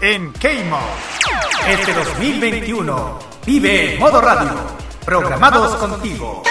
[0.00, 0.78] en Keimo.
[1.68, 4.50] Este 2021 vive Modo Radio,
[5.04, 6.42] programados contigo.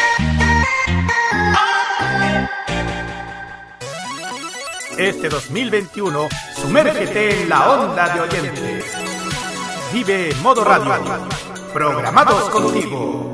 [4.98, 8.85] Este 2021, sumérgete en la onda de oyentes.
[9.91, 10.96] Vive Modo Radio,
[11.73, 13.34] programados contigo.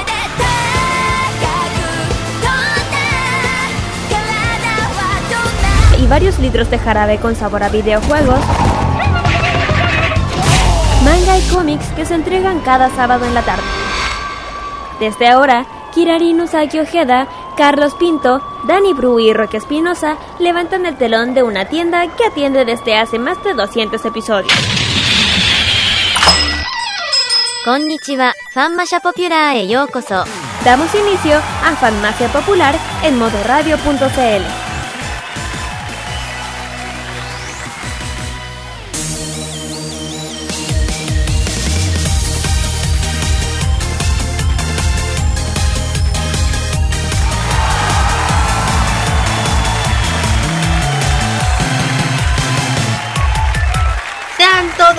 [6.11, 8.39] varios litros de jarabe con sabor a videojuegos,
[11.05, 13.63] manga y cómics que se entregan cada sábado en la tarde.
[14.99, 21.33] Desde ahora, Kirari Usagi Ojeda, Carlos Pinto, Dani Bru y Roque Espinosa levantan el telón
[21.33, 24.51] de una tienda que atiende desde hace más de 200 episodios.
[27.63, 29.65] Konnichiwa, Fanmasha Popular e.
[30.65, 34.60] Damos inicio a Fanmacia Popular en modoradio.cl.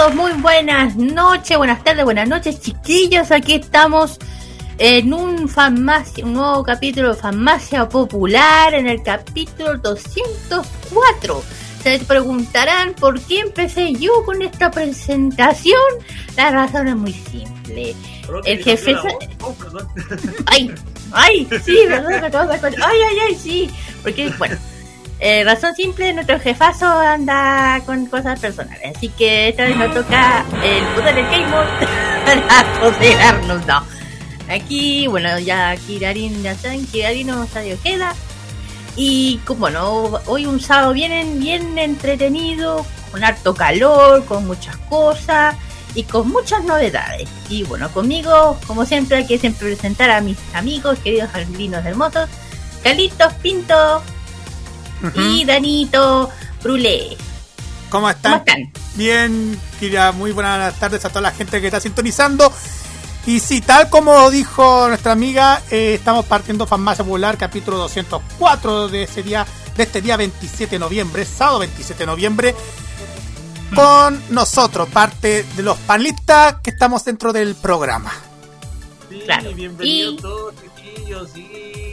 [0.02, 3.30] todos muy buenas noches, buenas tardes, buenas noches, chiquillos.
[3.30, 4.18] Aquí estamos
[4.78, 11.44] en un farmacia, un nuevo capítulo de Farmacia Popular, en el capítulo 204.
[11.84, 15.78] Se preguntarán por qué empecé yo con esta presentación.
[16.36, 17.94] La razón es muy simple.
[18.44, 18.96] El jefe.
[20.46, 20.74] Ay,
[21.12, 22.50] ay, sí, verdad.
[22.60, 23.70] Ay, ay, ay, sí.
[24.02, 24.56] Porque, bueno.
[25.20, 30.44] Eh, razón simple, nuestro jefazo anda con cosas personales, así que esta vez nos toca
[30.64, 31.46] el poder del Game
[32.24, 33.86] para apoderarnos, no.
[34.48, 38.14] Aquí, bueno, ya Kirarin, ya saben, Kirarin no estadio queda.
[38.96, 45.56] Y como bueno, hoy un sábado bien, bien entretenido, con harto calor, con muchas cosas
[45.94, 47.28] y con muchas novedades.
[47.48, 52.28] Y bueno, conmigo, como siempre, hay que siempre presentar a mis amigos, queridos alumnos hermosos,
[52.82, 54.02] Carlitos Pinto
[55.14, 56.30] y Danito
[56.62, 57.16] Brulé.
[57.90, 58.32] ¿Cómo están?
[58.40, 58.72] ¿Cómo están?
[58.94, 62.52] Bien, Kira, muy buenas tardes a toda la gente que está sintonizando.
[63.26, 69.04] Y sí, tal como dijo nuestra amiga, eh, estamos partiendo Farmacia Popular, capítulo 204 de
[69.04, 69.46] ese día,
[69.76, 72.54] de este día 27 de noviembre, sábado 27 de noviembre,
[73.74, 78.12] con nosotros, parte de los panelistas que estamos dentro del programa.
[79.08, 79.52] Sí, Claro.
[79.54, 81.36] bienvenidos Y- todos, chiquillos.
[81.36, 81.91] Y-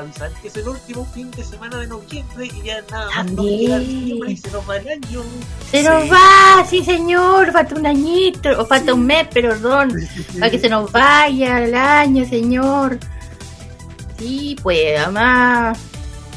[0.00, 3.46] avisar que es el último fin de semana de noviembre y ya nada más nos
[3.46, 5.22] queda diciembre y se nos va el año.
[5.70, 5.86] Se Sí.
[5.86, 9.92] nos va, sí señor, falta un añito, o falta un mes, perdón,
[10.38, 12.98] para que se nos vaya el año, señor.
[14.18, 15.78] Sí, pues además,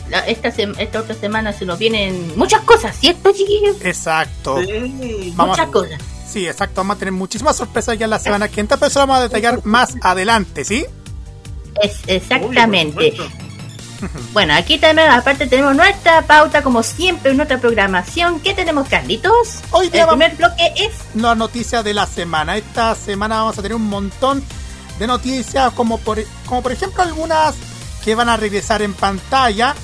[0.09, 3.77] la- esta, sem- esta otra semana se nos vienen muchas cosas, ¿cierto, chiquillos?
[3.83, 4.61] Exacto.
[4.63, 5.33] Sí.
[5.35, 6.01] Vamos Muchas cosas.
[6.27, 6.75] Sí, exacto.
[6.77, 9.23] Vamos a tener muchísimas sorpresas ya la semana que entra, pero eso lo vamos a
[9.27, 10.85] detallar más adelante, ¿sí?
[11.81, 13.11] Es, Uy, exactamente.
[13.11, 13.23] supuesto.
[14.33, 18.39] Bueno, aquí también aparte tenemos nuestra pauta, como siempre, nuestra programación.
[18.39, 19.59] ¿Qué tenemos, Carlitos?
[19.71, 20.91] Hoy El primer bloque es...
[21.15, 22.57] las noticias de la semana.
[22.57, 24.43] Esta semana vamos a tener un montón
[24.99, 27.55] de noticias, como por, como por ejemplo algunas
[28.03, 29.75] que van a regresar en pantalla,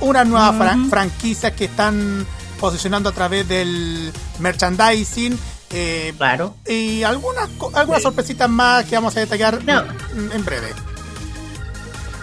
[0.00, 0.88] unas nuevas Ujú.
[0.90, 2.26] franquicias que están
[2.60, 5.38] posicionando a través del merchandising.
[5.70, 6.54] eh, Claro.
[6.68, 9.80] y algunas algunas sorpresitas más que vamos a detallar No.
[10.14, 10.68] en, en breve.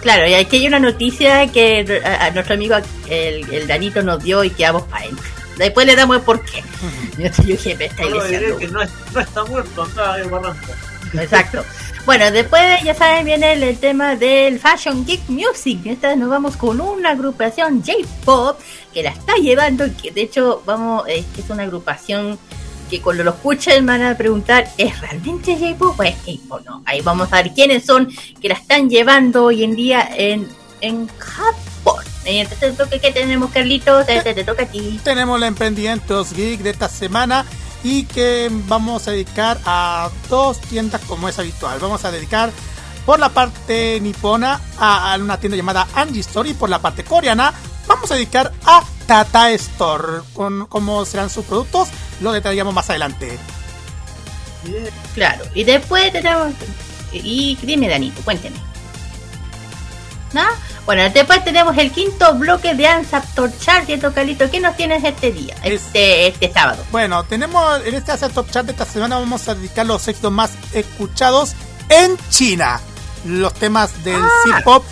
[0.02, 2.76] Claro, y aquí hay una noticia que a, a nuestro amigo
[3.08, 5.16] el, el Danito nos dio y quedamos para él.
[5.58, 6.62] Después le damos el porqué.
[7.18, 8.56] Yo dije, me está diré diciendo.
[8.58, 10.72] que no, es- no está muerto, está barranco.
[11.12, 11.64] Exacto.
[12.06, 15.80] Bueno, después ya saben viene el, el tema del Fashion Geek Music.
[15.84, 18.58] Esta vez nos vamos con una agrupación J-Pop
[18.94, 22.38] que la está llevando y que de hecho vamos, es una agrupación
[22.90, 26.60] que cuando lo escuchen van a preguntar, ¿es realmente J-Pop o es K-Pop?
[26.66, 30.48] No, ahí vamos a ver quiénes son que la están llevando hoy en día en,
[30.80, 32.04] en Japón.
[32.24, 34.04] Entonces, ¿qué tenemos, Carlitos?
[34.06, 35.00] Te, te, toca a ti.
[35.02, 37.46] Tenemos los emprendimientos geek de esta semana
[37.82, 41.78] y que vamos a dedicar a dos tiendas como es habitual.
[41.80, 42.50] Vamos a dedicar
[43.06, 47.04] por la parte nipona a, a una tienda llamada Angie Store y por la parte
[47.04, 47.54] coreana
[47.86, 50.22] vamos a dedicar a Tata Store.
[50.34, 51.88] Con cómo serán sus productos
[52.20, 53.36] lo detallamos más adelante.
[55.14, 56.52] Claro, y después tenemos...
[57.12, 58.56] Y dime, Danito, cuénteme.
[60.32, 60.42] ¿No?
[60.86, 64.48] Bueno, después tenemos el quinto bloque de Ansaptor Chart, ¿cierto, Carlito?
[64.48, 65.56] ¿Qué nos tienes este día?
[65.64, 66.84] Es- Este, este sábado.
[66.92, 70.30] Bueno, tenemos en este Asia Top Chat de esta semana vamos a dedicar los éxitos
[70.30, 71.54] más escuchados
[71.88, 72.80] en China.
[73.24, 74.28] Los temas del Ah.
[74.58, 74.84] C-Pop,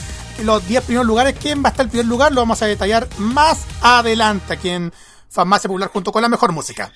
[0.45, 1.35] los 10 primeros lugares.
[1.41, 2.33] ¿Quién va a estar en primer lugar?
[2.33, 4.93] Lo vamos a detallar más adelante aquí en
[5.29, 6.93] Farmacia Popular junto con la mejor música.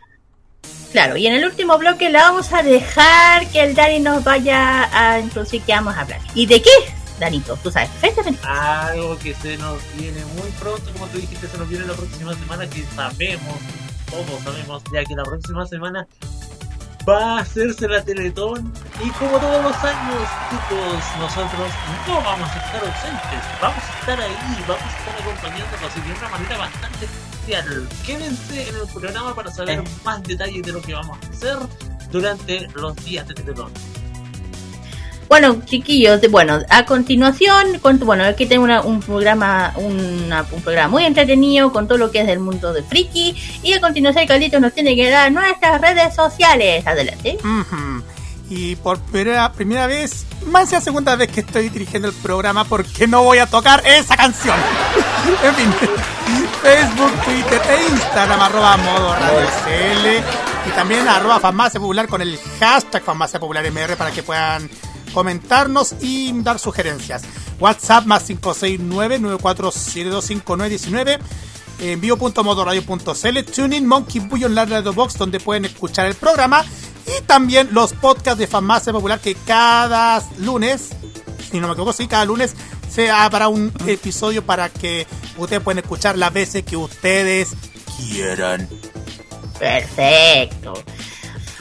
[0.92, 4.90] Claro, y en el último bloque la vamos a dejar que el Dani nos vaya
[4.92, 6.20] a introducir qué vamos a hablar.
[6.34, 6.70] ¿Y de qué,
[7.18, 7.56] Danito?
[7.62, 8.46] Tú sabes perfectamente.
[8.46, 12.34] Algo que se nos viene muy pronto, como tú dijiste, se nos viene la próxima
[12.34, 13.56] semana, que sabemos,
[14.10, 16.06] todos sabemos, ya que la próxima semana
[17.08, 18.72] va a hacerse la Teletón.
[19.04, 21.68] Y como todos los años, chicos, nosotros
[22.06, 24.36] no vamos a estar ausentes, vamos a estar ahí,
[24.68, 27.88] vamos a estar acompañándonos y de una manera bastante especial.
[28.06, 29.84] Quédense en el programa para saber Eh.
[30.04, 31.58] más detalles de lo que vamos a hacer
[32.10, 33.72] durante los días de Teletón.
[35.32, 40.88] Bueno, chiquillos, bueno, a continuación, con, bueno, aquí tengo una- un programa, una- un programa
[40.88, 43.34] muy entretenido con todo lo que es del mundo de friki.
[43.62, 46.86] Y a continuación, Carlitos nos tiene que dar nuestras redes sociales.
[46.86, 47.38] Adelante.
[48.50, 53.06] Y por primera, primera vez, más la segunda vez que estoy dirigiendo el programa porque
[53.06, 54.56] no voy a tocar esa canción.
[55.44, 55.72] en fin,
[56.60, 59.48] Facebook, Twitter e Instagram, arroba modo radio
[60.66, 64.68] y también arroba farmacia popular con el hashtag farmacia popular MR para que puedan
[65.12, 67.22] comentarnos y dar sugerencias.
[67.60, 71.20] WhatsApp más 569-94725919
[71.80, 76.64] envío.modoradio.cl, TuneIn, Monkey Bullion, la Radio Box, donde pueden escuchar el programa
[77.06, 80.90] y también los podcasts de Farmacia Popular que cada lunes,
[81.50, 82.54] si no me equivoco, sí, cada lunes
[82.90, 85.06] se habrá un episodio para que
[85.36, 87.54] ustedes pueden escuchar las veces que ustedes
[87.96, 88.68] quieran.
[89.58, 90.74] Perfecto.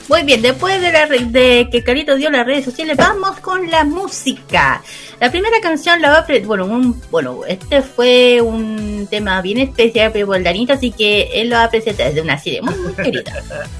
[0.08, 3.84] Muy bien, después de, la, de que Carito dio las redes sociales, vamos con la
[3.84, 4.82] música.
[5.20, 6.26] La primera canción la va a...
[6.44, 11.48] Bueno, un, bueno, este fue un tema bien especial pero el Danito, así que él
[11.50, 13.32] lo va a presentar desde una serie muy, muy querida.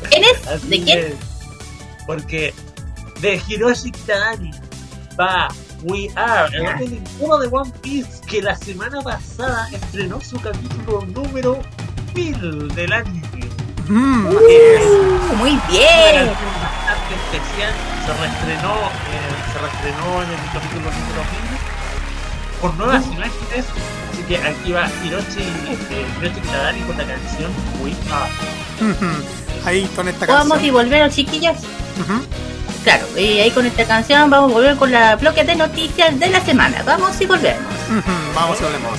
[0.09, 0.47] ¿Quién es?
[0.47, 0.99] Así ¿De quién?
[1.01, 1.15] es.
[2.07, 2.55] Porque
[3.21, 4.51] de Hiroshi Kitadani
[5.19, 5.49] va
[5.83, 6.75] We Are, el Ya.
[6.77, 11.61] opening uno de One Piece que la semana pasada estrenó su capítulo número
[12.15, 13.21] 1000 del anime.
[13.89, 16.27] Mm, Uh, muy bien.
[16.27, 17.73] canción bastante especial,
[18.07, 23.65] se reestrenó, eh, se reestrenó en el capítulo número 1000 con nuevas imágenes,
[24.13, 27.51] así que aquí va Hiroshi, eh, Hiroshi Kitadani con la canción
[28.13, 28.91] Are.
[28.91, 29.07] ujú.
[29.67, 30.75] Ahí con esta Vamos y canción.
[30.75, 31.57] volvemos, chiquillos.
[32.85, 36.29] Claro, y ahí con esta canción vamos a volver con la bloque de noticias de
[36.29, 36.83] la semana.
[36.85, 37.63] Vamos y volvemos.
[38.35, 38.99] Vamos y volvemos.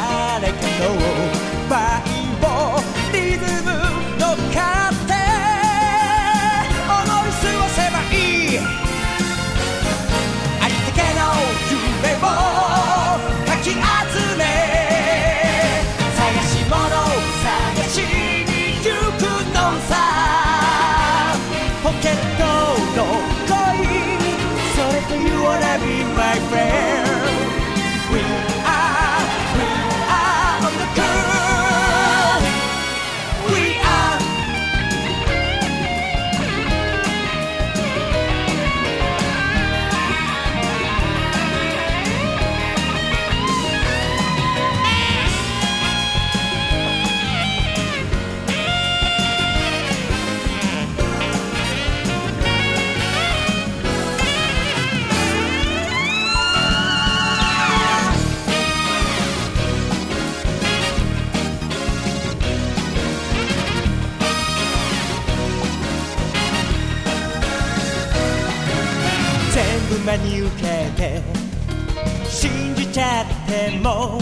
[73.79, 74.19] も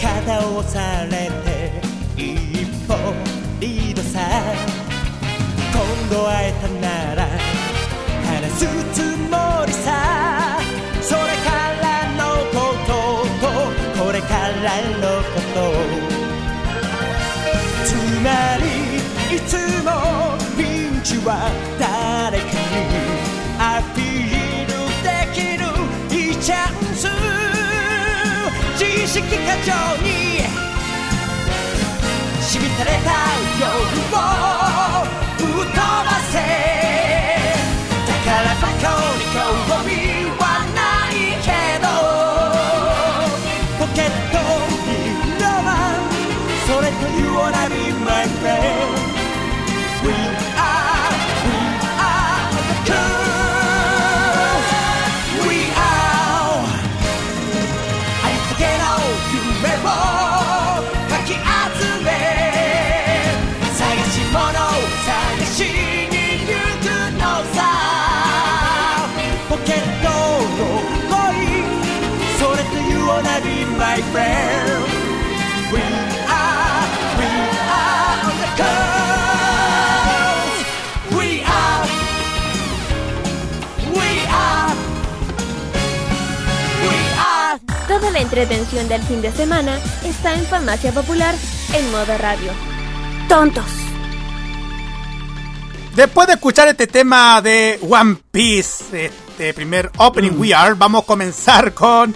[0.00, 1.80] 肩を押されて
[2.16, 2.94] 一歩
[3.60, 4.20] リードさ
[5.72, 6.52] 今度会え。
[6.60, 7.28] たなら
[8.26, 8.96] 話すつ
[9.30, 10.58] もりさ
[11.00, 11.48] それか
[11.80, 11.86] ら
[12.16, 12.90] のこと。
[13.40, 13.44] と
[14.02, 15.56] これからのこと。
[17.84, 17.88] つ
[18.24, 18.26] ま
[18.58, 18.64] り
[19.36, 19.88] いつも
[20.56, 20.60] ピ
[20.96, 21.28] ンチは
[29.20, 30.38] 式課長に。
[32.40, 33.37] しびたれた。
[88.42, 91.34] Entretención del fin de semana está en Farmacia Popular
[91.74, 92.52] en modo radio.
[93.28, 93.64] Tontos.
[95.96, 101.06] Después de escuchar este tema de One Piece, este primer opening We Are, vamos a
[101.06, 102.14] comenzar con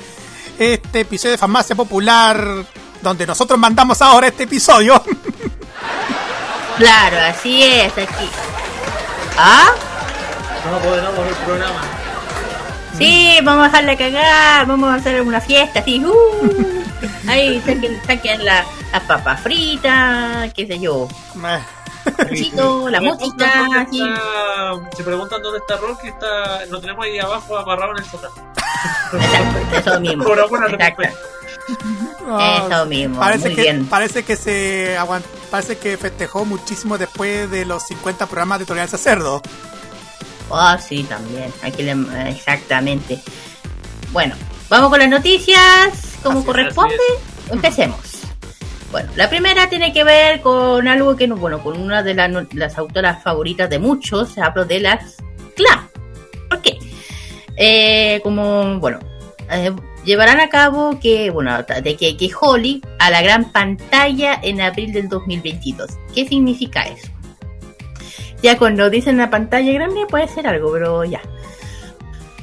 [0.56, 2.66] este episodio de Farmacia Popular,
[3.00, 5.02] donde nosotros mandamos ahora este episodio.
[6.78, 8.28] Claro, así es, aquí.
[9.36, 9.72] ¿Ah?
[10.70, 12.01] No podemos ver el programa.
[12.98, 16.04] Sí, vamos a dejarla cagar, vamos a hacer una fiesta así.
[16.04, 16.82] uh.
[17.28, 21.08] Ahí saquen, saquen la- las papas fritas, qué sé yo.
[22.34, 27.92] Chito, la música, está- Se preguntan dónde está Rocky, está, lo tenemos ahí abajo amarrado
[27.92, 28.34] en el sótano.
[29.76, 30.24] Eso mismo.
[30.24, 31.02] Por alguna Exacto.
[32.66, 33.86] Eso mismo, Parece muy que, bien.
[33.86, 38.98] Parece que se aguant- parece que festejó muchísimo después de los 50 programas de Tolerancia
[38.98, 39.40] Cerdo.
[40.54, 41.50] Oh, sí, también.
[41.62, 43.18] Aquí le- exactamente.
[44.12, 44.34] Bueno,
[44.68, 46.94] vamos con las noticias, como Así corresponde.
[47.50, 47.98] Empecemos.
[48.90, 52.30] Bueno, la primera tiene que ver con algo que, no- bueno, con una de las
[52.52, 54.36] las autoras favoritas de muchos.
[54.36, 55.16] Hablo de las
[55.56, 55.88] Clam.
[56.50, 56.78] ¿Por qué?
[57.56, 58.98] Eh, como, bueno,
[59.50, 59.72] eh,
[60.04, 64.92] llevarán a cabo que, bueno, de que, que Holly a la gran pantalla en abril
[64.92, 65.90] del 2022.
[66.14, 67.08] ¿Qué significa eso?
[68.42, 71.20] Ya cuando dicen la pantalla grande puede ser algo, pero ya.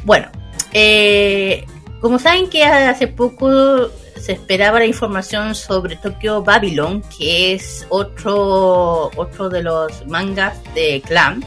[0.05, 0.27] Bueno,
[0.73, 1.65] eh,
[2.01, 3.89] como saben que hace poco
[4.19, 11.01] se esperaba la información sobre Tokyo Babylon, que es otro, otro de los mangas de
[11.05, 11.43] Clam,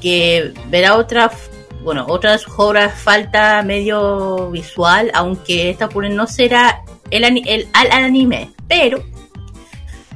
[0.00, 1.30] que verá otra,
[1.82, 9.02] bueno, otras obras falta medio visual, aunque esta no será el, el al anime, pero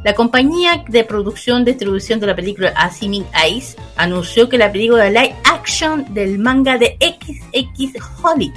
[0.04, 5.34] la compañía de producción distribución de la película Asimi Ice anunció que la película live
[5.44, 8.54] action del manga de XX Holic,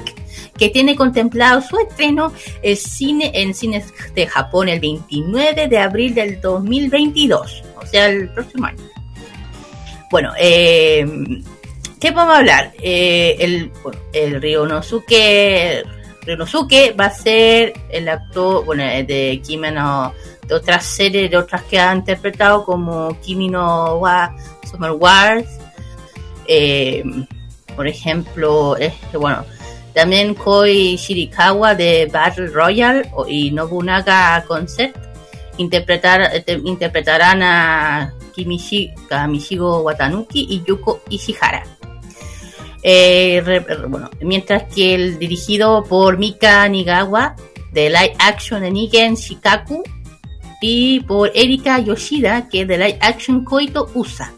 [0.57, 6.13] que tiene contemplado su estreno en, cine, en cines de Japón el 29 de abril
[6.13, 8.83] del 2022, o sea, el próximo año.
[10.11, 11.05] Bueno, eh,
[11.97, 12.73] ¿qué podemos hablar?
[12.81, 15.85] Eh, el, bueno, el Ryonosuke,
[16.23, 21.63] Ryonosuke va a ser el actor bueno, de Kimi no de otras series, de otras
[21.63, 24.35] que ha interpretado como Kimi no wa
[24.69, 25.47] Summer Wars,
[26.47, 27.03] eh,
[27.75, 29.45] por ejemplo, este, bueno,
[29.93, 34.97] también Koi Shirikawa de Battle Royale y Nobunaga Concept
[35.57, 41.63] interpretar, este, interpretarán a Kimishi, Kamishigo Watanuki y Yuko Ishihara.
[42.83, 43.43] Eh,
[43.87, 47.35] bueno, mientras que el dirigido por Mika Nigawa
[47.73, 49.83] de Live Action de Nigen Shikaku
[50.61, 54.33] y por Erika Yoshida que es de Live Action Koito Usa.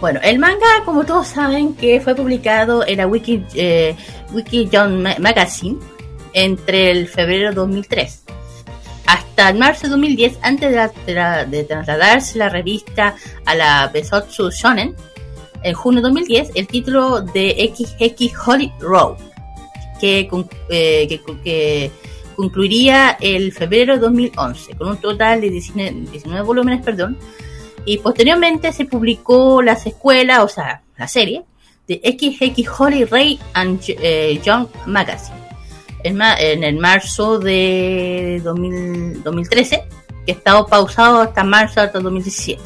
[0.00, 3.96] Bueno, el manga, como todos saben, que fue publicado en la Wiki, eh,
[4.32, 4.68] Wiki
[5.18, 5.78] Magazine
[6.34, 8.22] entre el febrero de 2003
[9.06, 13.14] hasta el marzo de 2010, antes de, la- de la- de trasladarse la revista
[13.46, 14.94] a la Besotsu Shonen,
[15.62, 18.70] en junio de 2010, el título de XX Holy
[20.28, 21.90] con- eh, que, que
[22.38, 27.18] concluiría el febrero de 2011, con un total de 19, 19 volúmenes, perdón,
[27.84, 31.42] y posteriormente se publicó la secuela, o sea, la serie,
[31.88, 35.36] de XX Holy Ray and eh, Young Magazine
[36.04, 39.82] en, el marzo de 2000 2013,
[40.24, 42.62] que estaba pausado hasta marzo hasta 2017.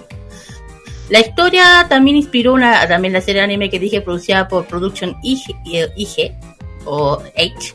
[1.09, 5.57] La historia también inspiró una, también la serie anime que dije producida por Production IG,
[5.97, 6.35] IG
[6.85, 7.73] o H.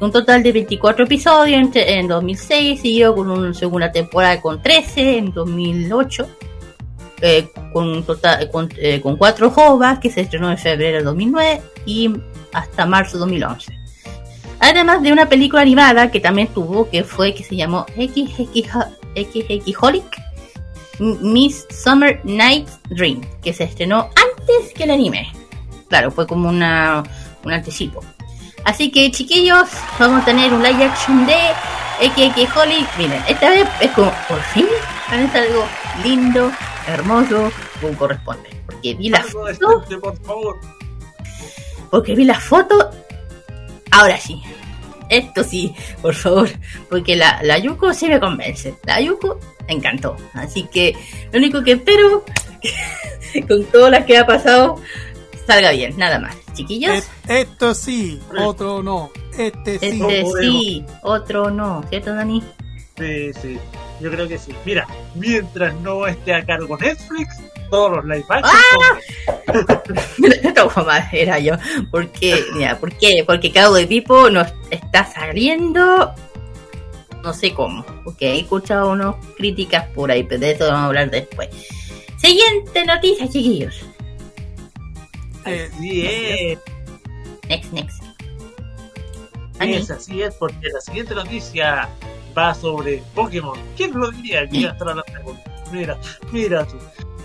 [0.00, 5.18] Un total de 24 episodios en, en 2006, siguió con una segunda temporada con 13
[5.18, 6.28] en 2008,
[7.20, 11.62] eh, con, un total, eh, con 4 JOVAs que se estrenó en febrero de 2009
[11.86, 12.12] y
[12.52, 13.72] hasta marzo de 2011.
[14.60, 20.22] Además de una película animada que también tuvo, que fue, que se llamó XX Holic
[20.98, 25.32] Miss Summer Night Dream, que se estrenó antes que el anime.
[25.88, 27.02] Claro, fue como una,
[27.44, 28.02] un anticipo.
[28.64, 29.68] Así que chiquillos,
[29.98, 31.36] vamos a tener un live action de
[32.00, 32.86] XX Holly.
[32.98, 34.66] Miren, esta vez es como, por fin,
[35.12, 35.66] es algo
[36.02, 36.50] lindo,
[36.86, 38.48] hermoso, como corresponde.
[38.66, 40.60] Porque vi la foto, decente, por favor.
[41.90, 42.90] porque vi la foto.
[43.90, 44.42] Ahora sí.
[45.10, 46.48] Esto sí, por favor.
[46.88, 48.74] Porque la, la Yuko sí me convence.
[48.84, 50.16] La Yuko me encantó.
[50.32, 50.96] Así que
[51.30, 52.24] lo único que espero,
[53.48, 54.80] con todo lo que ha pasado,
[55.46, 55.96] salga bien.
[55.96, 56.36] Nada más.
[56.54, 59.10] Chiquillos, esto sí, otro no.
[59.36, 59.86] Este sí.
[59.86, 60.08] este no
[60.40, 61.84] sí, otro no.
[61.88, 62.42] ¿Cierto, Dani?
[62.96, 63.58] Sí, sí.
[64.00, 64.52] Yo creo que sí.
[64.64, 68.54] Mira, mientras no esté a cargo Netflix, todos los live action
[70.54, 71.54] Toma madera yo.
[71.90, 73.24] Porque, mira, ¿por qué?
[73.26, 76.12] Porque Cowboy Pipo nos está saliendo.
[77.22, 77.84] No sé cómo.
[78.04, 81.48] Porque he escuchado unas críticas por ahí, pero de eso vamos a hablar después.
[82.18, 83.84] Siguiente noticia, chiquillos.
[85.46, 86.58] Eh, Así es.
[87.48, 88.02] Next, next.
[88.02, 91.88] Sí, Ani, es así es, porque la siguiente noticia
[92.36, 93.58] va sobre Pokémon.
[93.76, 95.38] ¿Quién lo diría que iba a estar hablando de?
[95.70, 95.98] Mira,
[96.32, 96.76] mira tú.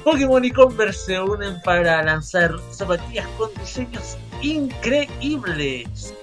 [0.04, 6.14] Pokémon y Converse se unen para lanzar zapatillas con diseños increíbles.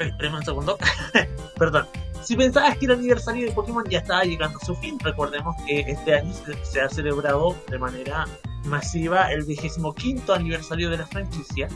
[0.00, 0.78] Ay, espérame un segundo.
[1.58, 1.86] Perdón.
[2.28, 5.80] Si pensabas que el aniversario de Pokémon ya estaba llegando a su fin, recordemos que
[5.80, 6.30] este año
[6.62, 8.26] se, ha celebrado de manera
[8.66, 11.68] masiva el vigésimo quinto aniversario de la franquicia.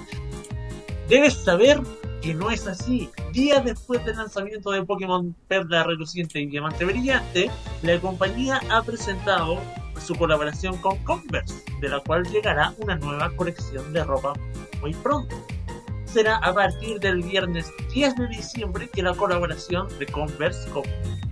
[1.08, 1.80] Debes saber
[2.20, 3.08] que no es así.
[3.32, 9.58] Días después del lanzamiento de Pokémon Perla Reluciente y Diamante Brillante, la compañía ha presentado
[10.04, 14.34] su colaboración con Converse, de la cual llegará una nueva colección de ropa
[14.82, 15.34] muy pronto.
[16.12, 20.82] Será a partir del viernes 10 de diciembre que la colaboración de Converse con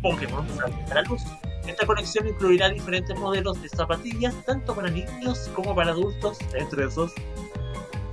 [0.00, 1.22] Pokémon saldrá a luz.
[1.66, 7.12] Esta colección incluirá diferentes modelos de zapatillas, tanto para niños como para adultos, entre esos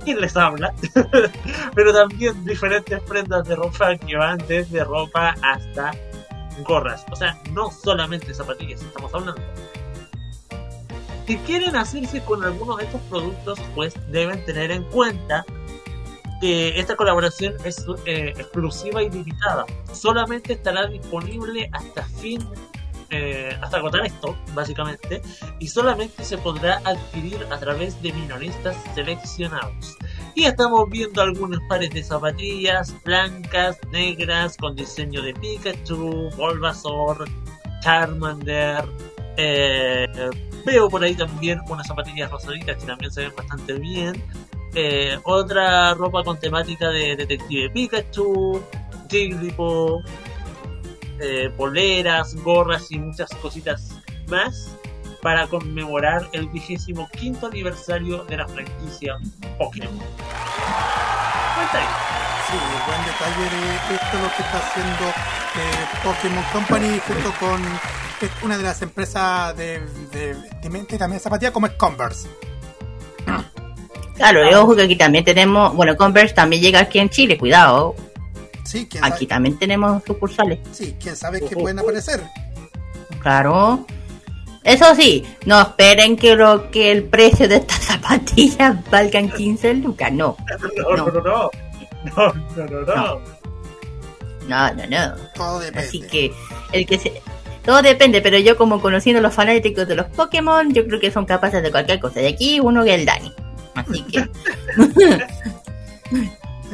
[0.04, 0.74] quien les habla,
[1.74, 5.92] pero también diferentes prendas de ropa que van desde ropa hasta
[6.64, 7.04] gorras.
[7.10, 9.42] O sea, no solamente zapatillas estamos hablando.
[11.26, 15.44] Si quieren hacerse con algunos de estos productos, pues deben tener en cuenta
[16.40, 19.66] que esta colaboración es eh, exclusiva y limitada.
[19.92, 22.46] Solamente estará disponible hasta fin,
[23.10, 25.22] eh, hasta agotar esto, básicamente,
[25.58, 29.96] y solamente se podrá adquirir a través de minoristas seleccionados.
[30.34, 37.28] Y estamos viendo algunos pares de zapatillas blancas, negras, con diseño de Pikachu, Bulbasaur,
[37.80, 38.84] Charmander.
[39.36, 40.30] eh,
[40.64, 44.22] veo por ahí también unas zapatillas rosaditas que también se ven bastante bien.
[44.74, 48.62] Eh, otra ropa con temática de Detective Pikachu,
[49.08, 50.04] Jigglypuff,
[51.20, 53.90] eh, poleras, gorras y muchas cositas
[54.28, 54.76] más
[55.22, 59.16] para conmemorar el vigésimo quinto aniversario de la franquicia
[59.58, 59.98] Pokémon.
[62.48, 67.60] Sí, buen detalle de esto lo que está haciendo eh, Pokémon Company junto con
[68.42, 69.80] una de las empresas de,
[70.12, 72.28] de vestimenta y también zapatilla como es Converse.
[74.18, 77.94] Claro, y ojo que aquí también tenemos, bueno, Converse también llega aquí en Chile, cuidado.
[78.64, 80.58] Sí, quién Aquí sabe, también tenemos sucursales.
[80.72, 82.20] sí, quién sabe que pueden aparecer.
[83.20, 83.86] Claro.
[84.64, 90.12] Eso sí, no esperen que lo que el precio de estas zapatillas valgan 15 lucas.
[90.12, 90.36] No,
[90.76, 91.50] No, no, no, no.
[92.04, 93.20] No, no, no, no.
[94.48, 95.14] no, no, no.
[95.34, 95.88] Todo depende.
[95.88, 96.32] Así que
[96.72, 97.22] el que se
[97.64, 101.26] todo depende, pero yo como conociendo los fanáticos de los Pokémon, yo creo que son
[101.26, 102.20] capaces de cualquier cosa.
[102.22, 103.32] Y aquí uno que es el Dani.
[103.78, 104.28] Así que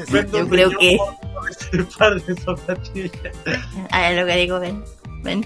[0.33, 0.99] yo creo que-
[3.91, 4.85] a lo que digo, ven,
[5.23, 5.45] ven,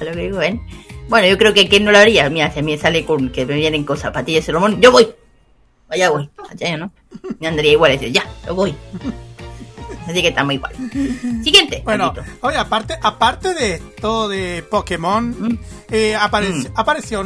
[0.00, 0.60] a lo que digo, ven.
[1.08, 2.28] Bueno, yo creo que quién no lo haría.
[2.28, 5.08] Mira, si a mí sale con que me vienen con zapatillas de Salomón, yo voy.
[5.88, 6.28] Allá voy.
[6.50, 6.92] Allá no.
[7.40, 8.74] Me andaría igual, decir, ya, yo voy.
[10.08, 10.72] Así que estamos igual.
[11.44, 11.82] Siguiente.
[11.84, 12.36] Bueno, Paquito.
[12.46, 15.58] oye, aparte, aparte de esto de Pokémon, Mm.
[15.90, 16.74] eh, apareció, Mm.
[16.76, 17.24] apareció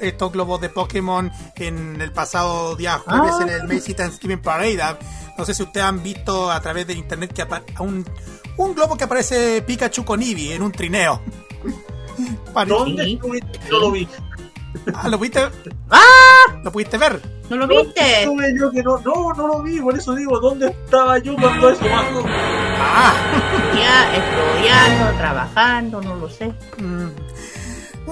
[0.00, 3.42] estos globos de Pokémon en el pasado día jueves Ah.
[3.42, 4.98] en el Macy Thanksgiving Parade, ah,
[5.38, 7.42] No sé si ustedes han visto a través de internet que
[7.82, 8.04] un,
[8.58, 11.22] un globo que aparece Pikachu con Eevee en un trineo.
[12.66, 13.18] ¿Dónde Sí.
[13.70, 14.06] lo vi.
[14.94, 15.40] Ah, ¿Lo pudiste,
[15.90, 16.60] ¡Ah!
[16.64, 17.20] ¿Lo pudiste ver?
[17.50, 18.20] ¿No lo viste?
[18.22, 21.70] Estuve yo que no, no, no lo vi, por eso digo, ¿dónde estaba yo cuando
[21.70, 22.24] eso pasó?
[22.26, 23.14] Ah,
[23.76, 26.52] Ya estudiando, trabajando, no lo sé.
[26.78, 27.08] mm,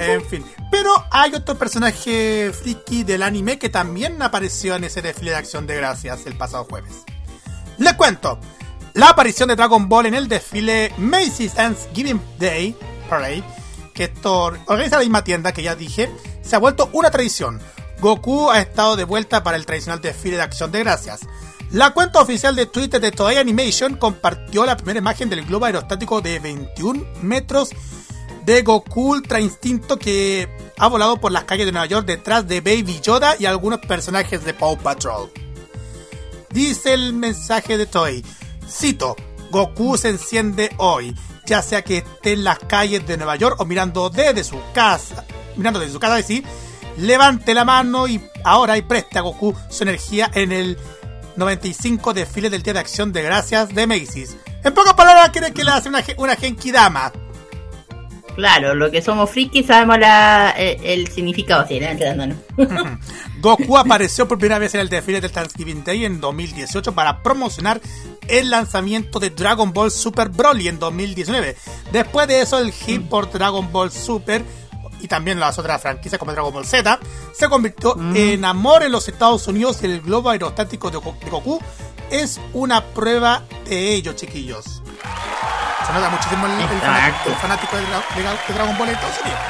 [0.01, 0.45] en fin.
[0.71, 5.67] Pero hay otro personaje friki del anime que también apareció en ese desfile de acción
[5.67, 7.05] de gracias el pasado jueves.
[7.79, 8.39] Les cuento.
[8.95, 12.77] La aparición de Dragon Ball en el desfile Macy's Thanksgiving Day
[13.09, 13.43] Parade,
[13.95, 16.11] que esto organiza la misma tienda que ya dije,
[16.43, 17.61] se ha vuelto una tradición.
[18.01, 21.21] Goku ha estado de vuelta para el tradicional desfile de acción de gracias.
[21.71, 26.21] La cuenta oficial de Twitter de Toei Animation compartió la primera imagen del globo aerostático
[26.21, 27.71] de 21 metros
[28.45, 30.49] de Goku Ultra Instinto que
[30.79, 34.45] ha volado por las calles de Nueva York detrás de Baby Yoda y algunos personajes
[34.45, 35.31] de Paw Patrol.
[36.51, 38.25] Dice el mensaje de Toei.
[38.69, 39.15] Cito,
[39.51, 41.15] Goku se enciende hoy,
[41.51, 45.25] ya sea que esté en las calles de Nueva York o mirando desde su casa,
[45.57, 46.45] mirando desde su casa, decir,
[46.97, 50.79] levante la mano y ahora y preste a Goku su energía en el
[51.35, 54.37] 95 desfile del Día de Acción de Gracias de Macy's.
[54.63, 57.11] En pocas palabras, quiere que le hace una, una Genki Dama.
[58.37, 61.67] Claro, lo que somos frikis sabemos la, eh, el significado.
[61.67, 62.37] Sí, no, no, no.
[63.41, 67.81] Goku apareció por primera vez en el desfile del Thanksgiving Day en 2018 para promocionar
[68.29, 71.57] el lanzamiento de Dragon Ball Super Broly en 2019.
[71.93, 74.45] Después de eso, el hit por Dragon Ball Super
[75.01, 76.99] y también las otras franquicias como Dragon Ball Z
[77.33, 81.31] se convirtió en amor en los Estados Unidos y el globo aerostático de Go- de
[81.31, 81.59] Goku
[82.11, 84.83] es una prueba de ello, chiquillos.
[85.87, 86.53] Se nota muchísimo el,
[87.37, 87.83] fanático de
[88.55, 89.41] Dragon Ball en Estados Unidos.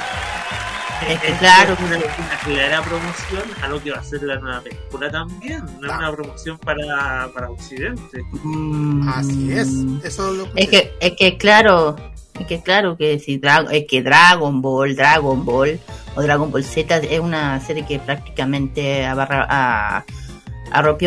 [1.08, 4.60] Es que claro, una, una clara promoción a lo que va a ser la nueva
[4.60, 5.64] película también.
[5.80, 8.22] No es una promoción para, para Occidente.
[8.42, 9.08] Mm.
[9.08, 9.68] Así es.
[10.04, 11.96] Eso lo Es que, es que claro,
[12.38, 15.80] es que claro que si Dra- es que Dragon Ball, Dragon Ball
[16.16, 20.04] o Dragon Ball Z es una serie que prácticamente abarra, a,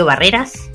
[0.06, 0.70] barreras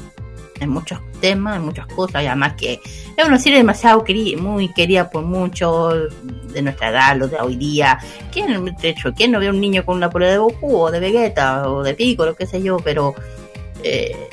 [0.61, 2.81] en muchos temas, en muchas cosas, y además que
[3.17, 6.13] es una serie demasiado queri- muy querida por muchos
[6.53, 7.99] de nuestra edad, los de hoy día.
[8.33, 10.91] ¿Quién, de hecho, ¿quién no ve a un niño con una polea de Goku o
[10.91, 12.77] de Vegeta o de Pico, lo que sé yo?
[12.79, 13.15] Pero
[13.83, 14.29] eh,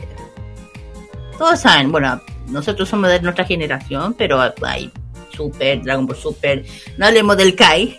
[1.38, 4.92] todos saben, bueno, nosotros somos de nuestra generación, pero hay
[5.36, 6.64] Super, Dragon Ball Super,
[6.98, 7.98] no hablemos del Kai,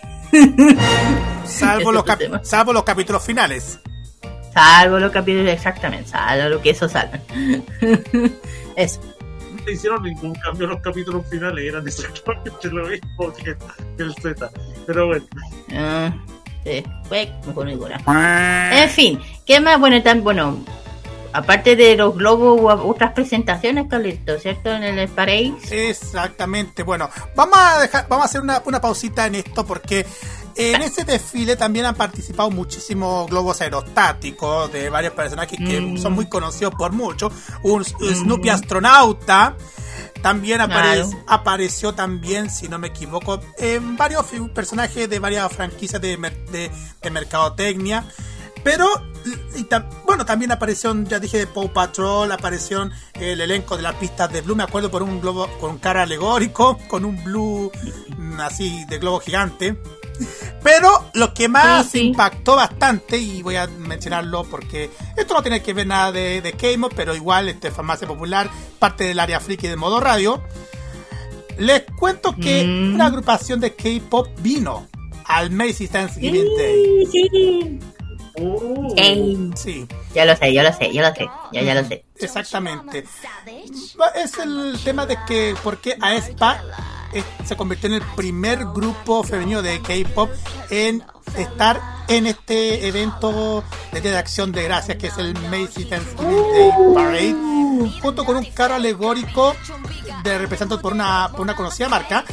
[1.45, 2.03] Salvo los,
[2.43, 3.79] salvo los capítulos finales.
[4.57, 7.19] Salvo los capítulos exactamente, salvo lo que eso salga.
[8.75, 8.99] eso.
[9.63, 13.55] No hicieron ningún cambio en los capítulos finales, eran exactamente lo mismo que,
[13.97, 14.49] que el Z.
[14.87, 15.25] Pero bueno,
[15.75, 16.11] Ah,
[16.63, 16.83] sí.
[18.71, 19.79] En fin, ¿qué más?
[19.79, 20.57] Bueno, tan, bueno,
[21.33, 24.71] aparte de los globos, hubo otras presentaciones, Carlito, ¿cierto?
[24.71, 25.53] En el Parade.
[25.69, 26.81] Exactamente.
[26.81, 30.05] Bueno, vamos a dejar, vamos a hacer una, una pausita en esto porque
[30.57, 35.97] en ese desfile también han participado muchísimos globos aerostáticos de varios personajes que Mm.
[35.97, 37.31] son muy conocidos por muchos.
[37.63, 39.55] Un Snoopy astronauta.
[40.21, 41.09] También apare- Claro.
[41.27, 46.71] apareció también, si no me equivoco, en varios personajes de varias franquicias de, mer- de,
[47.01, 48.03] de mercadotecnia.
[48.63, 48.87] Pero,
[49.55, 53.95] y tam- bueno, también apareció, ya dije, de Paw Patrol, apareció el elenco de las
[53.95, 57.71] pistas de Blue, me acuerdo por un globo con cara alegórico, con un Blue
[58.17, 59.77] mm, así de globo gigante.
[60.63, 62.05] Pero lo que más Sí, sí.
[62.07, 66.53] impactó bastante, y voy a mencionarlo porque esto no tiene que ver nada de, de
[66.53, 68.49] K-Mod, pero igual este es farmacia popular,
[68.79, 70.41] parte del área friki de modo radio.
[71.57, 72.95] Les cuento que Mm.
[72.95, 74.87] una agrupación de K-pop vino
[75.25, 77.05] al Macy's Thanksgiving Day.
[77.11, 77.79] Sí, sí.
[78.39, 82.05] uh, Sí, ya lo sé, ya lo sé, ya lo sé, ya, ya lo sé.
[82.19, 83.05] exactamente.
[84.15, 86.59] Es el tema de que por qué aespa eh,
[87.45, 90.29] se convirtió en el primer grupo femenino de K-pop
[90.69, 91.03] en
[91.37, 96.43] estar en este evento de Día de Acción de Gracias que es el Macy's Thanksgiving
[96.53, 97.47] Day Parade
[98.01, 99.55] junto con un carro alegórico
[100.23, 102.23] de representado por una, por una conocida marca.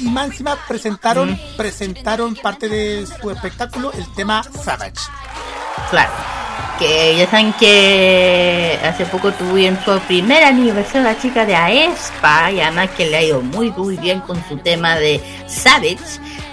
[0.00, 5.00] Y más encima presentaron presentaron parte de su espectáculo el tema Savage
[5.90, 6.10] Claro.
[6.78, 12.60] Que ya saben que hace poco tuvieron su primer aniversario la chica de Aespa y
[12.60, 15.98] además que le ha ido muy bien con su tema de Savage.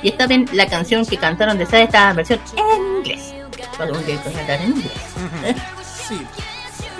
[0.03, 3.33] Y esta vez la canción que cantaron de Savage estaba en versión en inglés.
[5.45, 5.55] En.
[6.07, 6.21] Sí.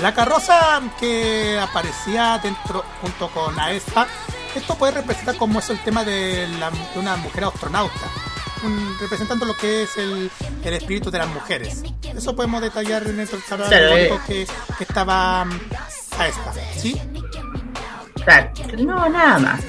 [0.01, 4.07] La carroza que aparecía dentro junto con Aespa,
[4.55, 7.93] esto puede representar como es el tema de, la- de una mujer astronauta,
[8.63, 10.29] un- representando lo que es el,
[10.63, 11.83] el espíritu de las mujeres.
[12.15, 14.11] Eso podemos detallar en el Claro, eh.
[14.27, 16.99] que, que estaba a esta, ¿sí?
[18.23, 19.61] Claro, no, nada más.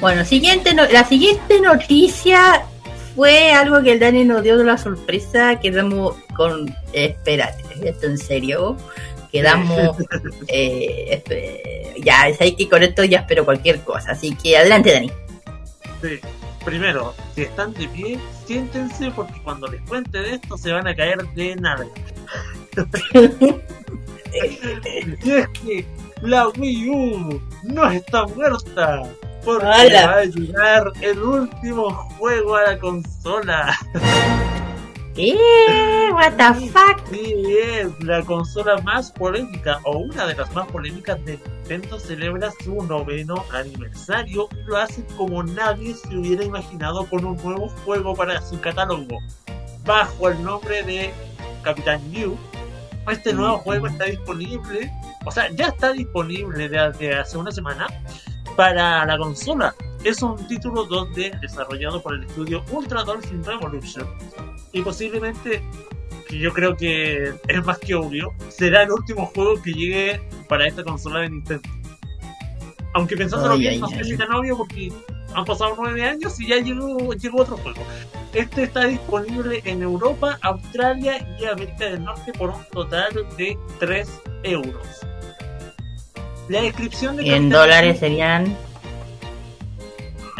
[0.00, 2.62] Bueno, siguiente no- la siguiente noticia
[3.14, 5.58] fue algo que el Dani nos dio de la sorpresa.
[5.60, 6.68] Quedamos con.
[6.92, 8.76] eh, espérate, ¿esto en serio?
[9.32, 9.96] Quedamos.
[10.48, 11.22] eh,
[12.02, 14.12] ya, es ahí que con esto ya espero cualquier cosa.
[14.12, 15.10] Así que adelante, Dani.
[16.00, 16.20] Sí.
[16.64, 20.94] Primero, si están de pie, siéntense porque cuando les cuente de esto se van a
[20.94, 21.86] caer de nada.
[25.24, 25.86] y es que
[26.22, 29.02] la Wii U no está muerta.
[29.44, 30.06] Porque ¡Hala!
[30.06, 33.78] va a llegar el último juego a la consola.
[35.18, 35.36] ¿Qué?
[36.12, 37.04] ¿What the fuck?
[37.10, 42.52] Sí, es la consola más polémica o una de las más polémicas de Nintendo celebra
[42.62, 48.14] su noveno aniversario y lo hace como nadie se hubiera imaginado con un nuevo juego
[48.14, 49.18] para su catálogo
[49.84, 51.12] bajo el nombre de
[51.64, 52.38] Capitán New.
[53.10, 54.88] Este nuevo juego está disponible,
[55.26, 57.88] o sea, ya está disponible desde hace una semana
[58.54, 59.74] para la consola.
[60.04, 64.06] Es un título 2D desarrollado por el estudio Ultra Dolphin Revolution
[64.72, 65.62] y posiblemente
[66.28, 70.66] que yo creo que es más que obvio, será el último juego que llegue para
[70.66, 71.68] esta consola de Nintendo.
[72.94, 74.92] Aunque pensándolo Ay, bien, ay, no sé si tan obvio porque
[75.34, 77.82] han pasado nueve años y ya llegó, llegó otro juego.
[78.34, 84.08] Este está disponible en Europa, Australia y América del Norte por un total de 3
[84.42, 84.86] euros.
[86.48, 88.56] La descripción de en dólares serían.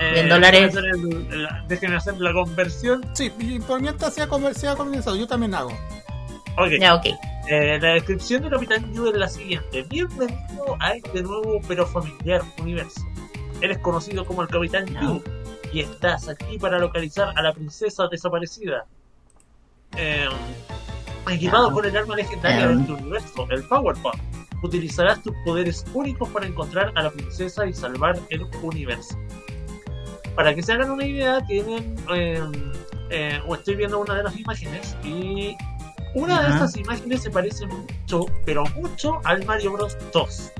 [0.00, 0.74] Eh, en dólares.
[0.74, 3.06] déjenme hacer la- déjenme hacer la conversión.
[3.14, 5.70] Sí, y por mientras sea, sea comenzado, yo también hago.
[6.56, 6.70] Ok.
[6.80, 7.06] Ya, ok.
[7.48, 9.82] Eh, la descripción de Capitán Yu es la siguiente.
[9.88, 13.00] Bienvenido a este nuevo pero familiar universo.
[13.60, 15.00] Eres conocido como el Capitán No.
[15.00, 15.22] Yu
[15.72, 18.84] y estás aquí para localizar a la princesa desaparecida.
[19.96, 20.26] Eh,
[21.30, 21.74] equipado No.
[21.74, 24.14] con el arma legendaria de este universo, el Power Pop.
[24.62, 29.16] Utilizarás tus poderes únicos para encontrar a la princesa y salvar el universo.
[30.38, 31.96] Para que se hagan una idea, tienen.
[32.14, 32.40] eh,
[33.10, 35.56] eh, o estoy viendo una de las imágenes y
[36.14, 40.52] una de estas imágenes se parece mucho, pero mucho al Mario Bros 2.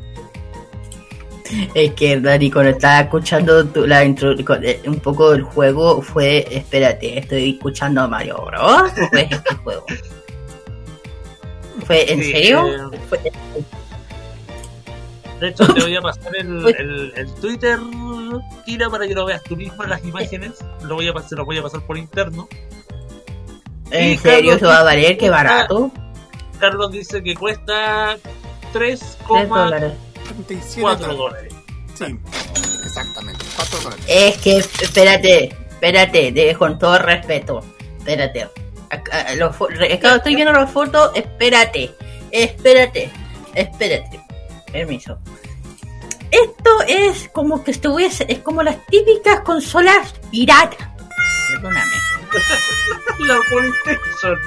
[1.75, 6.45] Es que Dani, cuando estaba escuchando tu- la intro, eh, un poco del juego, fue.
[6.51, 8.83] Espérate, ¿estoy escuchando a Mario Bros?
[8.91, 9.85] ¿O fue este juego?
[11.87, 12.67] ¿Fue en Sí, serio?
[12.93, 13.33] eh, Fue-
[15.41, 16.75] De hecho, te voy a pasar el, Uy.
[16.79, 17.79] el, el Twitter,
[18.67, 20.53] Kira, para que lo veas tú mismo en las imágenes.
[20.83, 22.49] Lo voy a pasar, lo voy a pasar por interno.
[23.91, 25.17] ¿En y serio Carlos eso va a valer?
[25.17, 25.91] ¡Qué barato!
[26.59, 28.17] Carlos dice que cuesta
[28.73, 29.93] 3 3,4 dólares.
[30.25, 31.55] 37 dólares.
[31.95, 32.19] Sí,
[32.85, 34.05] exactamente, 4 dólares.
[34.09, 37.65] Es que, espérate, espérate, de- con todo respeto,
[37.99, 38.49] espérate.
[39.37, 41.95] Los estoy viendo las fotos, espérate,
[42.31, 43.11] espérate,
[43.55, 44.21] espérate.
[44.73, 45.19] Permiso.
[46.31, 50.93] Esto es como que estuviese, es como las típicas consolas pirata.
[51.55, 51.93] Perdóname.
[53.21, 54.39] La PlayStation.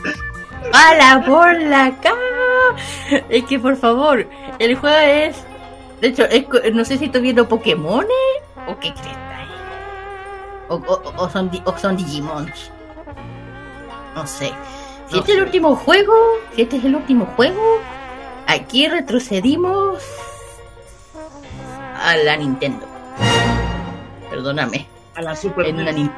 [0.73, 3.25] ¡Hala por la cara!
[3.29, 4.27] Es que por favor,
[4.59, 5.35] el juego es.
[5.99, 8.05] De hecho, es no sé si estoy viendo Pokémon
[8.67, 10.69] o qué cresta es.
[10.69, 12.71] O, o- o son, o son Digimons.
[14.15, 14.53] No sé.
[15.07, 16.13] Si No este es el último juego,
[16.55, 17.79] si este es el último juego,
[18.47, 20.03] aquí retrocedimos
[22.03, 22.87] a la Nintendo.
[24.29, 24.87] Perdóname.
[25.15, 25.95] A la Super En una NES.
[25.95, 26.11] Nin-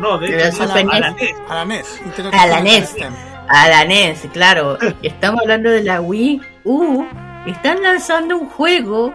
[0.00, 1.16] No, de hecho, la, Super a la NES.
[1.20, 1.36] NES.
[1.48, 2.00] A la NES.
[2.04, 2.88] Nintendo A la NES.
[2.88, 3.14] System.
[3.48, 4.78] A la NES, claro.
[5.02, 7.04] Estamos hablando de la Wii U.
[7.46, 9.12] Están lanzando un juego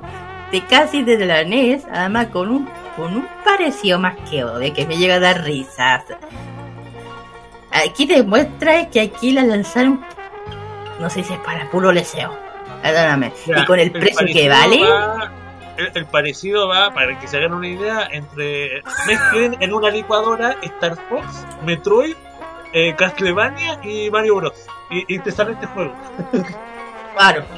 [0.51, 4.85] de casi desde la NES, además con un con un parecido más que obvio, que
[4.87, 6.03] me llega a dar risas.
[7.71, 10.03] Aquí demuestra que aquí la lanzaron,
[10.99, 12.37] no sé si es para puro leseo.
[12.81, 13.33] Perdóname.
[13.45, 15.31] Ya, y con el precio que vale, va-
[15.77, 20.55] el, el parecido va, para que se hagan una idea, entre mezclen en una licuadora
[20.61, 22.15] Star Fox, Metroid,
[22.73, 24.53] eh, Castlevania y Mario Bros.
[24.89, 25.93] Y, y te sale este juego.
[27.15, 27.43] claro.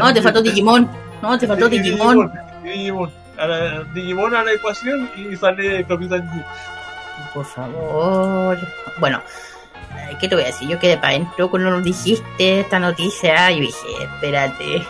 [0.00, 0.90] No, te faltó Digimon.
[1.22, 2.32] No, te faltó Digimon.
[2.64, 3.10] y Digimon.
[3.38, 6.42] A la, Digimon a la ecuación y sale Capitán Yu.
[7.34, 8.58] Por favor.
[8.98, 9.20] Bueno,
[10.20, 10.68] ¿qué te voy a decir?
[10.68, 13.50] Yo quedé para adentro cuando nos dijiste esta noticia.
[13.50, 14.86] Yo dije, espérate.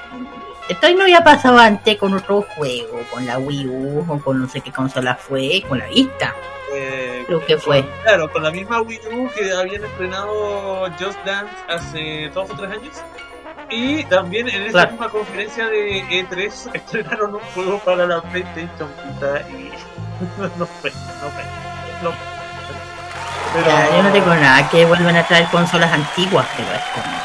[0.68, 4.48] Esto no había pasado antes con otro juego, con la Wii U o con no
[4.48, 6.32] sé qué consola fue, con la Vista.
[6.72, 7.84] Eh, Creo que fue.
[8.04, 12.70] Claro, con la misma Wii U que habían estrenado Just Dance hace dos o tres
[12.70, 12.96] años.
[13.68, 14.90] Y también en esa Claro.
[14.92, 18.88] misma conferencia de E3 estrenaron un juego para la PlayStation
[19.50, 19.70] y
[20.58, 21.44] no fue, no fue,
[22.02, 22.39] no fue.
[23.52, 27.16] Pero, Ya, yo no tengo nada que vuelvan a traer consolas antiguas, pero es como.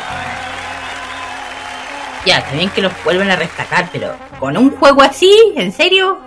[2.25, 6.17] Ya, también que los vuelven a rescatar, pero con un juego así, ¿en serio?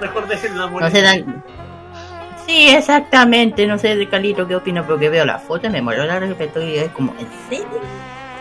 [0.00, 1.44] Mejor dejen la No se dan.
[2.46, 3.66] Sí, exactamente.
[3.66, 6.62] No sé de Calito qué opina, porque veo la foto y me muero la respeto
[6.62, 7.80] y es como, ¿en serio?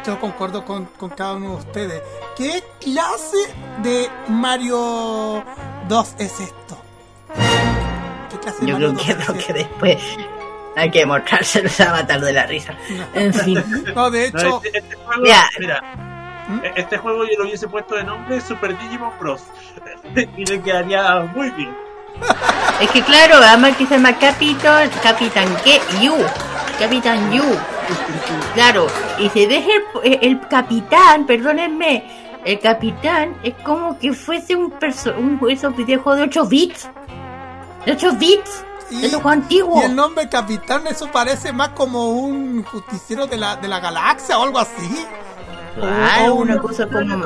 [0.05, 2.01] Yo concuerdo con, con cada uno de ustedes.
[2.37, 3.37] ¿Qué clase
[3.83, 5.43] de Mario
[5.87, 6.77] 2 es esto?
[8.39, 9.97] ¿Qué clase de Yo creo que 2 lo es que después
[10.75, 12.73] hay que mostrárselos a matar de la risa.
[13.13, 13.63] En fin.
[13.95, 15.23] No, de No, hecho, este, este juego,
[15.59, 15.81] mira,
[16.47, 16.59] ¿Mm?
[16.63, 19.43] e- este juego yo lo hubiese puesto de nombre Super Digimon Bros.
[20.37, 21.75] y le quedaría muy bien.
[22.81, 25.79] Es que claro, además que se llama Capitán, Capitán ¿qué?
[26.01, 26.15] Yu.
[26.77, 27.43] Capitán Yu.
[28.55, 29.63] Claro, y si ves
[30.03, 32.03] el, el capitán, perdónenme,
[32.45, 36.89] el capitán es como que fuese un perso un esos videojuegos de 8 bits.
[37.89, 38.65] De 8 bits.
[38.91, 39.81] y, De esos juegos antiguos.
[39.81, 44.37] y el nombre Capitán, eso parece más como un justiciero de la, de la galaxia
[44.37, 45.05] o algo así.
[45.75, 47.25] Claro, o una un- cosa como...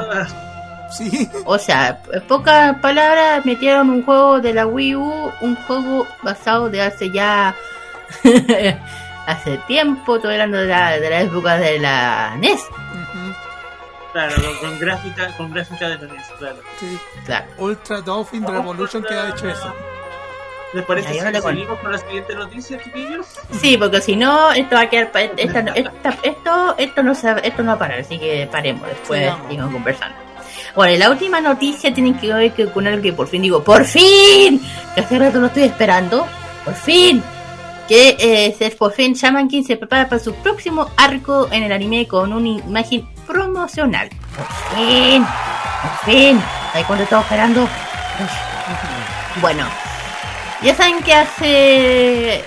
[0.92, 6.06] Sí, O sea, en pocas palabras, metieron un juego de la Wii U, un juego
[6.22, 7.56] basado de hace ya.
[9.26, 12.62] hace tiempo, estoy hablando de la, de la época de la NES.
[14.12, 16.58] Claro, con, con gráfica, con gráfica de NES, claro.
[16.80, 17.00] sí.
[17.26, 17.46] Claro.
[17.58, 19.74] Ultra Dolphin Revolution que ha hecho eso.
[20.74, 23.28] ¿Les parece Ya, yo si no seguimos con la siguiente noticia, chiquillos?
[23.62, 25.12] Sí, porque si no, esto va a quedar.
[25.12, 28.88] pa- esta- esta- esto, esto, no se, esto no va a parar, así que paremos
[28.88, 29.50] después, Sigamos.
[29.50, 30.16] sigamos conversando.
[30.76, 33.64] Bueno, y la última noticia tiene que ver que- con algo que por fin digo,
[33.64, 34.60] ¡por fin!
[34.96, 36.26] Que hace rato lo estoy esperando,
[36.66, 37.22] ¡por fin!
[37.88, 41.72] Que eh, se, por fin Shaman King se prepara para su próximo arco en el
[41.72, 44.10] anime con una imagen promocional.
[44.36, 45.24] ¡Por fin!
[45.24, 46.42] ¡Por fin!
[46.72, 47.68] ¿Sabes cuánto estaba esperando?
[49.42, 49.66] Bueno,
[50.64, 52.44] ya saben que hace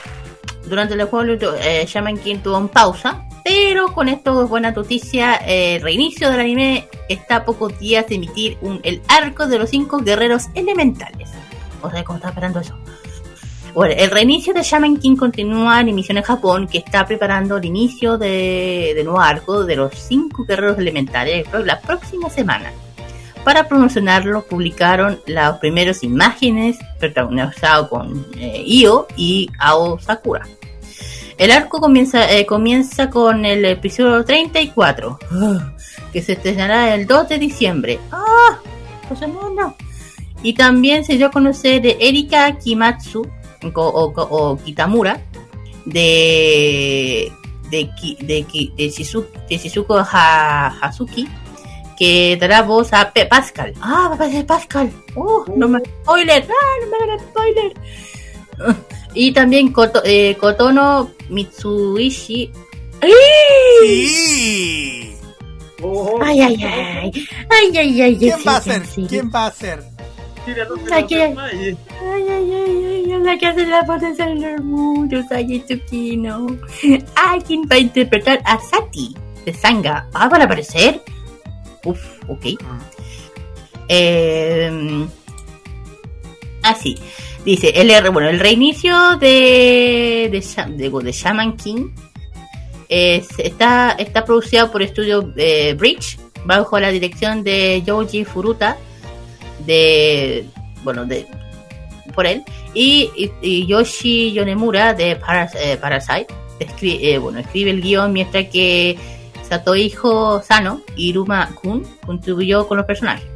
[0.67, 5.41] durante el juego eh, Shaman King tuvo en pausa, pero con esto es buena noticia,
[5.47, 9.71] eh, reinicio del anime está a pocos días de emitir un, el arco de los
[9.71, 11.29] cinco guerreros elementales.
[11.83, 12.75] O sea, ¿cómo está esperando eso?
[13.75, 17.67] Bueno, el reinicio de Shaman King continúa en emisión en Japón, que está preparando el
[17.67, 22.73] inicio de, de nuevo arco de los cinco guerreros elementales la próxima semana.
[23.47, 30.45] Para promocionarlo, publicaron las primeras imágenes protagonizadas con eh, Io y Ao Sakura.
[31.39, 35.19] El arco comienza, eh, comienza con el episodio 34,
[36.13, 38.01] que se estrenará el 2 de diciembre.
[38.11, 38.59] ¡Ah!
[39.09, 39.75] ¡Dos semanas!
[40.43, 43.23] Y también se dio a conocer de Erika Kimatsu
[43.75, 45.21] o, o- o Kitamura
[45.85, 47.31] de
[47.71, 51.29] de, Ki- de, Ki- de, Shizu- de Shizuko Ha- Hazuki
[51.99, 53.73] que dará voz a Pe- Pascal.
[53.81, 54.91] Ah, va a aparecer Pascal.
[55.15, 56.47] Oh, no me spoiler.
[56.49, 57.73] Ah, no me hagan spoiler.
[59.19, 62.53] Y también Koto- eh, Kotono Mitsuishi.
[63.83, 65.17] Sí.
[66.23, 67.13] Ay, ay, ay.
[67.51, 68.17] Ay, ay, ay.
[68.19, 68.87] ¿Quién sí, va a ser?
[68.87, 69.07] sí.
[69.09, 69.83] ¿Quién va a ser?
[70.47, 71.23] Desmaye.
[71.25, 71.77] Ay,
[72.13, 76.47] ay, ay, ay, ay, la que hace la voz de Sailor Moon, Usagi Tsukino.
[77.17, 80.09] Ay, ¿quién va a interpretar a Sati de Sanga?
[80.15, 81.03] Ah, ¿van a aparecer?
[81.87, 82.47] Uf, ok.
[83.89, 85.07] Eh,
[86.63, 86.97] ah, sí.
[87.45, 91.91] Dice, el bueno, el reinicio de, de, de, de Shaman King
[92.89, 98.77] es- está, está producido por Estudio eh, Bridge bajo la dirección de Yoji Furuta
[99.65, 100.45] de
[100.85, 101.27] bueno de
[102.15, 102.43] por él
[102.75, 106.27] y, y- y Yoshi Yonemura de Paras- eh, Parasite
[106.61, 108.97] escri- eh, bueno escribe el guion mientras que
[109.49, 113.27] Satoijo Sano y Iruma Kun contribuyó con los personajes.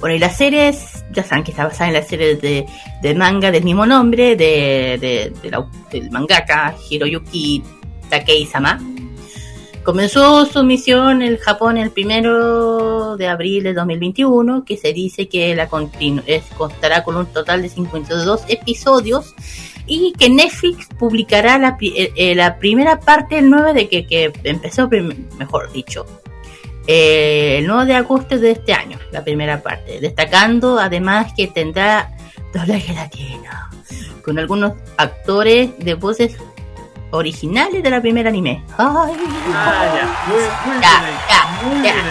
[0.00, 3.64] Bueno y las series ya saben que está basada en la serie de, manga del
[3.64, 5.32] mismo nombre de, de-
[5.90, 7.62] del mangaka Hiroyuki
[8.10, 8.78] Takei-sama.
[9.82, 15.54] Comenzó su misión en Japón el primero de abril de 2021, que se dice que
[15.54, 15.68] la
[16.26, 19.34] es- constará con un total de 52 episodios
[19.86, 24.32] y que Netflix publicará la, eh, eh, la primera parte el 9 de que, que
[24.44, 24.88] empezó,
[25.38, 26.06] mejor dicho,
[26.86, 32.16] eh, el 9 de agosto de este año, la primera parte, destacando además que tendrá
[32.52, 33.50] doblaje latino,
[34.22, 36.36] con algunos actores de voces
[37.10, 38.64] originales de la primera anime.
[38.78, 39.12] ¡Ay!
[39.52, 40.26] Ah, ya.
[40.28, 41.18] Muy, muy Ya, bien.
[41.28, 41.92] ya, Muy ya.
[41.92, 42.04] bien.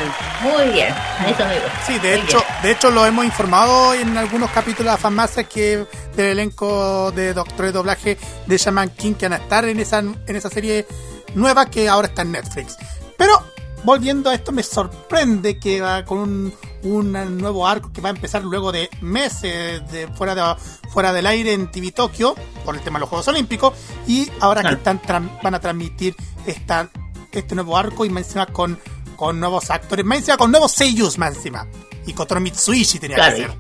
[0.44, 1.86] Muy bien, a eso me gusta.
[1.88, 2.62] Sí, de Muy hecho, bien.
[2.62, 5.86] de hecho lo hemos informado en algunos capítulos de Farmacia que
[6.16, 10.00] del elenco de doctores de doblaje de Shaman King que van a estar en esa
[10.00, 10.86] en esa serie
[11.34, 12.78] nueva que ahora está en Netflix.
[13.18, 13.42] Pero
[13.86, 18.12] volviendo a esto me sorprende que va con un, un nuevo arco que va a
[18.12, 20.56] empezar luego de meses de fuera de
[20.92, 23.74] fuera del aire en TV Tokio por el tema de los Juegos Olímpicos
[24.08, 24.82] y ahora Claro.
[24.82, 26.16] que están van a transmitir
[26.46, 26.90] esta
[27.32, 28.80] este nuevo arco y más encima con,
[29.18, 31.68] con nuevos actores, más encima con nuevos seiyus más encima.
[32.08, 33.36] Y Kotaro Mitsuishi tenía Claro.
[33.36, 33.52] que ser.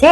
[0.00, 0.06] Sí.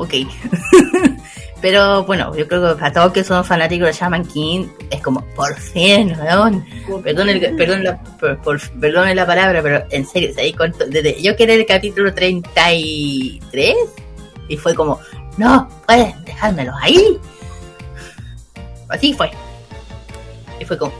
[0.00, 0.14] Ok.
[1.60, 5.20] Pero bueno, yo creo que para todos que son fanáticos de Shaman King, es como,
[5.34, 6.64] por fin, weón.
[7.02, 10.86] Perdón, el- perdón, la, por, por- perdone la palabra, pero en serio, ¿sabéis cuánto?
[10.86, 13.74] Desde, yo en el capítulo 33
[14.48, 14.98] y fue como,
[15.36, 17.18] no, puedes dejármelos ahí.
[18.88, 19.30] Así fue.
[20.58, 20.92] Y fue como,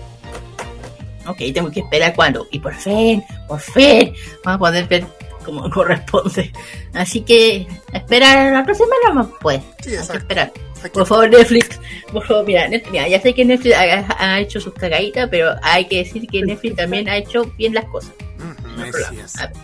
[1.26, 2.46] ok, tengo que esperar cuando.
[2.50, 4.12] Y por fin, por fin,
[4.44, 5.06] vamos a poder ver
[5.44, 6.52] como corresponde.
[6.94, 9.60] Así que, esperar la próxima semana, pues.
[9.82, 10.52] Sí, Hay que esperar.
[10.76, 11.78] Hay que- Por favor, Netflix.
[12.12, 15.54] Por favor, mira, Net- mira, ya sé que Netflix ha, ha hecho sus cagaditas, pero
[15.62, 18.12] hay que decir que Netflix también ha hecho bien las cosas.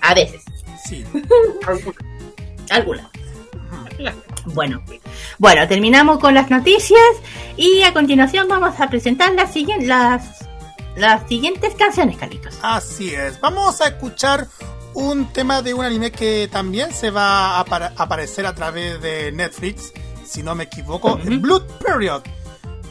[0.03, 0.43] A veces,
[0.87, 1.05] Sí.
[2.70, 3.07] algunas.
[4.47, 4.83] Bueno,
[5.39, 7.01] bueno, terminamos con las noticias
[7.57, 10.47] y a continuación vamos a presentar las, siguientes las,
[10.97, 12.57] las siguientes canciones, Carlitos.
[12.62, 13.41] Así es.
[13.41, 14.47] Vamos a escuchar
[14.97, 19.30] un tema de un anime que también se va a apar- aparecer a través de
[19.32, 19.92] Netflix,
[20.24, 21.16] si no me equivoco.
[21.18, 22.22] Blood Period.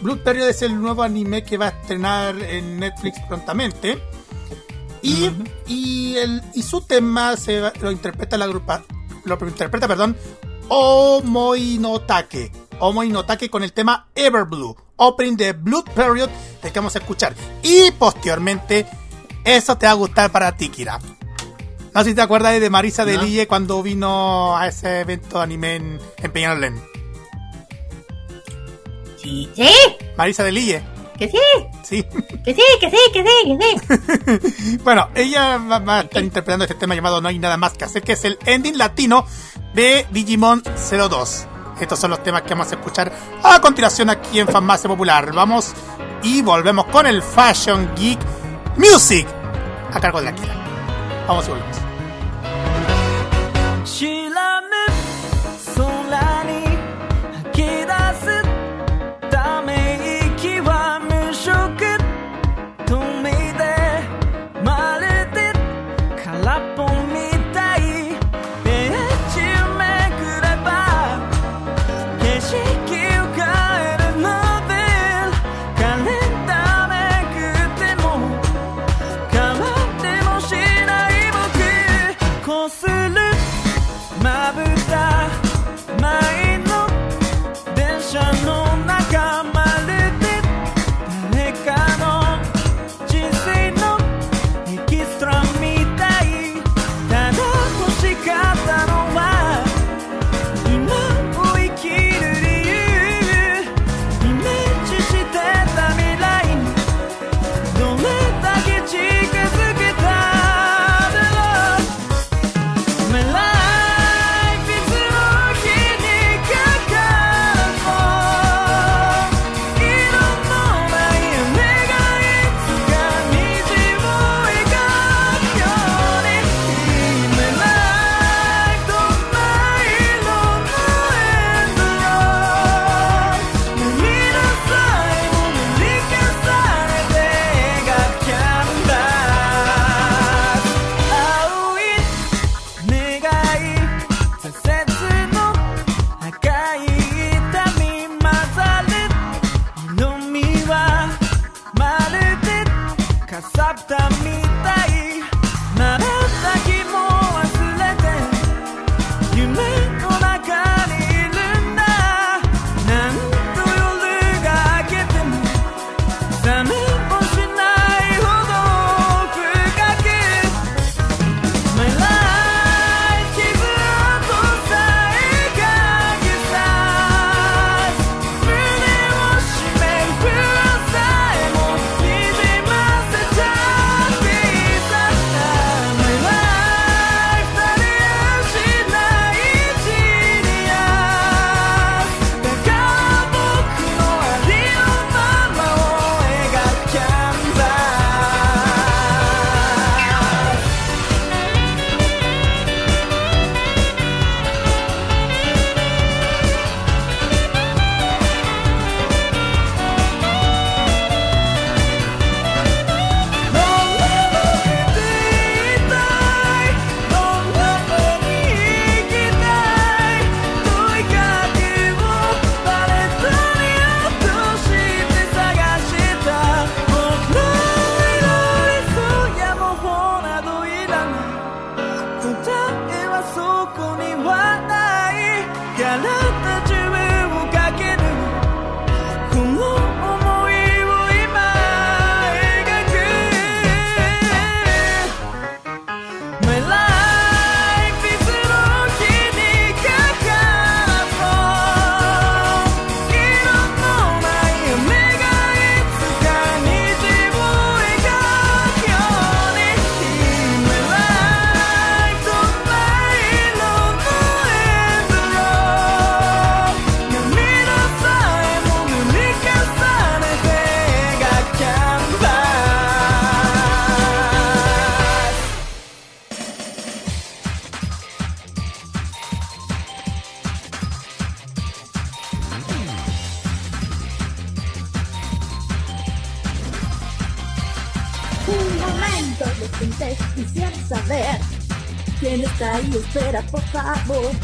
[0.01, 3.99] Blood Period es el nuevo anime que va a estrenar en Netflix prontamente.
[5.01, 5.29] Y,
[5.67, 8.83] y, el, y su tema se va- lo interpreta la grupa,
[9.23, 10.15] lo interpreta, perdón,
[10.69, 12.51] Omoinotake.
[12.79, 16.29] Omoinotake con el tema Everblue, opening de Blood Period,
[16.61, 17.33] el que vamos a escuchar.
[17.63, 18.85] Y posteriormente,
[19.43, 20.99] eso te va a gustar para ti, Kira.
[21.95, 23.17] No sé si te acuerdas de Marisa de.
[23.17, 26.83] Lille cuando vino a ese evento de anime en, en Peñalolén.
[29.15, 29.69] Sí, sí,
[30.17, 30.83] Marisa de Lille,
[31.17, 31.37] que sí,
[31.83, 32.03] sí.
[32.43, 33.57] que sí, que sí, que sí,
[34.27, 34.77] que sí.
[34.83, 37.85] Bueno, ella va, va a estar interpretando este tema llamado No hay nada más que
[37.85, 39.25] hacer, que es el ending latino
[39.73, 41.47] de Digimon 02.
[41.79, 45.31] Estos son los temas que vamos a escuchar a continuación aquí en Farmacia Popular.
[45.31, 45.73] Vamos
[46.23, 48.19] y volvemos con el Fashion Geek
[48.75, 49.25] Music
[49.93, 50.55] a cargo de la Kira.
[51.25, 51.84] Vamos y volvemos.
[53.95, 54.44] 起来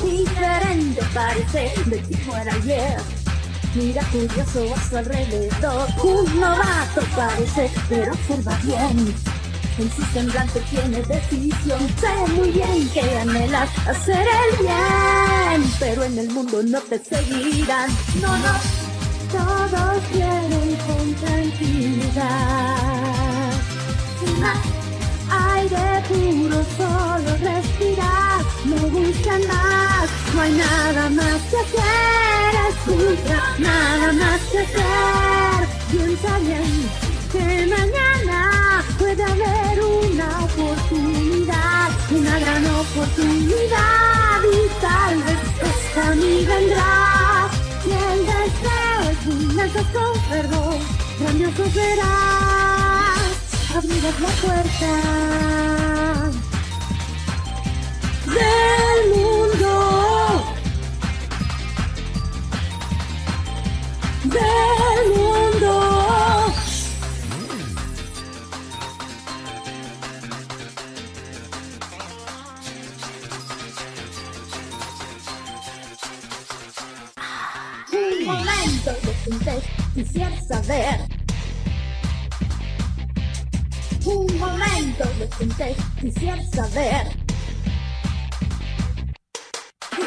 [0.03, 2.97] Diferente parece de ti fuera ayer.
[3.75, 5.87] Mira curioso a su alrededor.
[6.03, 9.15] Un novato parece, pero observa bien.
[9.77, 11.79] En su semblante tiene decisión.
[11.99, 17.89] Sé muy bien que anhelas hacer el bien, pero en el mundo no te seguirán.
[18.21, 18.53] No, no,
[19.31, 22.81] todos quieren con tranquilidad.
[24.19, 24.80] Sin
[25.61, 28.41] aire puro, solo respirar.
[28.65, 32.51] No buscan más, no hay nada más que hacer.
[32.69, 35.61] Escucha, nada más que hacer.
[35.91, 36.89] Piensa bien
[37.31, 44.41] que mañana puede haber una oportunidad, una gran oportunidad.
[44.43, 45.39] Y tal vez
[45.69, 47.49] esta ni vendrá.
[47.83, 49.57] Si el deseo es un
[49.93, 50.77] con perdón,
[51.19, 52.90] grandioso serás
[53.75, 54.91] abrirás la puerta
[58.25, 59.73] del mundo,
[64.25, 65.73] del mundo.
[77.93, 79.53] Un momento, detente,
[79.93, 81.20] quisiera saber.
[84.03, 87.07] Un momento, detente, quisiera saber.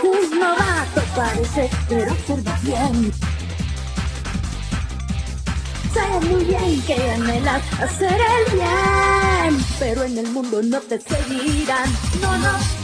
[0.03, 3.12] Un novato parece, pero observa bien.
[5.92, 11.88] Sé muy bien que anhelas hacer el bien, pero en el mundo no te seguirán.
[12.20, 12.84] No, no,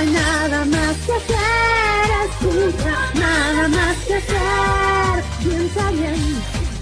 [0.00, 2.08] hay nada más que hacer.
[2.28, 5.24] Escucha, nada más que hacer.
[5.42, 6.22] Piensa bien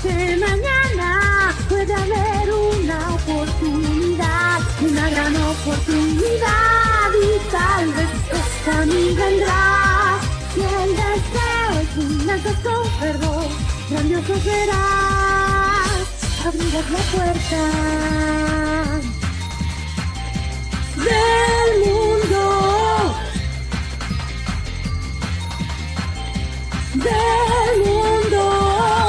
[0.02, 7.10] que mañana puede haber una oportunidad, una gran oportunidad.
[7.26, 10.18] Y tal vez esta ni vendrá.
[10.54, 12.18] Si el deseo es un
[12.62, 13.48] con perdón,
[13.90, 16.06] grandioso serás.
[16.46, 17.62] Abrirás la puerta
[21.06, 22.57] del mundo,
[27.08, 29.07] del mundo.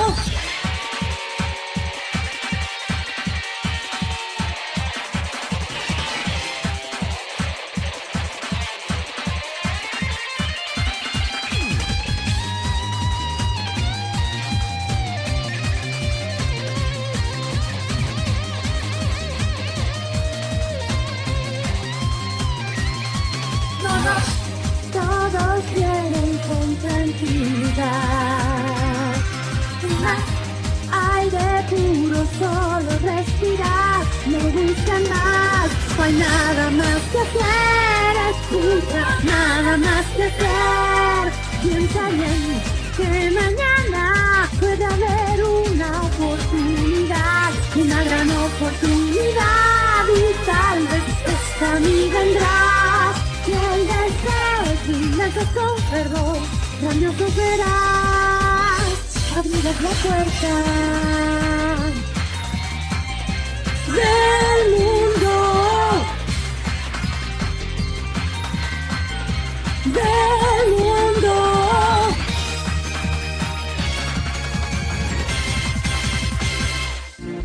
[42.09, 50.05] Que mañana puede haber una oportunidad, una gran oportunidad.
[50.09, 51.03] Y tal vez
[51.35, 53.13] esta ni vendrá.
[53.45, 54.61] Si el deseo
[55.27, 56.39] es con perdón,
[56.81, 58.89] grandioso serás.
[59.37, 60.53] Abrirás la puerta
[63.95, 64.48] del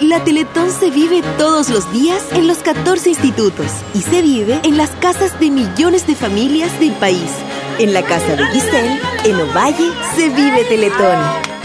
[0.00, 4.78] La Teletón se vive todos los días en los 14 institutos y se vive en
[4.78, 7.30] las casas de millones de familias del país.
[7.78, 11.18] En la casa de Giselle, en Ovalle, se vive Teletón.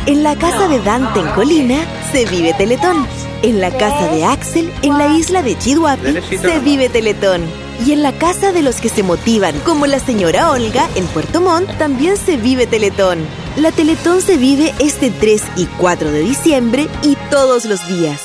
[0.05, 1.77] En la casa de Dante en Colina,
[2.11, 3.07] se vive Teletón.
[3.41, 5.97] En la casa de Axel, en la isla de Chihuahua,
[6.29, 7.41] se vive Teletón.
[7.86, 11.39] Y en la casa de los que se motivan, como la señora Olga en Puerto
[11.39, 13.19] Montt, también se vive Teletón.
[13.55, 18.24] La Teletón se vive este 3 y 4 de diciembre y todos los días.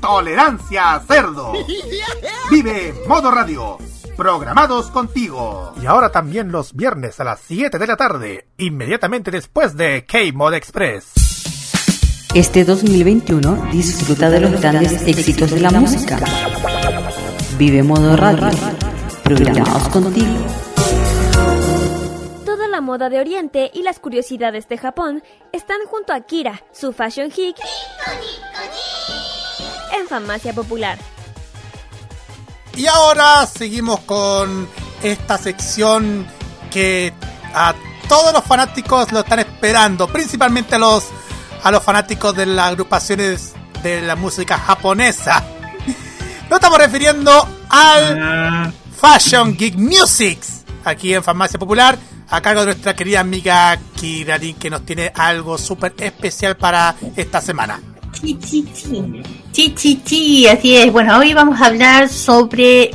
[0.00, 1.52] Tolerancia Cerdo.
[2.50, 3.78] Vive Modo Radio.
[4.16, 5.74] Programados contigo.
[5.82, 10.54] Y ahora también los viernes a las 7 de la tarde, inmediatamente después de K-Mod
[10.54, 11.12] Express.
[12.34, 16.18] Este 2021 disfruta de los grandes éxitos de la música.
[17.58, 18.50] Vive Modo Radio.
[19.24, 20.34] Programados contigo.
[22.44, 25.22] Toda la moda de Oriente y las curiosidades de Japón
[25.52, 27.56] están junto a Kira, su fashion geek,
[30.00, 30.98] en Farmacia Popular.
[32.76, 34.68] Y ahora seguimos con
[35.02, 36.26] esta sección
[36.70, 37.12] que
[37.54, 37.74] a
[38.08, 41.04] todos los fanáticos lo están esperando, principalmente a los
[41.62, 45.42] a los fanáticos de las agrupaciones de la música japonesa.
[46.48, 52.94] Nos estamos refiriendo al Fashion Geek Musics, aquí en Farmacia Popular, a cargo de nuestra
[52.94, 57.80] querida amiga Kirarin, que nos tiene algo súper especial para esta semana.
[58.22, 60.90] Chi, chi, así es.
[60.90, 62.90] Bueno, hoy vamos a hablar sobre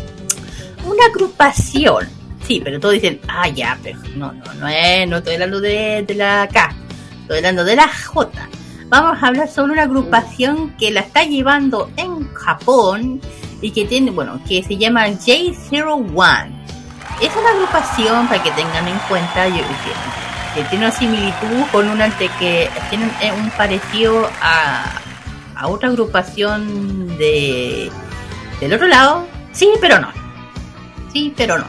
[0.86, 2.08] una agrupación.
[2.46, 6.06] Sí, pero todos dicen, ah, ya, pero no, no, no es, no estoy hablando de,
[6.16, 6.74] la K,
[7.22, 8.50] estoy hablando de la J.
[8.88, 13.22] Vamos a hablar sobre una agrupación que la está llevando en Japón
[13.62, 16.48] y que tiene, bueno, que se llama J01.
[17.22, 21.88] Es una agrupación, para que tengan en cuenta, yo, que, que tiene una similitud con
[21.88, 24.92] una que tiene un, un parecido a,
[25.62, 27.91] a otra agrupación de
[28.59, 29.28] del otro lado.
[29.51, 30.09] Sí, pero no.
[31.14, 31.66] Sí, pero no.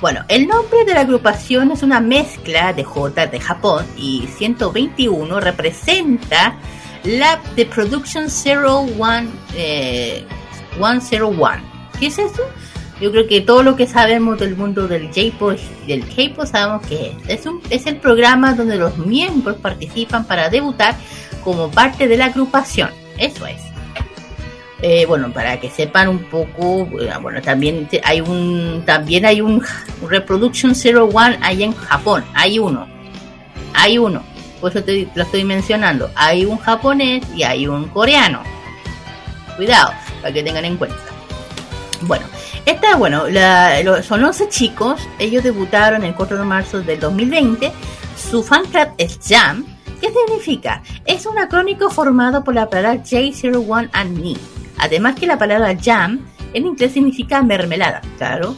[0.00, 5.40] Bueno, el nombre de la agrupación es una mezcla de J de Japón y 121
[5.40, 6.56] representa
[7.04, 10.24] la de Production 01 eh,
[10.76, 11.62] 101.
[11.98, 12.42] ¿Qué es eso?
[13.00, 17.16] Yo creo que todo lo que sabemos del mundo del J-pop del K-pop sabemos que
[17.26, 17.40] es.
[17.40, 20.96] Es, un, es el programa donde los miembros participan para debutar
[21.44, 23.01] como parte de la agrupación.
[23.22, 23.60] Eso es.
[24.84, 29.62] Eh, bueno, para que sepan un poco, eh, bueno, también hay un también hay un,
[30.08, 32.88] Reproduction 01 ahí en Japón, hay uno.
[33.74, 34.24] Hay uno.
[34.60, 36.10] Por eso te, lo estoy mencionando.
[36.16, 38.42] Hay un japonés y hay un coreano.
[39.56, 40.96] Cuidado, para que tengan en cuenta.
[42.02, 42.26] Bueno,
[42.66, 45.00] esta, bueno, la- lo- son 11 chicos.
[45.20, 47.70] Ellos debutaron el 4 de marzo del 2020.
[48.30, 49.64] Su fan club es Jam.
[50.02, 50.82] ¿Qué significa?
[51.04, 54.34] Es un acrónico formado por la palabra J01 and me.
[54.78, 58.56] Además que la palabra Jam en inglés significa mermelada, claro.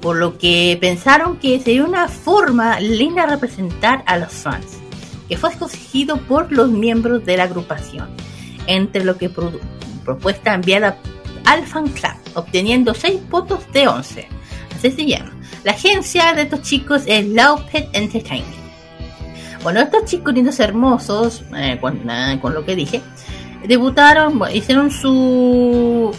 [0.00, 4.78] Por lo que pensaron que sería una forma linda de representar a los fans,
[5.28, 8.08] que fue escogido por los miembros de la agrupación,
[8.66, 10.96] entre lo que propuesta enviada
[11.44, 14.28] al fan club, obteniendo 6 votos de 11.
[14.78, 15.32] Así se llama.
[15.62, 18.59] La agencia de estos chicos es Laupet Entertainment.
[19.62, 23.02] Bueno, estos chicos lindos hermosos, eh, con, eh, con lo que dije,
[23.66, 26.14] debutaron, bueno, hicieron su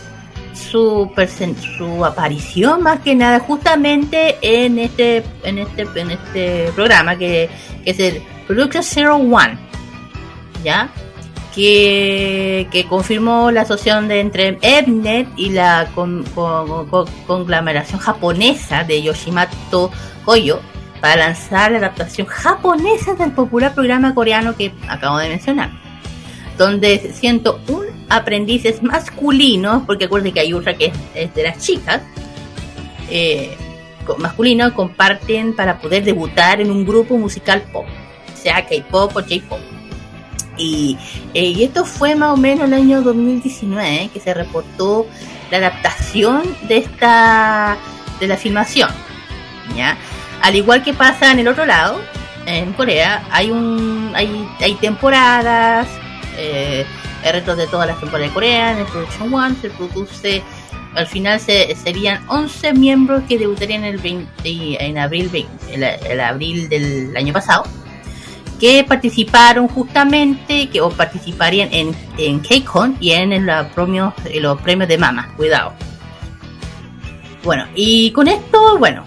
[0.54, 7.50] su aparición más que nada justamente en este en este en este programa que,
[7.86, 9.58] es el Production 01
[10.64, 10.90] ya
[11.56, 18.84] que, que confirmó la asociación de entre Mnet y la con- con- con- conglomeración japonesa
[18.84, 19.90] de Yoshimato
[20.26, 20.60] Koyo
[21.02, 25.72] para lanzar la adaptación japonesa del popular programa coreano que acabo de mencionar,
[26.58, 31.58] donde siento un aprendices masculinos, porque acuérdense que hay otra que es, es de las
[31.58, 32.02] chicas,
[33.10, 33.58] eh,
[34.18, 37.86] masculinos comparten para poder debutar en un grupo musical pop,
[38.36, 39.60] sea K-pop o J-pop.
[40.58, 40.98] Y,
[41.34, 45.08] eh, y esto fue más o menos el año 2019 que se reportó
[45.50, 47.78] la adaptación de esta
[48.20, 48.90] de la filmación.
[49.76, 49.98] ¿ya?
[50.42, 52.00] Al igual que pasa en el otro lado,
[52.46, 55.88] en Corea, hay un hay, temporadas,
[56.38, 56.86] eh,
[57.24, 60.42] hay retos de todas las temporadas de Corea, en el Production One se produce,
[60.96, 65.74] al final se, serían 11 miembros que debutarían el 20 en abril, 20
[66.12, 67.64] el, abril del año pasado
[68.60, 74.44] que participaron justamente, que o participarían en, en KCON y en, el, la premio- en
[74.44, 75.74] los premios de Mama, cuidado.
[77.44, 79.04] Bueno, y con esto, bueno,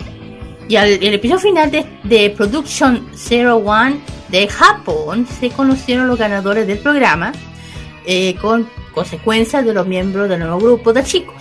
[0.69, 6.67] y al el episodio final de, de Production 01 de Japón se conocieron los ganadores
[6.67, 7.33] del programa
[8.07, 11.35] eh, con consecuencias de los miembros del nuevo grupo de chicos.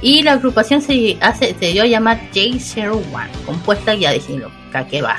[0.00, 5.02] Y la agrupación se, hace, se dio a llamar J01, compuesta, ya dijimos, ¿a qué
[5.02, 5.16] va?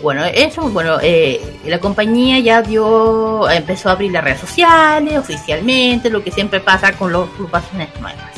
[0.00, 6.08] Bueno, eso, bueno, eh, la compañía ya dio, empezó a abrir las redes sociales oficialmente,
[6.08, 8.30] lo que siempre pasa con las agrupaciones nuevas.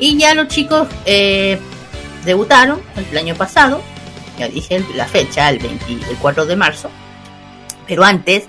[0.00, 1.60] Y ya los chicos eh,
[2.24, 3.80] debutaron el año pasado,
[4.38, 6.90] ya dije la fecha, el 24 de marzo,
[7.86, 8.44] pero antes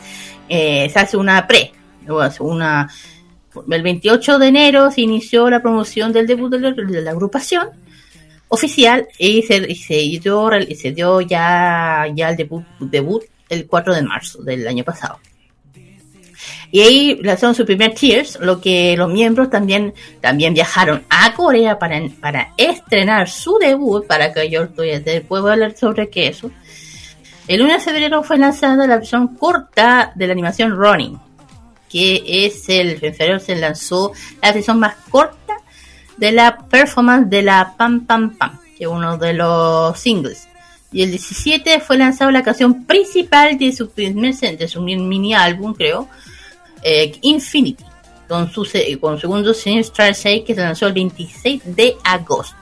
[0.50, 1.74] eh, se hace una pre,
[2.40, 2.90] una,
[3.70, 7.70] el 28 de enero se inició la promoción del debut de la, agrupación
[8.50, 13.68] oficial y se, y se dio, y se dio ya, ya el debut, debut el
[13.68, 15.20] 4 de marzo del año pasado.
[16.72, 21.78] Y ahí lanzaron su primer Tears, lo que los miembros también, también viajaron a Corea
[21.78, 26.50] para, para estrenar su debut, para que yo después voy a hablar sobre qué eso.
[27.48, 31.20] El 1 de febrero fue lanzada la versión corta de la animación Running,
[31.90, 35.58] que es el, febrero se lanzó la versión más corta
[36.16, 40.48] de la performance de la Pam Pam Pam, que es uno de los singles.
[40.94, 45.74] Y el 17 fue lanzada la canción principal de su primer de su mini álbum,
[45.74, 46.08] creo,
[46.84, 47.84] eh, Infinity,
[48.28, 48.68] con su,
[49.00, 52.56] con su segundo single Star 6 que se lanzó el 26 de agosto.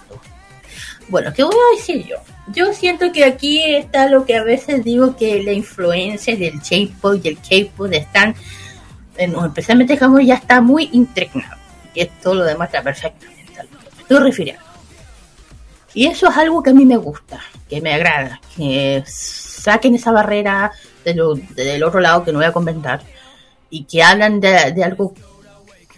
[1.07, 2.17] Bueno, ¿qué voy a decir yo?
[2.53, 7.19] Yo siento que aquí está lo que a veces digo que la influencia del J-pop
[7.23, 8.35] y el K-pop están,
[9.17, 11.57] en- especialmente en Japón, ya está muy impregnado.
[11.93, 12.43] Y esto lo
[12.83, 14.63] perfectamente lo que me estoy refiriendo.
[15.95, 20.11] Y eso es algo que a mí me gusta, que me agrada, que saquen esa
[20.11, 20.71] barrera
[21.03, 23.01] del otro lado que no voy a comentar
[23.69, 25.13] y que hablan de, de algo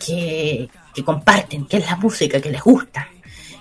[0.05, 3.07] que, que comparten, que es la música, que les gusta.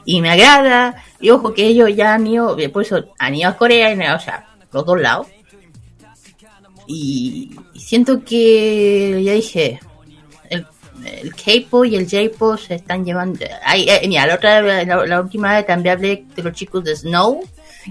[0.04, 3.56] Y me agrada, y ojo que ellos ya han ido, por eso han ido a
[3.56, 5.28] Corea, y, o sea, los dos lados.
[6.86, 9.78] Y, siento que, ya dije,
[10.48, 10.66] el,
[11.34, 13.44] K-pop y el J-pop se están llevando.
[13.64, 16.96] Ay, eh, mira, la, otra, la, la última vez también hablé de los chicos de
[16.96, 17.40] Snow,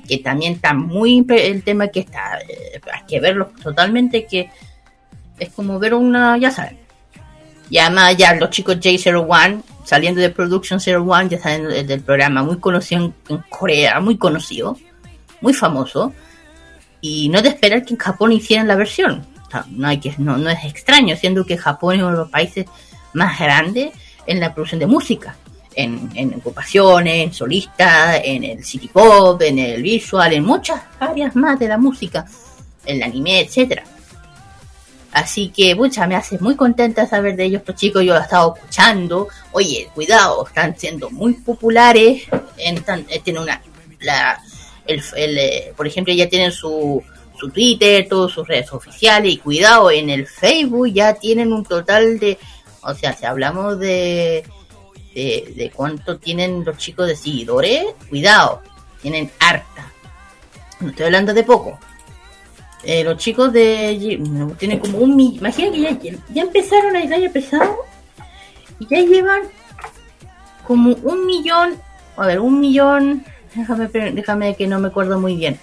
[0.07, 4.49] que también está muy el tema que está, eh, hay que verlo totalmente, que
[5.39, 6.77] es como ver una, ya saben.
[7.69, 12.59] Y además ya los chicos J01 saliendo de Production 01 ya salen del, programa muy
[12.59, 14.77] conocido en, Corea, muy conocido,
[15.41, 16.13] muy famoso.
[17.01, 19.25] Y no de esperar que en Japón hicieran la versión.
[19.71, 22.65] No, hay que, no, no es extraño, siendo que Japón es uno de los países
[23.13, 23.91] más grandes
[24.27, 25.35] en la producción de música.
[25.75, 31.35] En, en ocupaciones, en solistas, en el city pop, en el visual, en muchas áreas
[31.35, 32.25] más de la música,
[32.85, 33.83] en el anime, etcétera.
[35.19, 38.03] Así que, mucha, me hace muy contenta saber de ellos, los chicos.
[38.05, 39.27] Yo lo he estado escuchando.
[39.51, 42.23] Oye, cuidado, están siendo muy populares.
[42.57, 43.61] En eh, tienen una,
[43.99, 44.41] la,
[44.87, 47.03] el, el, eh, por ejemplo, ya tienen su,
[47.37, 49.33] su Twitter, todas sus redes oficiales.
[49.33, 52.37] Y cuidado, en el Facebook ya tienen un total de.
[52.81, 54.45] O sea, si hablamos de,
[55.13, 58.61] de, de cuánto tienen los chicos de seguidores, cuidado,
[59.01, 59.91] tienen harta.
[60.79, 61.77] No estoy hablando de poco.
[62.83, 65.37] Eh, los chicos de no, tienen como un millón.
[65.37, 67.77] Imagina que ya, ya empezaron el año pasado
[68.79, 69.41] y ya llevan
[70.65, 71.75] como un millón.
[72.15, 73.25] A ver, un millón.
[73.53, 75.59] Déjame, déjame que no me acuerdo muy bien.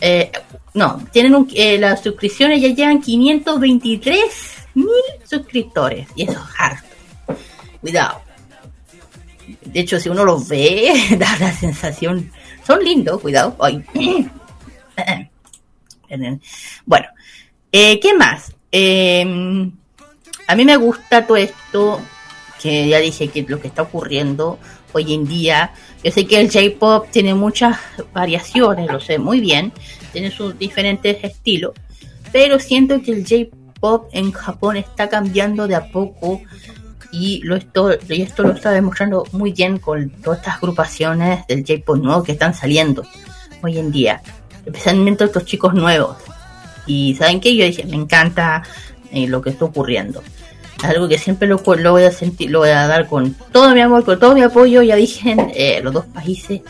[0.00, 0.30] Eh,
[0.74, 4.20] no, tienen un, eh, las suscripciones ya llevan 523
[4.74, 4.86] mil
[5.24, 6.86] suscriptores y eso es harto.
[7.80, 8.20] Cuidado.
[9.64, 12.30] De hecho, si uno los ve, da la sensación.
[12.66, 13.56] Son lindos, cuidado.
[13.60, 13.82] Ay.
[16.84, 17.06] Bueno,
[17.72, 18.54] eh, ¿qué más?
[18.72, 19.70] Eh,
[20.46, 22.00] a mí me gusta todo esto,
[22.60, 24.58] que ya dije que lo que está ocurriendo
[24.92, 25.72] hoy en día.
[26.02, 27.78] Yo sé que el J-Pop tiene muchas
[28.12, 29.72] variaciones, lo sé muy bien,
[30.12, 31.72] tiene sus diferentes estilos,
[32.32, 36.40] pero siento que el J-Pop en Japón está cambiando de a poco
[37.12, 41.64] y, lo esto, y esto lo está demostrando muy bien con todas estas agrupaciones del
[41.66, 43.04] J-Pop nuevo que están saliendo
[43.62, 44.22] hoy en día,
[44.66, 46.16] especialmente estos chicos nuevos.
[46.86, 48.62] Y saben que yo dije, me encanta
[49.10, 50.22] eh, lo que está ocurriendo.
[50.78, 53.80] Es algo que siempre lo, voy a sentir, lo voy a dar con todo mi
[53.80, 54.82] amor, con todo mi apoyo.
[54.82, 56.60] Ya dije eh, los dos países,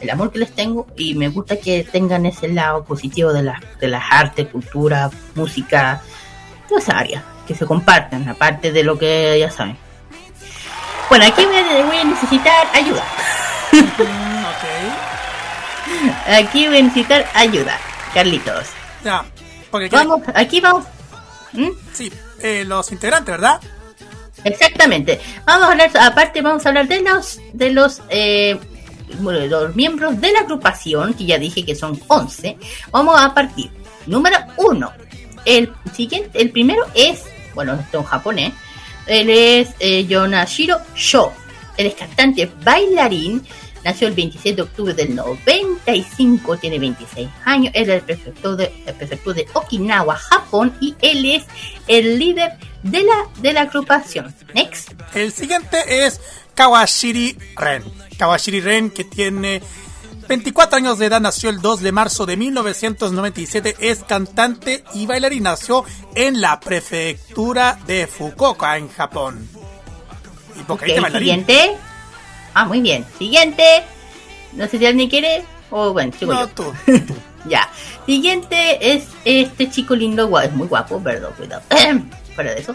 [0.00, 3.62] el amor que les tengo y me gusta que tengan ese lado positivo de, la,
[3.80, 6.02] de las artes, cultura, música,
[6.68, 9.76] toda esa área, que se compartan, aparte de lo que ya saben.
[11.08, 13.04] Bueno, aquí voy a, voy a necesitar ayuda.
[16.26, 17.78] Aquí voy a necesitar ayuda,
[18.14, 18.68] Carlitos.
[19.04, 19.24] Ya,
[19.70, 20.84] porque Vamos, aquí vamos.
[21.52, 21.70] ¿Mm?
[21.92, 23.60] Sí, eh, los integrantes, ¿verdad?
[24.44, 25.20] Exactamente.
[25.44, 28.58] Vamos a hablar, aparte vamos a hablar de los, de los, eh,
[29.20, 32.58] bueno, de los miembros de la agrupación, que ya dije que son 11.
[32.90, 33.70] Vamos a partir.
[34.06, 34.92] Número uno.
[35.44, 38.52] El siguiente, el primero es, bueno, esto en japonés.
[39.06, 41.32] Él es eh, Yonashiro Sho.
[41.76, 43.44] Él es cantante, bailarín.
[43.84, 47.72] Nació el 26 de octubre del 95, tiene 26 años.
[47.74, 50.72] Es el prefecto de, el prefecto de Okinawa, Japón.
[50.80, 51.44] Y él es
[51.88, 52.52] el líder
[52.82, 54.34] de la, de la agrupación.
[54.54, 54.92] Next.
[55.14, 56.20] El siguiente es
[56.54, 57.82] Kawashiri Ren.
[58.18, 59.60] Kawashiri Ren, que tiene
[60.28, 65.42] 24 años de edad, nació el 2 de marzo de 1997, es cantante y bailarín.
[65.42, 69.48] Nació en la prefectura de Fukuoka, en Japón.
[70.58, 71.28] Y vocalista Ok, bailarín.
[71.46, 71.76] siguiente.
[72.54, 73.04] Ah, muy bien.
[73.18, 73.62] Siguiente.
[74.52, 75.44] No sé si alguien quiere.
[75.70, 76.64] O bueno, sigo No, tú.
[77.46, 77.68] Ya.
[78.06, 81.62] Siguiente es este chico lindo, guau, es muy guapo, perdón, cuidado.
[82.34, 82.74] Fuera de eso.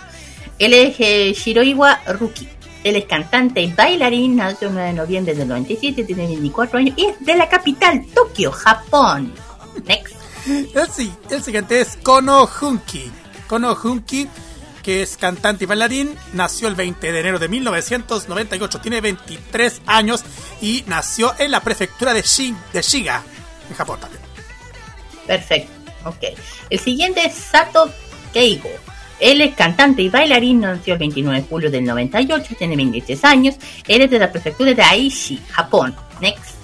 [0.59, 2.47] Él es eh, Shiroiwa Ruki.
[2.83, 6.95] Él es cantante y bailarín, nació el 9 de noviembre del 97, tiene 24 años
[6.97, 9.33] y es de la capital, Tokio, Japón.
[9.85, 10.15] Next.
[10.47, 13.11] El, el siguiente es Kono Hunki.
[13.47, 14.27] Kono Hunki,
[14.87, 20.23] que es cantante y bailarín, nació el 20 de enero de 1998, tiene 23 años
[20.61, 23.21] y nació en la prefectura de, Shi- de Shiga,
[23.69, 24.21] en Japón también.
[25.25, 25.73] Perfecto.
[26.05, 26.23] Ok.
[26.69, 27.91] El siguiente es Sato
[28.31, 28.69] Keigo.
[29.19, 33.55] Él es cantante y bailarín, nació el 29 de julio del 98, tiene 23 años.
[33.89, 35.93] Él es de la prefectura de Aichi, Japón.
[36.21, 36.55] Next.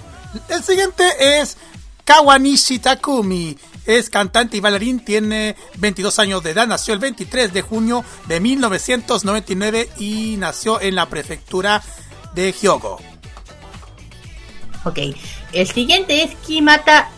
[0.48, 1.04] El siguiente
[1.40, 1.58] es
[2.06, 3.54] Kawanishi Takumi.
[3.86, 8.40] Es cantante y bailarín, tiene 22 años de edad, nació el 23 de junio de
[8.40, 11.82] 1999 y nació en la prefectura
[12.34, 12.98] de Hyogo.
[14.84, 14.98] Ok.
[15.52, 17.08] El siguiente es Kimata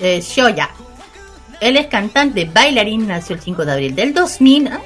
[0.00, 0.70] eh, Shoya.
[1.60, 4.68] Él es cantante, bailarín, nació el 5 de abril del 2000.
[4.68, 4.80] Ay,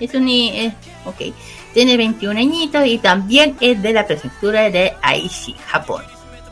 [0.00, 0.28] es un...
[0.28, 1.34] eh, ok.
[1.72, 6.02] Tiene 21 añitos y también es de la prefectura de Aichi, Japón.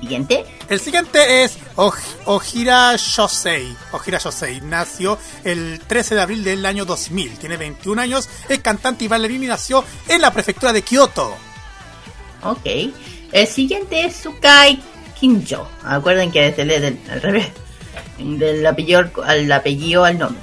[0.01, 0.45] Siguiente.
[0.69, 3.75] El siguiente es Ojira Shosei.
[3.93, 7.39] Ojira Shosei nació el 13 de abril del año 2000.
[7.39, 11.37] Tiene 21 años, es cantante y bailarín y nació en la prefectura de Kyoto.
[12.43, 12.67] Ok.
[13.33, 14.81] El siguiente es Sukai
[15.19, 15.69] Kinjo.
[15.83, 17.49] Acuerden que se lee del, al revés.
[18.19, 20.41] Del apellido al, al apellido al nombre.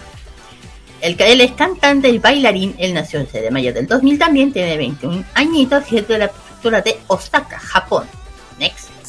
[1.01, 2.75] El que él es cantante y bailarín.
[2.77, 4.51] Él nació el 6 de mayo del 2000 también.
[4.51, 8.07] Tiene 21 añitos y es de la prefectura de Osaka, Japón.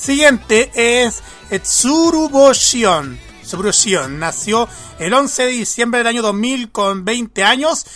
[0.05, 1.23] Siguiente es
[1.63, 3.19] Tsuru Shion.
[3.43, 7.87] Tsuru Shion nació el 11 de diciembre del año 2000 con 20 años,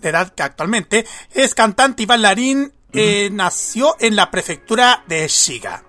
[0.00, 2.72] de edad que actualmente es cantante y bailarín.
[2.92, 5.84] eh, nació en la prefectura de Shiga.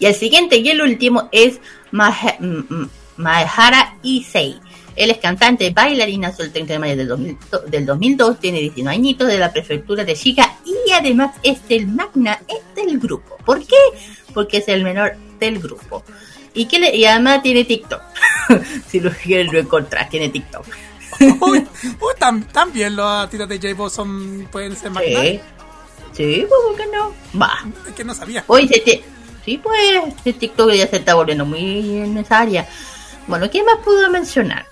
[0.00, 1.60] Y el siguiente y el último es
[1.92, 4.60] Mahe- M- M- Maehara Issei.
[4.96, 7.38] Él es cantante, bailarín, nació el 30 de mayo del, 2000
[7.68, 12.40] del 2002, tiene 19 añitos de la prefectura de Shiga y además es el magna
[12.74, 13.36] del grupo.
[13.44, 13.76] ¿Por qué?
[14.32, 16.04] Porque es el menor del grupo.
[16.54, 18.00] Y, que le- y además tiene TikTok.
[18.88, 20.64] si lo quieren lo encontrar, tiene TikTok.
[21.40, 21.58] Uy,
[22.00, 25.40] uy, tam- también los artistas de J-Bo son pueden ser Sí, magnates.
[26.12, 27.12] sí, pues, ¿por qué no?
[27.40, 27.52] Va.
[27.88, 28.44] Es que no sabía.
[28.48, 29.04] Oye, se te-
[29.44, 29.78] sí, pues,
[30.24, 32.68] el TikTok ya se está volviendo muy en esa área.
[33.26, 34.66] Bueno, ¿qué más puedo mencionar?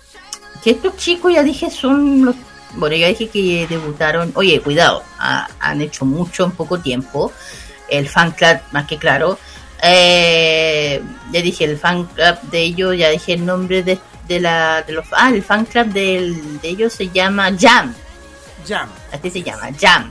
[0.63, 2.37] Que estos chicos, ya dije, son los...
[2.75, 4.33] Bueno, ya dije que debutaron...
[4.35, 7.33] Oye, cuidado, ha- han hecho mucho en poco tiempo.
[7.89, 9.39] El fan club, más que claro.
[9.83, 11.03] Eh,
[11.33, 13.99] ya dije, el fan club de ellos, ya dije el nombre de,
[14.29, 14.83] de la...
[14.83, 17.95] De los, ah, el fan club del- de ellos se llama Jam.
[18.67, 18.89] Jam.
[19.13, 20.11] Así se llama, Jam.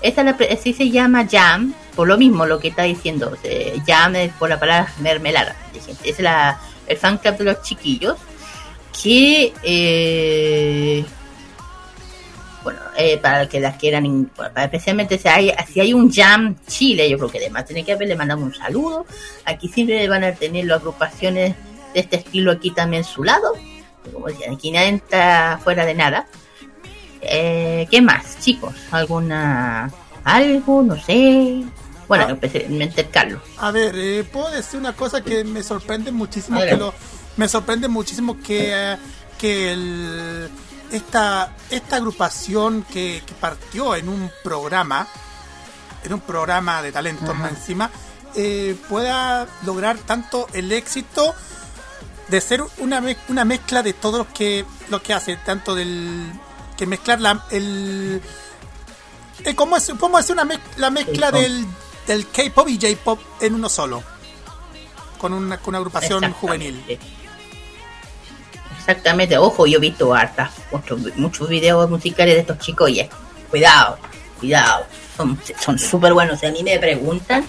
[0.00, 3.36] Esta la, así se llama Jam, por lo mismo lo que está diciendo.
[3.44, 5.54] eh, jam es por la palabra mermelada.
[5.72, 8.16] Dije, Es la, el fan club de los chiquillos.
[9.00, 11.04] Que eh,
[12.62, 17.08] bueno eh, para que las quieran para- especialmente si hay si hay un jam Chile
[17.10, 19.06] yo creo que además tiene que haber le mandamos un saludo.
[19.44, 21.54] Aquí siempre van a tener las agrupaciones
[21.94, 23.52] de este estilo aquí también su lado.
[24.12, 26.26] Como decían aquí nadie está fuera de nada.
[27.20, 29.90] Eh, qué más chicos alguna
[30.24, 31.62] algo no sé.
[32.08, 32.32] Bueno Ah.
[32.32, 33.40] especialmente Carlos.
[33.58, 36.92] A ver, eh, puedo decir una cosa que me sorprende muchísimo que lo,
[37.36, 38.96] me sorprende muchísimo que, eh,
[39.38, 40.50] que el-
[40.90, 45.06] esta, esta agrupación que, que partió en un programa,
[46.04, 47.38] en un programa de talentos Ajá.
[47.38, 47.90] más encima,
[48.34, 51.34] eh, pueda lograr tanto el éxito
[52.28, 56.30] de ser una, mez- una mezcla de todo lo que, lo que hace, tanto del
[56.76, 58.20] que mezclar la, el,
[59.44, 61.66] eh, ¿cómo es, cómo es una mez- la mezcla del,
[62.06, 64.02] del K-pop y J-pop en uno solo?
[65.18, 66.82] Con una, con una agrupación juvenil.
[68.82, 70.50] Exactamente, ojo, yo he visto hartas,
[71.16, 73.08] muchos, videos musicales de estos chicos y
[73.48, 73.96] cuidado,
[74.40, 74.84] cuidado,
[75.16, 76.40] son son súper buenos.
[76.40, 77.46] Si a mí me preguntan,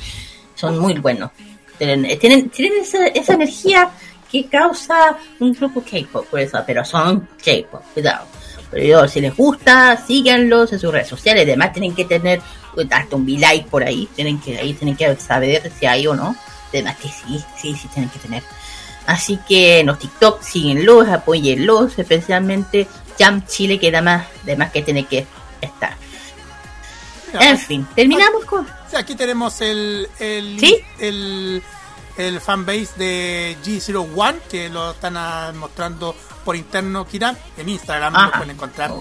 [0.53, 1.31] son muy buenos.
[1.79, 3.89] Tienen, eh, tienen, tienen esa, esa energía
[4.31, 8.27] que causa un grupo K-pop, por eso, pero son K-pop, cuidado.
[8.69, 11.45] Pero si les gusta, síganlos en sus redes sociales.
[11.45, 12.41] Además, tienen que tener
[12.91, 14.07] hasta un like por ahí.
[14.15, 16.35] Tienen que, ahí tienen que saber si hay o no.
[16.69, 18.43] Además, que sí, sí, sí, tienen que tener.
[19.05, 22.87] Así que en los TikTok síguenlos, apóyenlos, especialmente
[23.19, 25.27] Jam Chile, que además, además que tiene que
[25.61, 25.95] estar.
[27.33, 28.65] Mira, En fin, terminamos con.
[28.89, 30.79] Sí, aquí tenemos el el, ¿Sí?
[30.99, 31.63] el,
[32.17, 38.19] el fanbase de G01 que lo están ah, mostrando por interno Kira en Instagram lo
[38.19, 38.31] Ajá.
[38.37, 38.91] pueden encontrar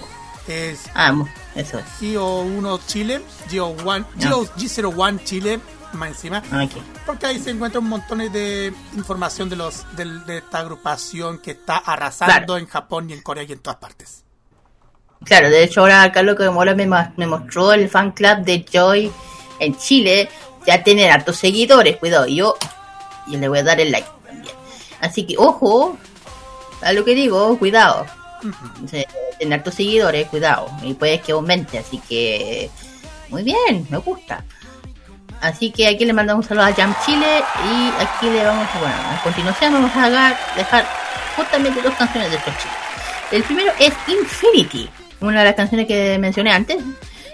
[0.48, 1.12] es Ah,
[1.54, 1.84] eso es.
[2.00, 4.30] Gio1 Chile Gio1 Ya.
[4.30, 5.60] Gio- G01 Chile
[5.94, 6.80] más encima Aquí.
[7.06, 11.52] porque ahí se encuentra un montón de información de los del- de, esta agrupación que
[11.52, 12.56] está arrasando Claro.
[12.58, 14.24] en Japón y en Corea y en todas partes
[15.24, 16.86] Claro, de hecho ahora Carlos que Mola me,
[17.16, 19.12] me mostró el fan club de Joy
[19.60, 20.28] en Chile.
[20.66, 22.56] Ya tiene hartos seguidores, cuidado, yo,
[23.28, 24.54] y le voy a dar el like también.
[25.00, 25.96] Así que, ojo,
[26.82, 28.04] a lo que digo, cuidado.
[28.90, 29.04] Sí,
[29.38, 30.68] Tiene hartos seguidores, cuidado.
[30.82, 32.68] Y puede que aumente, así que,
[33.28, 34.44] muy bien, me gusta.
[35.42, 38.78] Así que aquí le mandamos un saludo a Jam Chile y aquí le vamos a,
[38.78, 40.86] bueno, a continuación vamos a dejar
[41.36, 42.76] justamente dos canciones de estos chicos.
[43.32, 44.88] El primero es Infinity,
[45.20, 46.78] una de las canciones que mencioné antes.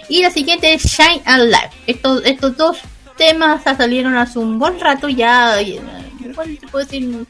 [0.09, 1.71] Y la siguiente es Shine and Live.
[1.87, 2.79] Estos, estos dos
[3.19, 5.79] temas salieron hace un buen rato ya, eh,
[6.25, 7.27] igual se puede decir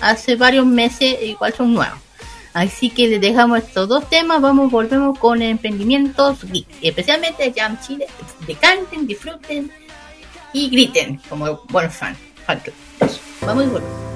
[0.00, 1.98] hace varios meses, igual son nuevos.
[2.54, 6.66] Así que les dejamos estos dos temas, vamos, volvemos con emprendimientos geek.
[6.80, 8.06] Especialmente Jam Chile,
[8.46, 9.70] de canten, disfruten
[10.53, 12.15] y griten como buenos fan.
[12.45, 12.75] fan club.
[12.99, 13.19] Eso.
[13.41, 14.09] Vamos y volvemos.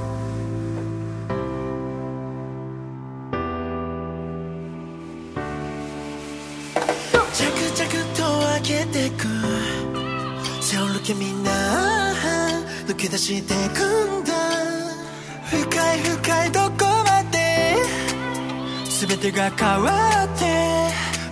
[7.34, 9.26] 着々と開けてく
[10.62, 12.14] 背を抜けみんな
[12.86, 13.80] 抜け出してく
[14.22, 14.34] んだ
[15.50, 17.76] 深い深いどこまで
[19.08, 20.44] 全てが変わって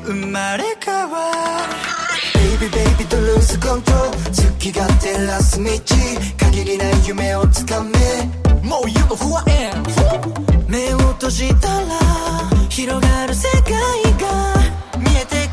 [0.06, 1.32] 生まれ変わ
[1.68, 1.92] る
[2.58, 5.71] Baby baby と lose control 好 き勝手ラス道
[6.39, 7.91] 限りない夢をつかめ。
[8.63, 11.87] もう you know who I am 目を閉じたら
[12.69, 13.73] 広がる世界
[14.19, 14.55] が
[14.99, 15.46] 見えて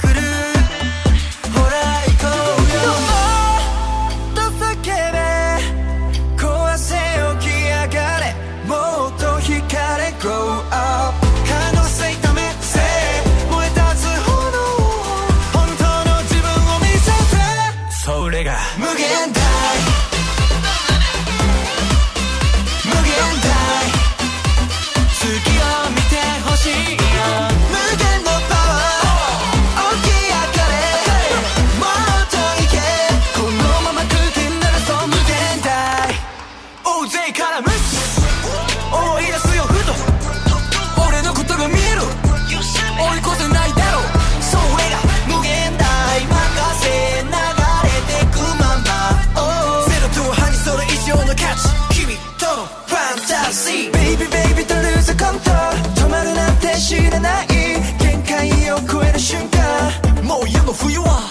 [60.73, 61.29] の冬は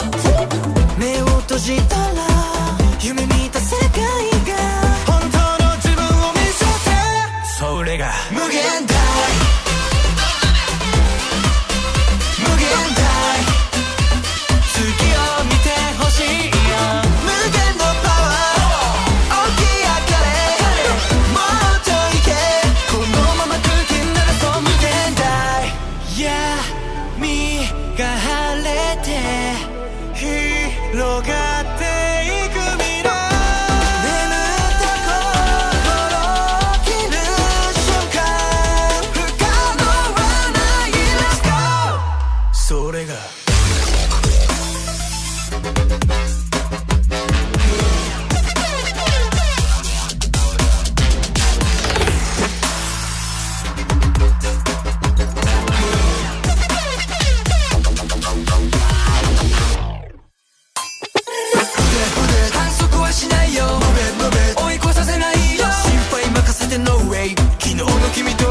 [0.99, 2.23] 目を閉じたら
[3.03, 4.01] 夢見た世界
[4.47, 4.55] が
[5.07, 6.91] 本当の自分を見せて
[7.59, 8.13] それが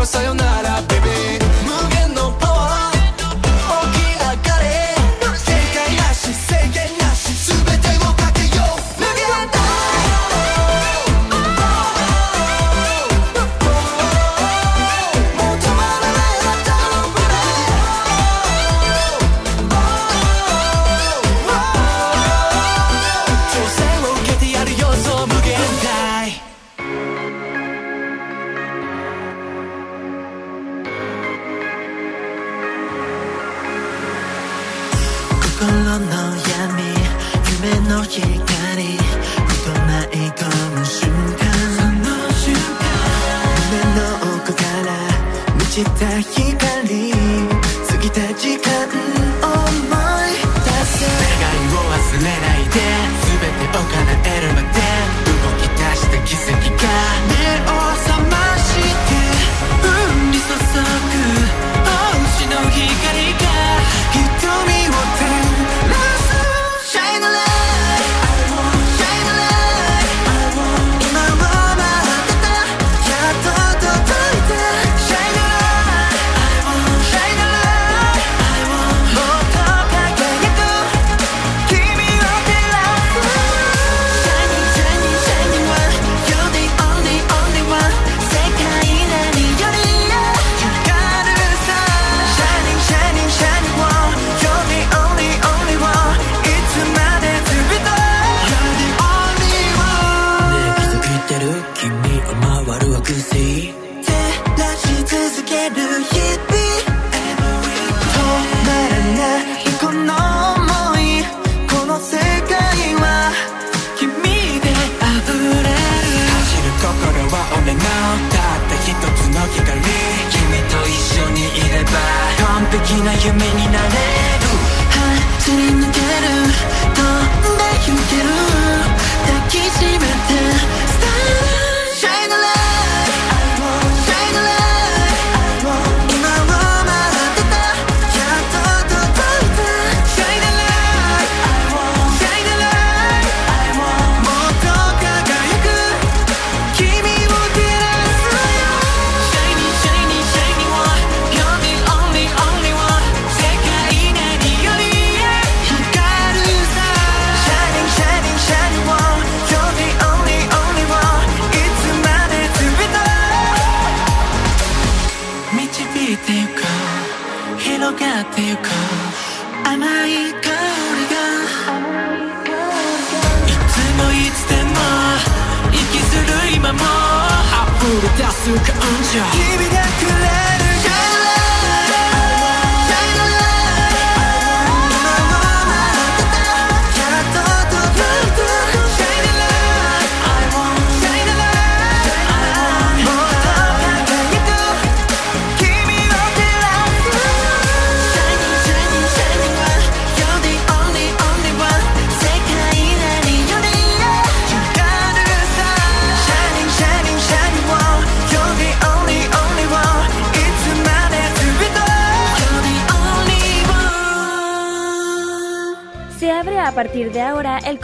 [0.02, 0.51] vas a llorar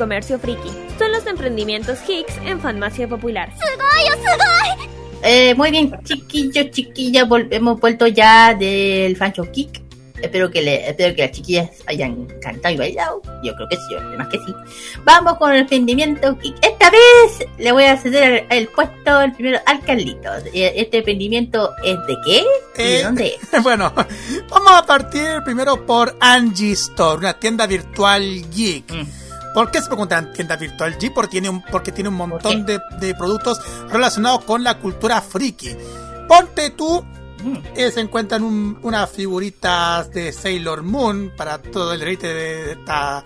[0.08, 0.70] comercio friki.
[0.98, 3.52] Son los emprendimientos Hicks en Farmacia Popular.
[5.22, 9.82] Eh, muy bien, chiquillos, chiquillas, vol- hemos vuelto ya del Fancho Kick.
[10.22, 13.22] Espero que, le, espero que las chiquillas hayan cantado y bailado.
[13.44, 14.56] Yo creo que sí, además que sí.
[15.04, 16.56] Vamos con el emprendimiento Kick.
[16.66, 20.44] Esta vez le voy a ceder el, el puesto el primero al Carlitos.
[20.54, 22.38] Eh, ¿Este emprendimiento es de qué?
[22.78, 23.62] ¿Y de Eh, dónde es?
[23.64, 23.94] Bueno,
[24.50, 28.90] vamos a partir primero por Angie Store, una tienda virtual geek.
[28.94, 29.27] Mm.
[29.58, 31.16] ¿Por qué se preguntan tienda virtual geek?
[31.16, 33.60] Porque tiene un, porque tiene un montón de, de productos
[33.90, 35.76] relacionados con la cultura friki.
[36.28, 37.04] Ponte tú,
[37.44, 37.58] Mm.
[37.76, 43.24] eh, se encuentran un- unas figuritas de Sailor Moon para todo el deleite de esta,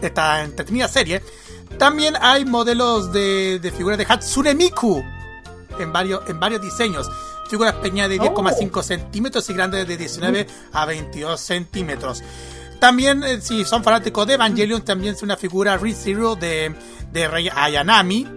[0.00, 1.22] de esta entretenida serie.
[1.78, 5.02] También hay modelos de, de figuras de Hatsune Miku
[5.78, 7.10] en varios, en varios diseños.
[7.50, 12.22] Figuras pequeñas de 10,5 centímetros y grandes de 19 a 22 centímetros.
[12.84, 16.74] También, eh, si son fanáticos de Evangelion, también es una figura ReZero de,
[17.10, 18.28] de Rey Ayanami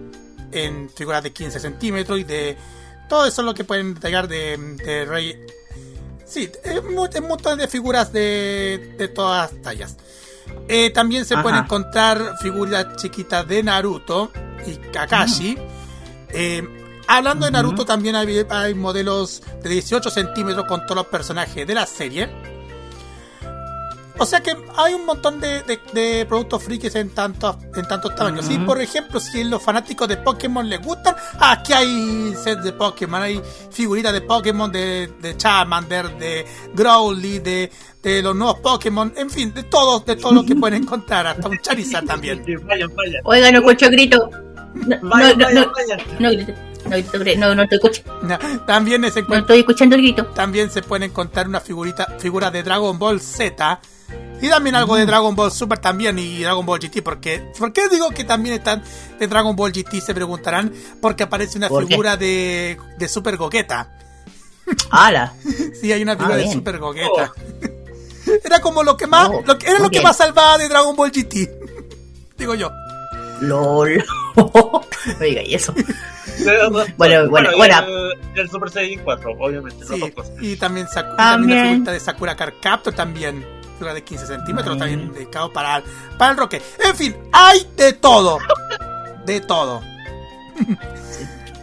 [0.50, 2.56] en figuras de 15 centímetros y de
[3.10, 5.38] todo eso es lo que pueden detallar de, de Rey.
[6.24, 6.50] Sí,
[6.82, 9.98] un montón de figuras de, de todas tallas.
[10.66, 11.42] Eh, también se Ajá.
[11.42, 14.32] pueden encontrar figuras chiquitas de Naruto
[14.66, 15.58] y Kakashi.
[16.30, 16.66] Eh,
[17.06, 21.74] hablando de Naruto, también hay, hay modelos de 18 centímetros con todos los personajes de
[21.74, 22.57] la serie.
[24.20, 28.14] O sea que hay un montón de, de- de productos frikis en tantos, en tantos
[28.14, 28.50] tamaños.
[28.50, 33.22] Y por ejemplo, si los fanáticos de Pokémon les gustan, aquí hay sets de Pokémon,
[33.22, 33.40] hay
[33.70, 37.70] figuritas de Pokémon, de, de Charmander, de Growly, de,
[38.02, 41.48] de los nuevos Pokémon, en fin, de todo, de todo lo que pueden encontrar, hasta
[41.48, 42.42] un Charizard también.
[42.66, 43.20] Vayan, vayan.
[43.24, 44.30] Oiga, no escucho grito.
[44.74, 45.72] No, no, Vayan, no, no,
[46.20, 46.54] no grite.
[47.36, 48.02] No, no, te escucho.
[48.66, 50.24] También se No estoy escuchando el grito.
[50.26, 53.80] También se pueden encontrar una figurita, figura de Dragon Ball Z.
[54.40, 57.02] Y también algo de Dragon Ball Super también y Dragon Ball GT.
[57.02, 58.82] Porque, ¿Por qué digo que también están
[59.18, 60.00] de Dragon Ball GT?
[60.00, 60.72] Se preguntarán.
[61.00, 63.92] Porque aparece una figura de, de Super Gogeta.
[64.90, 65.34] ¡Hala!
[65.80, 66.52] Sí, hay una figura de.
[66.52, 67.32] Super Gogeta.
[68.44, 70.94] Era como lo que más, Oh, lo que, era lo que más salvaba de Dragon
[70.94, 71.50] Ball GT.
[72.38, 72.70] Digo yo.
[73.40, 74.04] LOL.
[74.36, 74.82] no
[75.20, 75.72] diga y eso.
[76.96, 77.78] Bueno, bueno, y bueno.
[78.34, 79.94] El, el Super Saiyan 4, obviamente, Sí,
[80.40, 81.58] y también, también También.
[81.58, 83.44] la figurita de Sakura Card Captor también.
[83.78, 84.78] Figura de 15 centímetros, Mm.
[84.78, 85.82] también dedicado para,
[86.18, 86.60] para el roque.
[86.84, 88.38] En fin, hay de todo.
[89.24, 89.80] De todo.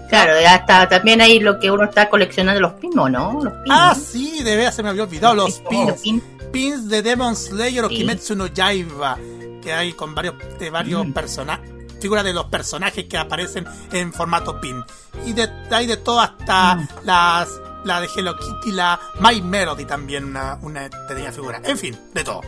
[0.09, 3.39] Claro, hasta también hay lo que uno está coleccionando los pins, ¿o ¿no?
[3.43, 3.75] Los pins.
[3.77, 5.93] Ah, sí, de veras se me había olvidado los Los pins.
[6.01, 6.23] pins.
[6.51, 7.95] Pins de Demon Slayer o Sí.
[7.97, 9.17] Kimetsu no Yaiba.
[9.63, 11.11] Que hay con varios, de varios Mm.
[11.11, 11.69] personajes.
[11.99, 14.81] Figuras de los personajes que aparecen en formato pin.
[15.25, 16.87] Y de, hay de todo hasta Mm.
[17.03, 17.49] las
[17.86, 21.62] la de Hello Kitty, la My Melody también, una, una pequeña figura.
[21.64, 22.41] En fin, de todo.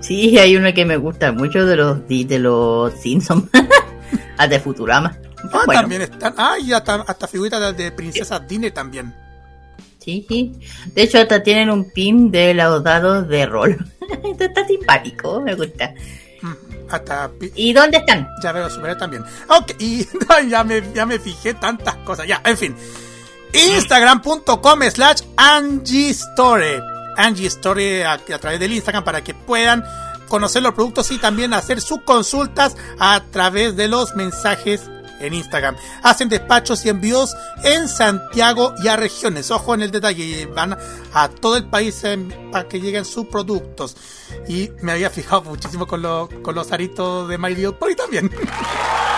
[0.00, 3.44] Sí, hay uno que me gusta mucho de los de los Simpsons.
[4.38, 5.16] Hasta de Futurama.
[5.52, 6.34] Ah, Bueno, también están.
[6.36, 9.12] Ah, y hasta, hasta figuritas de, de princesas Disney también.
[9.98, 10.52] sí, sí.
[10.94, 13.76] De hecho, hasta tienen un pin de los dados de rol.
[14.24, 15.92] Esto está simpático, me gusta.
[16.40, 16.52] Mm,
[16.88, 18.28] Hasta ¿Y dónde están?
[18.42, 19.24] llaveros superiores también.
[19.48, 20.06] Ok, y
[20.48, 22.26] ya, me, ya me fijé tantas cosas.
[22.28, 22.76] Ya, en fin.
[23.52, 26.80] Instagram.com slash Angie Story.
[27.16, 29.84] Angie Story a, través del Instagram para que puedan
[30.28, 34.82] conocer los productos y también hacer sus consultas a través de los mensajes
[35.20, 35.74] en Instagram.
[36.04, 37.34] Hacen despachos y envíos
[37.64, 39.50] en Santiago y a regiones.
[39.50, 40.76] Ojo en el detalle, van
[41.12, 43.96] a todo el país en- para que lleguen sus productos.
[44.46, 48.30] Y me había fijado muchísimo con, los con los aritos de My Little Pony también.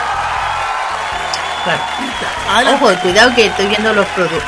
[1.64, 2.70] Claro.
[2.74, 4.42] Ojo, cuidado que estoy viendo los productos.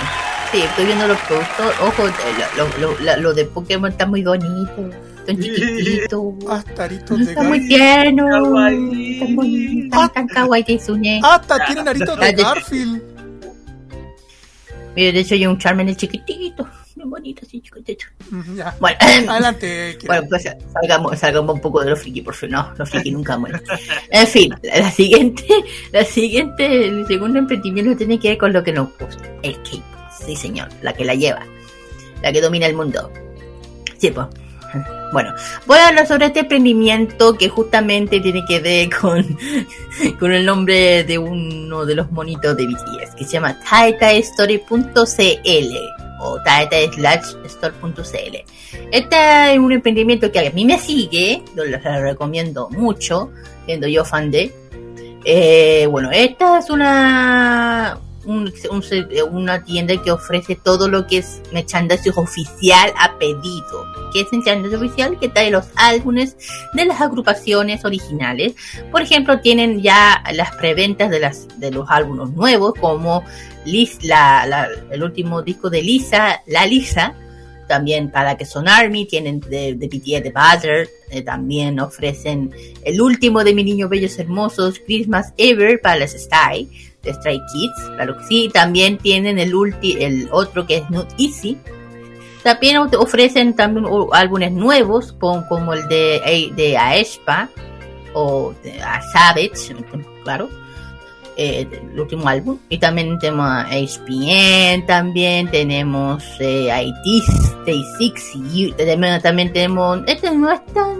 [0.50, 1.74] Sí, estoy viendo los productos.
[1.80, 2.12] Ojo, eh,
[2.56, 4.90] lo, lo, lo- lo de Pokémon está muy bonito.
[5.26, 6.34] Son chiquititos.
[6.50, 8.26] Hasta aritos de Está muy tierno.
[8.28, 9.18] Kawaii.
[9.20, 10.08] Tan bonito.
[10.12, 11.20] Tan, kawaii que Sune.
[11.22, 13.02] Hasta tienen aritos de Ah, de- Garfield.
[14.94, 16.68] Mira, de hecho hay un Charmander chiquitito.
[17.02, 18.04] Muy bonito, así chiquitito.
[18.30, 18.76] Mm, Ya.
[18.78, 19.98] Bueno, Adelante.
[20.06, 22.52] Bueno, pues salgamos, salgamos un poco de los friki, por favor.
[22.52, 23.60] No, los friki nunca mueren.
[24.10, 25.44] En fin, la, siguiente,
[25.90, 29.24] la siguiente, el segundo emprendimiento tiene que ver con lo que nos gusta.
[29.42, 29.82] El K-pop.
[30.24, 30.68] Sí, señor.
[30.80, 31.44] La que la lleva.
[32.22, 33.10] La que domina el mundo.
[33.98, 34.28] Sí, pues.
[35.12, 35.34] Bueno,
[35.66, 39.36] voy a hablar sobre este emprendimiento que justamente tiene que ver con,
[40.18, 46.40] con el nombre de uno de los monitos de BTS, que se llama taetastory.cl o
[46.42, 48.36] taeta-store.cl.
[48.90, 53.30] Este es un emprendimiento que a mí me sigue, lo recomiendo mucho,
[53.66, 54.52] siendo yo fan de.
[55.24, 58.84] Eh, bueno, esta es una un- un-
[59.32, 63.84] una tienda que ofrece todo lo que es merchandising oficial a pedido.
[64.12, 65.18] ¿Qué es merchandising oficial?
[65.18, 66.36] Que trae los álbumes
[66.74, 68.54] de las agrupaciones originales.
[68.90, 73.24] Por ejemplo, tienen ya las preventas de, de los álbumes nuevos, como
[73.64, 73.98] Liz,
[74.90, 77.14] el último disco de Lisa, La Lisa.
[77.68, 82.50] También para que son Army, tienen de, de BTS The Butter, eh, también ofrecen
[82.84, 87.90] el último de Mi Niños Bellos Hermosos, Christmas Ever para las Style, de Stray Kids,
[87.96, 91.58] claro que sí, también tienen el ulti, el otro que es Not Easy.
[92.42, 97.48] También of- ofrecen también álbumes nuevos, como, el de, de Aespa
[98.14, 99.74] o de a Savage,
[100.24, 100.48] claro,
[101.36, 102.58] eh, el último álbum.
[102.68, 107.24] Y también tenemos a HPN, también tenemos eh, IT,
[107.64, 108.12] Day 6,
[108.52, 110.96] You, también, también tenemos, este no es tan,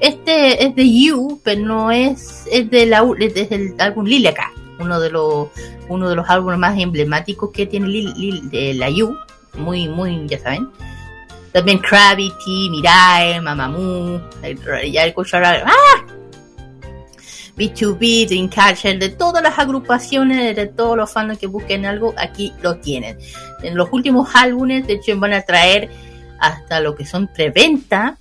[0.00, 5.00] este es de You, pero no es, es de la, es del álbum Liliaca, uno
[5.00, 5.48] de los,
[5.88, 9.16] uno de los álbumes más emblemáticos que tiene Lil- Lil- de la You,
[9.54, 10.68] muy, muy, ya saben.
[11.52, 14.20] También Gravity, Mirai, Mamamoo,
[14.90, 16.04] ya escucharon, ¡ah!
[17.56, 22.76] B2B, Dreamcatcher, de todas las agrupaciones, de todos los fans que busquen algo, aquí lo
[22.78, 23.16] tienen.
[23.62, 25.88] En los últimos álbumes, de hecho, van a traer
[26.40, 28.18] hasta lo que son preventa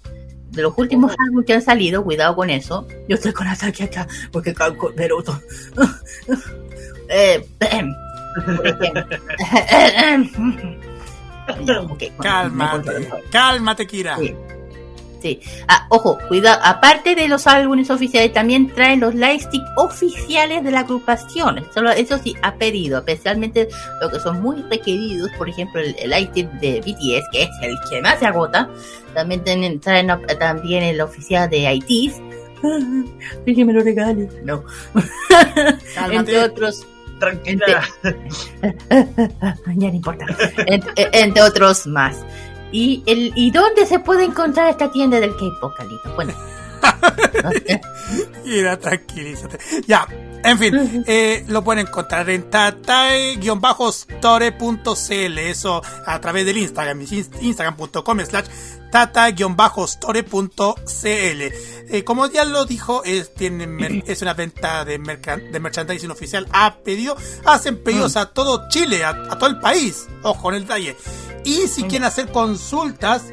[0.54, 2.88] de los últimos álbumes que han salido, cuidado con eso.
[3.08, 5.40] Yo estoy con ataque acá, porque calco Naruto.
[7.10, 7.98] eh, por ejemplo.
[11.66, 12.72] Ya, ok, bueno, me Cálmate.
[12.72, 13.24] controlo.
[13.32, 14.18] Cálmate, Kira.
[14.18, 14.36] Sí.
[15.24, 15.40] Sí.
[15.70, 16.60] Ah, ojo, cuidado.
[16.66, 21.66] Aparte de los álbumes oficiales, también traen los lightstick oficiales de la agrupación.
[21.74, 23.70] Solo, eso sí, ha pedido, especialmente
[24.02, 25.32] los que son muy requeridos.
[25.38, 28.70] Por ejemplo, el, el lightstick de BTS, que es el que más se agota.
[29.14, 32.22] También tienen, traen también el oficial de ITs.
[33.46, 33.82] que me lo.
[34.44, 34.66] No.
[36.12, 36.86] Entre otros.
[37.18, 37.82] Tranquila.
[38.92, 40.26] ya no importa.
[40.68, 42.18] Ent- entre otros más.
[42.74, 45.72] ¿Y, el, ¿Y dónde se puede encontrar esta tienda del K-pop?
[46.16, 46.34] Bueno.
[48.44, 49.58] Kira, tranquilízate.
[49.88, 50.06] Ya.
[50.44, 57.02] En fin, eh, lo pueden encontrar en tatae-store.cl, eso a través del Instagram,
[57.40, 58.46] instagram.com slash
[58.92, 60.66] tata-store.cl.
[61.06, 66.12] Eh, como ya lo dijo, es, tienen mer- es una venta de, merca- de merchandising
[66.12, 67.16] oficial a pedido.
[67.46, 70.08] Hacen pedidos a todo Chile, a, a todo el país.
[70.24, 70.98] Ojo en el detalle.
[71.44, 73.24] Y si quieren hacer consultas,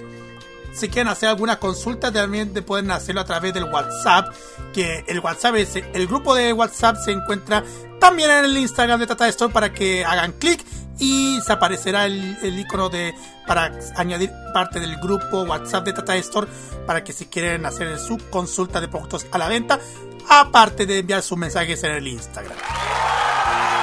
[0.73, 4.35] si quieren hacer alguna consulta, también te pueden hacerlo a través del WhatsApp.
[4.73, 7.65] Que el WhatsApp es, el grupo de WhatsApp se encuentra
[7.99, 10.65] también en el Instagram de Tata Store para que hagan clic
[10.99, 13.15] y se aparecerá el, el icono de
[13.47, 16.47] para añadir parte del grupo WhatsApp de Tata Store
[16.87, 19.81] para que si quieren hacer su consulta de productos a la venta,
[20.29, 22.57] aparte de enviar sus mensajes en el Instagram.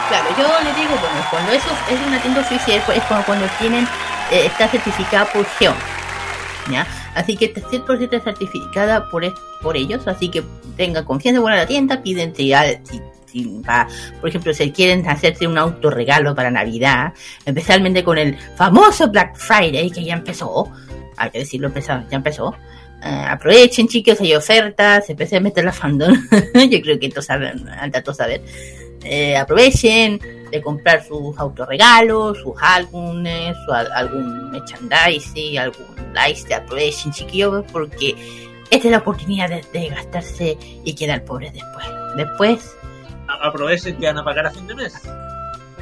[0.07, 3.85] Claro, yo le digo, bueno, cuando eso es una tienda oficial, es como cuando tienen,
[4.31, 5.75] está certificada por Geon,
[6.71, 6.85] ¿ya?
[7.15, 9.23] Así que está 100% certificada por,
[9.61, 10.43] por ellos, así que
[10.75, 12.01] tengan confianza en la tienda,
[13.25, 13.87] si va-
[14.21, 17.13] por ejemplo, si quieren hacerse un autorregalo para Navidad,
[17.45, 20.71] especialmente con el famoso Black Friday, que ya empezó,
[21.17, 22.55] hay que decirlo, empezó- ya empezó.
[23.03, 26.13] Eh, aprovechen, chicos, hay ofertas, especialmente en la fandom.
[26.69, 28.41] Yo creo que todos saben, anda todos saber.
[29.03, 30.19] Eh, aprovechen
[30.51, 38.15] de comprar sus autorregalos, sus álbumes, su, al- algún merchandising, algún lice, aprovechen chiquillos, porque
[38.69, 41.85] esta es la oportunidad de, de gastarse y quedar pobres después.
[42.15, 42.73] Después,
[43.43, 44.93] Aprovechen que van a pagar a fin de mes.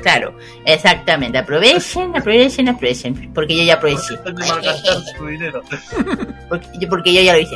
[0.02, 0.36] claro,
[0.66, 4.16] exactamente, aprovechen, aprovechen, aprovechen, porque yo ya aproveché.
[4.18, 5.62] Traten de malgastar su dinero.
[6.50, 7.56] Porque, yo- porque yo ya lo hice.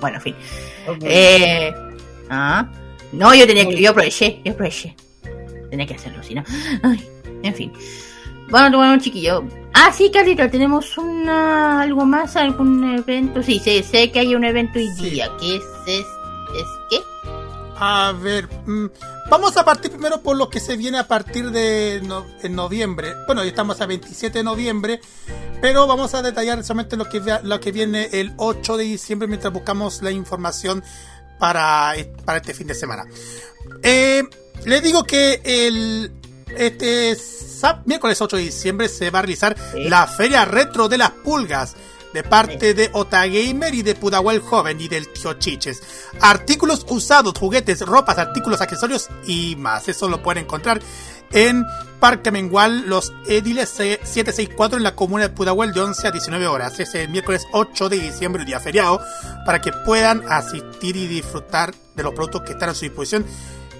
[0.00, 0.34] Bueno, en fin.
[1.02, 1.72] Eh,
[2.30, 2.68] ah,
[3.12, 4.96] no, yo tenía que, yo aproveché, yo aproveché.
[5.70, 6.44] Tenía que hacerlo, si no.
[6.82, 7.06] Ay,
[7.42, 7.72] en fin.
[8.50, 9.44] Bueno, bueno, chiquillo.
[9.74, 13.42] Ah, sí, Carlito, tenemos una, algo más, algún evento.
[13.42, 15.30] Sí, sé, sé que hay un evento hoy día.
[15.40, 16.98] ¿Qué es, es, es qué?
[17.84, 18.86] A ver, mm,
[19.30, 23.14] vamos a partir primero por lo que se viene a partir de no- en noviembre.
[23.26, 25.00] Bueno, ya estamos a 27 de noviembre,
[25.62, 29.52] pero vamos a detallar solamente lo que, lo que viene el 8 de diciembre mientras
[29.52, 30.84] buscamos la información
[31.42, 31.92] para,
[32.24, 33.04] para este fin de semana.
[33.82, 34.22] Eh,
[34.64, 36.12] le digo que el
[36.56, 41.10] este sab- miércoles 8 de diciembre se va a realizar la Feria Retro de las
[41.10, 41.74] Pulgas
[42.14, 45.82] de parte de Otagamer y de Pudahuel Joven y del Tío Chiches.
[46.20, 49.88] Artículos usados, juguetes, ropas, artículos, accesorios y más.
[49.88, 50.80] Eso lo pueden encontrar
[51.32, 51.64] en
[52.00, 56.46] Parque Mengual, Los Ediles C- 764 en la comuna de Pudahuel de 11 a 19
[56.48, 56.78] horas.
[56.80, 59.00] Es el miércoles 8 de diciembre, día feriado,
[59.46, 63.24] para que puedan asistir y disfrutar de los productos que están a su disposición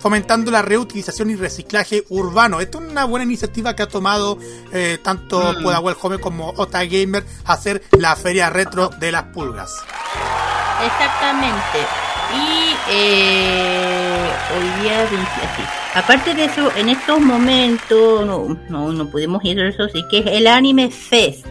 [0.00, 2.60] fomentando la reutilización y reciclaje urbano.
[2.60, 4.36] Esta es una buena iniciativa que ha tomado
[4.72, 5.62] eh, tanto Mm.
[5.62, 9.76] Pudahuel Joven como Ota Gamer hacer la feria retro de las pulgas.
[10.84, 11.86] Exactamente.
[12.34, 15.62] Y eh, hoy día 20, así.
[15.94, 18.26] Aparte de eso, en estos momentos
[18.68, 21.46] no, no, pudimos ir a eso, sí que es el Anime Fest.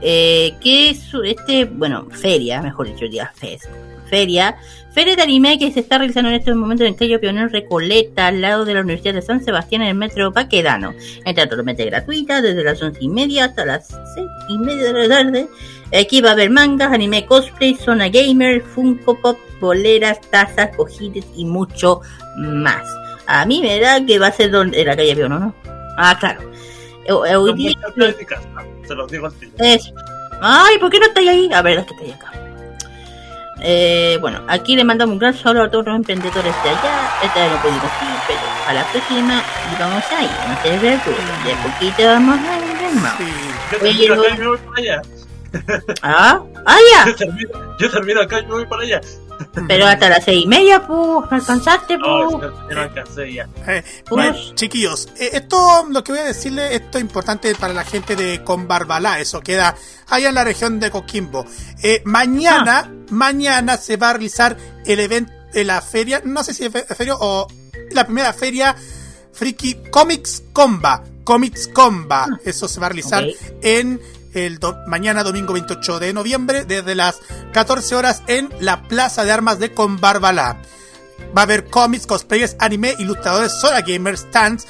[0.00, 3.64] Eh, que es este, bueno, feria, mejor dicho, día Fest.
[4.08, 4.56] Feria.
[4.92, 8.28] Feria de anime que se está realizando en estos momentos en el Calle Pionero Recoleta,
[8.28, 10.94] al lado de la Universidad de San Sebastián, en el metro Paquedano.
[11.24, 15.16] Entra totalmente gratuita, desde las once y media hasta las seis y media de la
[15.16, 15.48] tarde.
[15.98, 21.44] Aquí va a haber mangas, anime cosplay, zona gamer, Funko Pop, boleras, tazas, cojines y
[21.44, 22.00] mucho
[22.36, 22.86] más.
[23.26, 25.54] A mí me da que va a ser donde, en la calle Piono, ¿no?
[25.96, 26.40] Ah, claro.
[27.08, 28.62] Hoy Son día- muchas prácticas, ¿no?
[28.86, 29.52] Se los digo tiro.
[29.58, 29.92] eso.
[30.40, 31.48] Ay, ¿por qué no estáis ahí?
[31.48, 32.32] La verdad es que estáis acá.
[33.60, 37.08] Eh, bueno, aquí le mandamos un gran saludo a todos los emprendedores de allá.
[37.22, 39.42] Esta vez no pudimos ir, pero a la próxima
[39.72, 40.30] y vamos a ir.
[40.48, 43.18] No se preocupen, de poquito vamos a ir más.
[43.70, 45.02] Yo termino Pero- acá y me voy para allá.
[46.02, 47.06] Ah, ah, ya.
[47.10, 49.00] Yo termino, yo termino acá y me voy para allá.
[49.68, 52.10] Pero hasta las seis y media, pues, ¿me alcanzaste, pues.
[52.32, 53.48] yo yo no alcancé ya.
[53.66, 57.84] Eh, bueno, chiquillos, eh, esto, lo que voy a decirles, esto es importante para la
[57.84, 59.74] gente de Conbarbalá, eso queda
[60.08, 61.44] allá en la región de Coquimbo.
[61.82, 66.72] Eh, mañana, mañana se va a realizar el evento, la feria, no sé si es
[66.72, 67.46] fe- feria o
[67.92, 68.74] la primera feria
[69.32, 73.24] Friki Comics Comba, Comics Comba, eso se va a realizar
[73.62, 74.00] en
[74.34, 77.20] el do- mañana domingo 28 de noviembre desde las
[77.52, 80.56] 14 horas en la Plaza de Armas de Conbarbalá.
[81.36, 84.66] Va a haber cómics, cosplayers, anime, ilustradores, Sora Gamers, stands,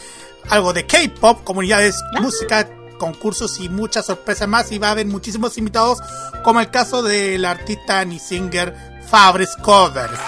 [0.51, 2.69] algo de K-pop, comunidades, música,
[2.99, 4.71] concursos y muchas sorpresas más.
[4.73, 5.99] Y va a haber muchísimos invitados,
[6.43, 8.75] como el caso del artista Annie Singer
[9.09, 10.19] Fabres Covers.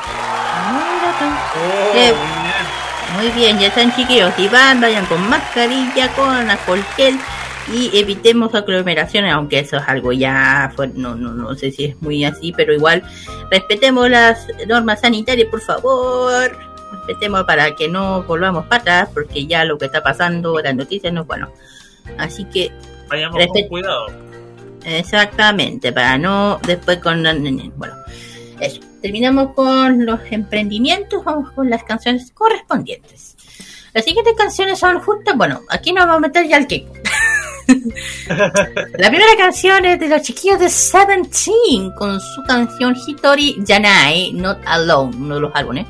[1.93, 2.15] Qué-
[3.17, 4.33] Muy bien, ya están chiquillos.
[4.37, 7.19] Si van, vayan con mascarilla, con alcohol gel
[7.73, 12.25] y evitemos aglomeraciones, aunque eso es algo ya, no, no, no sé si es muy
[12.25, 13.03] así, pero igual
[13.51, 16.57] respetemos las normas sanitarias, por favor.
[16.93, 21.13] respetemos para que no volvamos para atrás, porque ya lo que está pasando, las noticias
[21.13, 21.51] no es bueno.
[22.19, 22.71] Así que,
[23.09, 24.07] Vayamos con cuidado.
[24.85, 27.23] exactamente, para no después con...
[27.77, 27.95] Bueno,
[28.61, 28.81] eso.
[29.03, 33.37] Terminamos con los emprendimientos, vamos con las canciones correspondientes.
[33.93, 36.87] Las siguientes canciones son justas, bueno, aquí nos vamos a meter ya al que.
[38.99, 44.59] La primera canción es de los chiquillos de Seventeen con su canción Hitori Janai, Not
[44.67, 45.87] Alone, uno de los álbumes.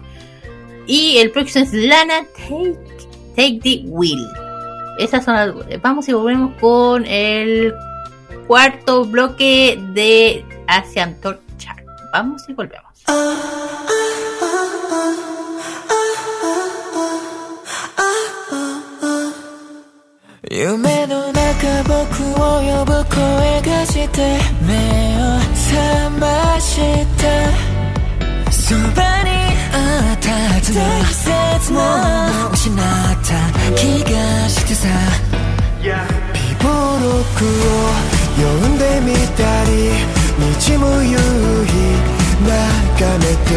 [0.86, 2.78] Y el próximo es Lana Take,
[3.36, 4.26] Take the Wheel.
[4.98, 7.74] Esas son las- Vamos y volvemos con el
[8.46, 11.16] cuarto bloque de Asian
[11.58, 11.80] Chart.
[12.12, 12.86] Vamos y volvemos.
[20.48, 26.70] 夢の中僕を呼ぶ声がして目を覚まし
[27.18, 27.50] た
[28.52, 29.30] そばに
[29.72, 31.82] あったはずの大切なも
[32.44, 32.78] のを失っ
[33.24, 33.34] た
[33.74, 34.14] 気が
[34.48, 34.86] してさ。
[35.82, 35.90] ピ
[36.62, 37.82] ボロクを
[38.38, 39.70] 呼んでみたり
[40.38, 41.18] 道も夕
[41.66, 41.74] 日
[42.46, 43.50] 眺めて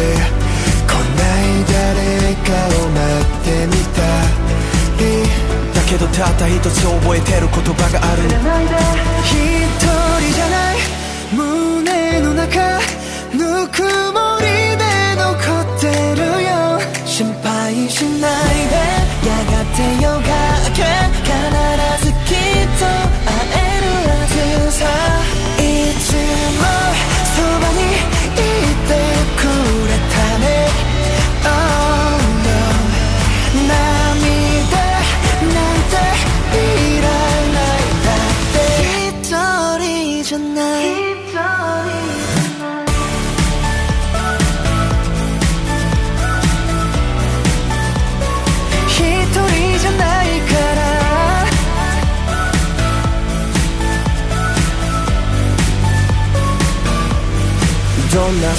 [0.86, 3.98] 来ない誰かを待ってみた
[4.98, 5.59] り。
[6.50, 8.22] 一つ覚えてる言葉がある。
[8.24, 9.86] 一人
[10.34, 10.76] じゃない。
[11.32, 12.80] 胸の中
[13.32, 13.82] ぬく
[14.12, 14.44] もり
[14.76, 14.82] で
[15.16, 15.30] 残
[15.62, 15.86] って
[16.16, 16.50] るよ。
[17.06, 18.74] 心配しないで。
[19.26, 20.28] やがて夜が
[20.68, 20.78] 明け。
[21.22, 21.32] 必
[21.99, 21.99] ず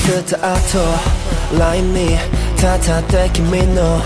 [0.02, 2.18] スタートラインに
[2.56, 4.02] 立って君の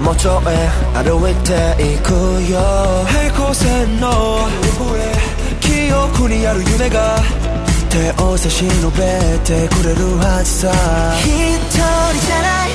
[0.00, 0.52] 元へ
[0.94, 2.10] 歩いていく
[2.50, 2.58] よ。
[3.06, 4.48] 平行線の
[5.60, 7.18] 記憶にある夢が
[7.90, 10.72] 手を差し伸べてくれるはずさ。
[11.20, 11.28] 一
[11.68, 12.70] 人じゃない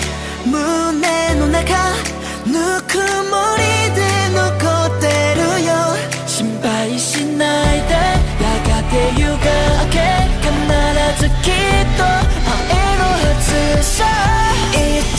[0.46, 1.76] 胸の中
[2.46, 2.54] ぬ
[2.88, 2.98] く
[3.30, 3.62] もり
[3.96, 4.00] で
[4.38, 4.40] 残
[4.96, 5.06] って
[5.36, 5.74] るよ。
[6.28, 9.38] 心配しないでやがて夜が
[9.86, 10.28] 明け
[14.01, 15.19] It's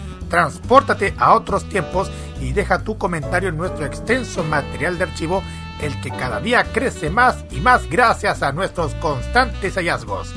[0.31, 2.09] Transpórtate a otros tiempos
[2.39, 5.43] y deja tu comentario en nuestro extenso material de archivo,
[5.81, 10.33] el que cada día crece más y más gracias a nuestros constantes hallazgos.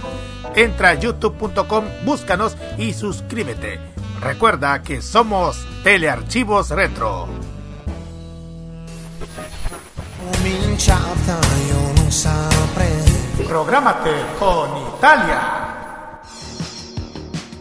[0.57, 3.79] Entra a youtube.com, búscanos y suscríbete.
[4.21, 7.29] Recuerda que somos Telearchivos Retro.
[13.47, 14.11] Prográmate
[14.41, 15.84] con Italia.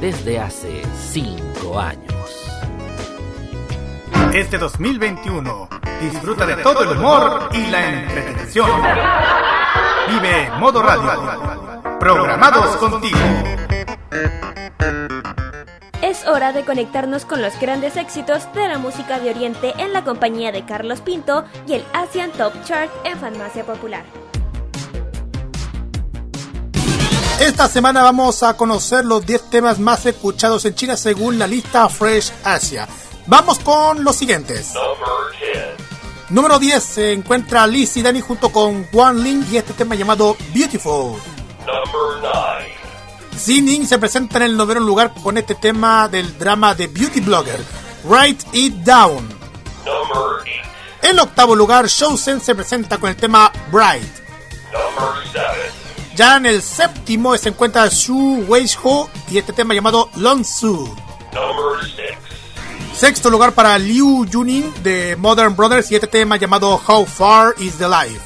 [0.00, 2.06] desde hace 5 años.
[4.34, 5.68] Este 2021,
[6.00, 8.68] disfruta de todo el humor y la entretención.
[10.08, 13.18] Vive Modo Radio, programados contigo.
[16.02, 20.04] Es hora de conectarnos con los grandes éxitos de la música de Oriente en la
[20.04, 24.04] compañía de Carlos Pinto y el Asian Top Chart en Farmacia Popular.
[27.40, 31.86] Esta semana vamos a conocer los 10 temas más escuchados en China según la lista
[31.88, 32.88] Fresh Asia.
[33.26, 34.72] Vamos con los siguientes.
[36.30, 40.34] Número 10 se encuentra Liz y Danny junto con Wan Ling y este tema llamado
[40.54, 41.20] Beautiful.
[43.38, 47.60] Zining se presenta en el noveno lugar con este tema del drama de Beauty Blogger,
[48.04, 49.28] Write It Down.
[51.02, 54.26] En octavo lugar, Shousen se presenta con el tema Bright.
[56.16, 60.96] Ya en el séptimo se encuentra Shu Weiho y este tema llamado Long Su.
[62.94, 67.76] Sexto lugar para Liu Junin de Modern Brothers y este tema llamado How Far Is
[67.76, 68.22] the Life.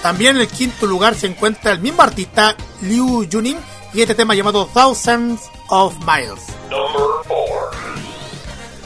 [0.00, 3.58] También en el quinto lugar se encuentra el mismo artista Liu Junin
[3.92, 6.40] y este tema llamado Thousands of Miles.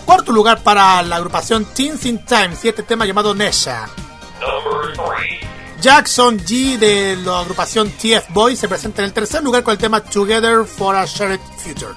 [0.06, 3.90] Cuarto lugar para la agrupación Teens in Times y este tema llamado Nesha.
[5.80, 9.78] Jackson G de la agrupación TF Boys se presenta en el tercer lugar con el
[9.78, 11.94] tema Together for a Shared Future.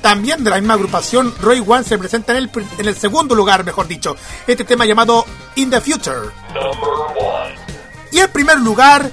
[0.00, 3.64] También de la misma agrupación, Roy One se presenta en el, en el segundo lugar,
[3.64, 4.16] mejor dicho,
[4.46, 5.24] este tema llamado
[5.56, 6.30] In the Future.
[8.12, 9.10] Y el primer lugar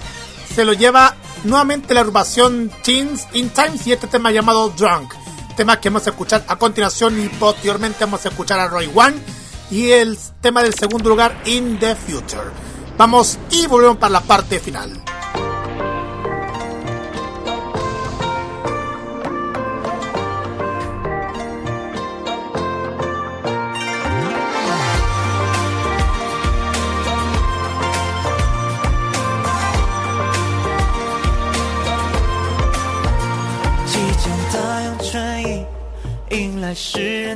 [0.54, 5.12] se lo lleva nuevamente la agrupación Teens in Times y este tema llamado Drunk.
[5.58, 9.16] Tema que vamos a escuchar a continuación y posteriormente vamos a escuchar a Roy One
[9.72, 12.75] y el tema del segundo lugar In the Future.
[12.98, 15.06] Vamos y volvemos para la parte final.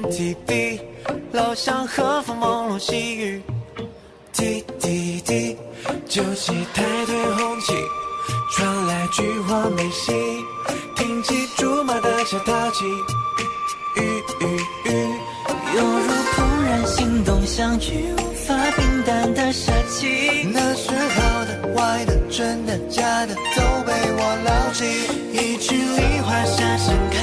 [0.09, 0.81] 季节
[4.39, 5.57] 滴滴滴，
[6.07, 7.73] 酒旗抬腿红旗，
[8.53, 10.13] 传来菊花美戏，
[10.95, 12.85] 听起竹马的小淘气，
[13.97, 14.01] 雨
[14.39, 14.45] 雨
[14.85, 15.09] 雨，
[15.75, 24.85] 犹如怦然心动相遇，无法平淡的舍弃，那是好的、坏的、真的、假的，都被我牢记。
[25.33, 27.18] 一曲梨花下盛开，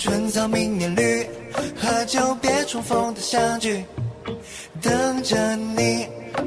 [0.00, 1.28] 春草明年绿，
[1.76, 3.84] 喝酒别重逢的相聚，
[4.80, 6.06] 等着你。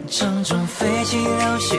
[0.09, 1.27] 城中飞起柳
[1.59, 1.77] 絮，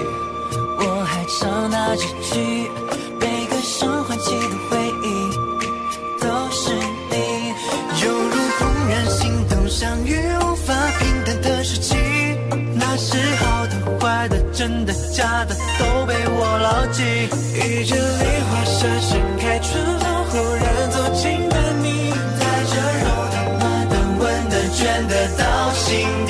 [0.79, 2.71] 我还唱那几句，
[3.19, 5.07] 悲歌声唤起的回忆，
[6.21, 6.75] 都是
[7.11, 7.55] 你。
[8.05, 11.97] 犹如怦然心动相遇，无法平淡的事情，
[12.75, 17.03] 那时好的、坏的、真的、假的，都被我牢记。
[17.55, 20.72] 遇见梨花下盛开，春风忽然
[24.83, 26.22] 圆的造型。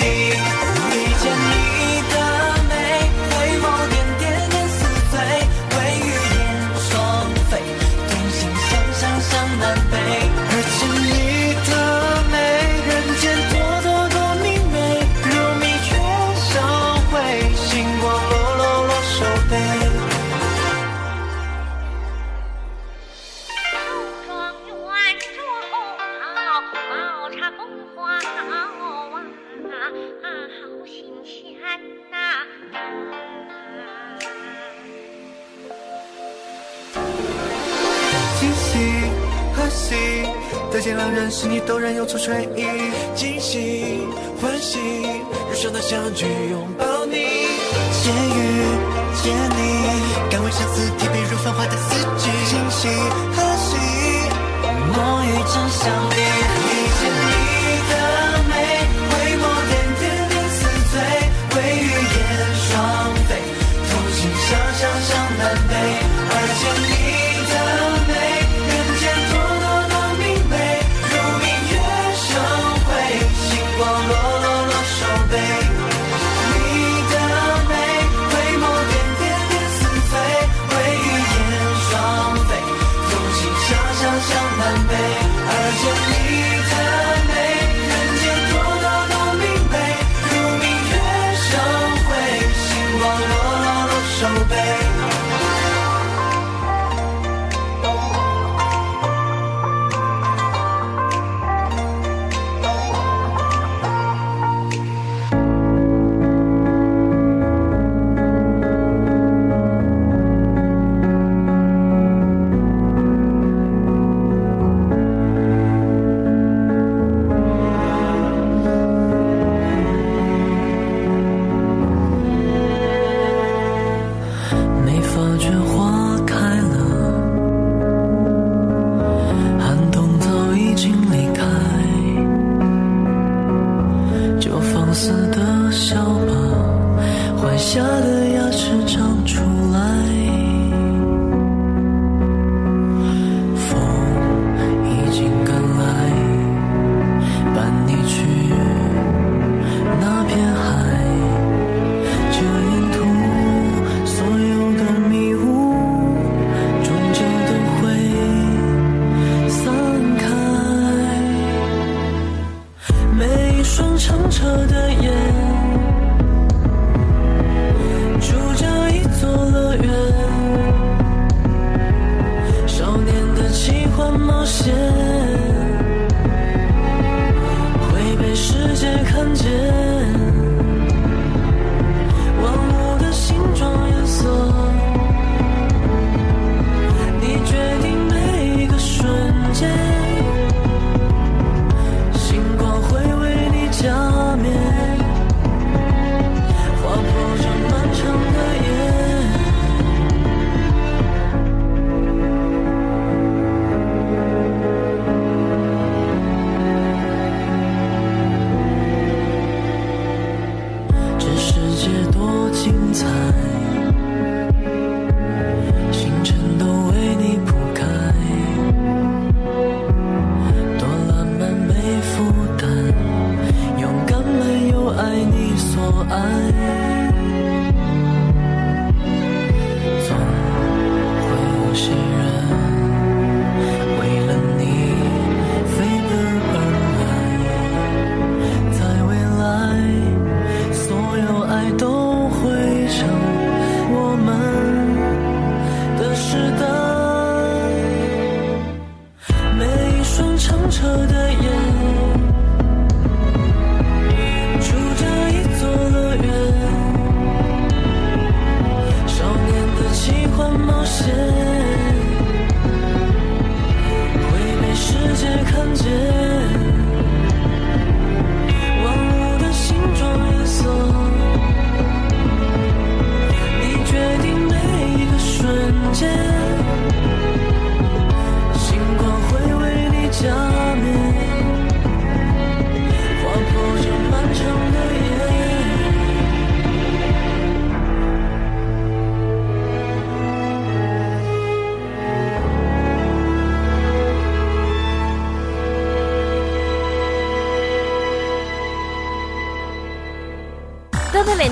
[40.83, 42.67] 见两人是你都然有处吹意，
[43.15, 44.05] 惊喜
[44.41, 44.81] 欢喜，
[45.49, 47.15] 如生的相聚拥抱你，
[48.03, 48.37] 见遇
[49.23, 52.89] 见你，敢为相思提笔如繁花的四季，惊喜
[53.33, 53.77] 和喜，
[54.93, 56.17] 梦与真相离，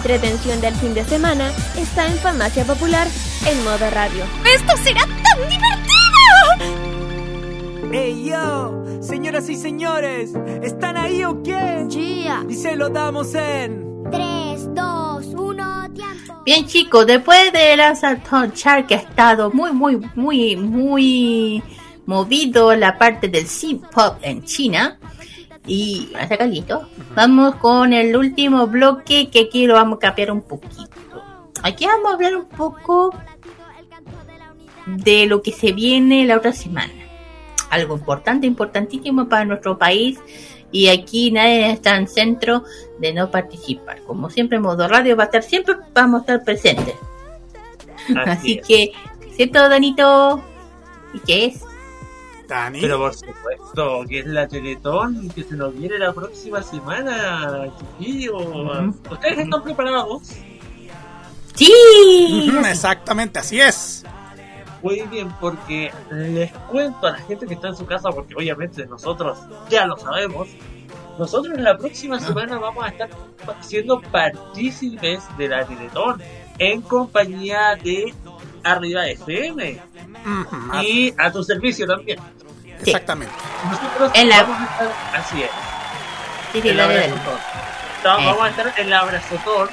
[0.01, 3.07] entretención del fin de semana está en Farmacia Popular
[3.47, 4.25] en modo radio.
[4.47, 6.73] ¡Esto será tan divertido!
[7.93, 8.83] ¡Ey yo!
[9.03, 10.33] Señoras y señores,
[10.63, 11.87] ¿están ahí o qué?
[12.49, 13.85] Y se lo damos en.
[14.11, 16.43] 3, 2, 1, tiempo.
[16.47, 21.63] Bien chicos, después de la Salton Chart que ha estado muy, muy, muy, muy
[22.07, 24.99] movido la parte del C-Pop en China
[25.67, 30.43] y hace calito, vamos con el último bloque que aquí lo vamos a cambiar un
[30.43, 30.91] poquito.
[31.63, 33.15] Aquí vamos a hablar un poco
[34.87, 36.93] de lo que se viene la otra semana.
[37.69, 40.19] Algo importante, importantísimo para nuestro país
[40.73, 42.65] y aquí nadie está en centro
[42.99, 44.03] de no participar.
[44.03, 46.95] Como siempre, Modo Radio va a estar siempre, vamos a estar presentes.
[48.27, 48.67] Así, es.
[48.67, 48.93] que,
[49.37, 50.43] ¿cierto, Danito?
[51.15, 51.65] ¿Y qué es?
[52.51, 52.81] Dani.
[52.81, 58.95] Pero por supuesto, que es la Teletón que se nos viene la próxima semana, chiquillos.
[59.11, 60.23] ¿Ustedes están preparados?
[61.55, 62.53] ¡Sí!
[62.69, 64.05] Exactamente, así es.
[64.83, 68.87] Muy bien, porque les cuento a la gente que está en su casa, porque obviamente
[68.87, 70.49] nosotros ya lo sabemos.
[71.19, 73.11] Nosotros en la próxima semana vamos a estar
[73.61, 76.23] siendo partícipes de la Teletón
[76.59, 78.15] en compañía de
[78.65, 79.90] Arriba FM
[80.83, 82.19] y a tu servicio también.
[82.81, 83.35] Exactamente.
[83.71, 85.51] Nosotros En la- vamos a estar, así es.
[86.53, 87.07] Sí, sí, en la dale.
[87.07, 87.15] Eh.
[88.05, 89.69] Vamos a estar en la Abrazotón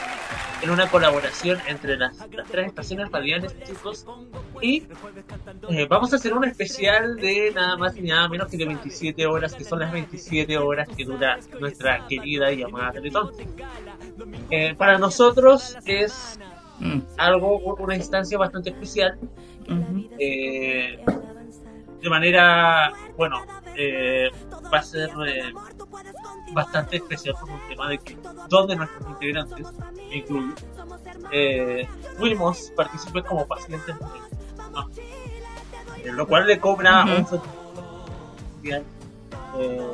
[0.61, 4.05] en una colaboración entre las, las tres estaciones radiales, chicos.
[4.61, 4.83] Y
[5.69, 9.25] eh, vamos a hacer un especial de nada más y nada menos que de 27
[9.27, 13.31] horas, que son las 27 horas que dura nuestra querida y amada Teletón.
[14.49, 16.39] Eh, para nosotros es
[16.79, 16.99] Mm.
[17.17, 19.17] algo, una instancia bastante especial.
[20.19, 21.03] Eh,
[22.01, 23.43] de manera, bueno,
[23.75, 24.29] eh,
[24.73, 25.51] va a ser eh,
[26.53, 28.17] bastante especial por un tema de que
[28.49, 30.53] dos de nuestros integrantes, me incluyo,
[32.17, 33.95] fuimos, participé como pacientes,
[34.71, 34.89] no,
[36.13, 38.83] lo cual le cobra un especial,
[39.59, 39.91] eh,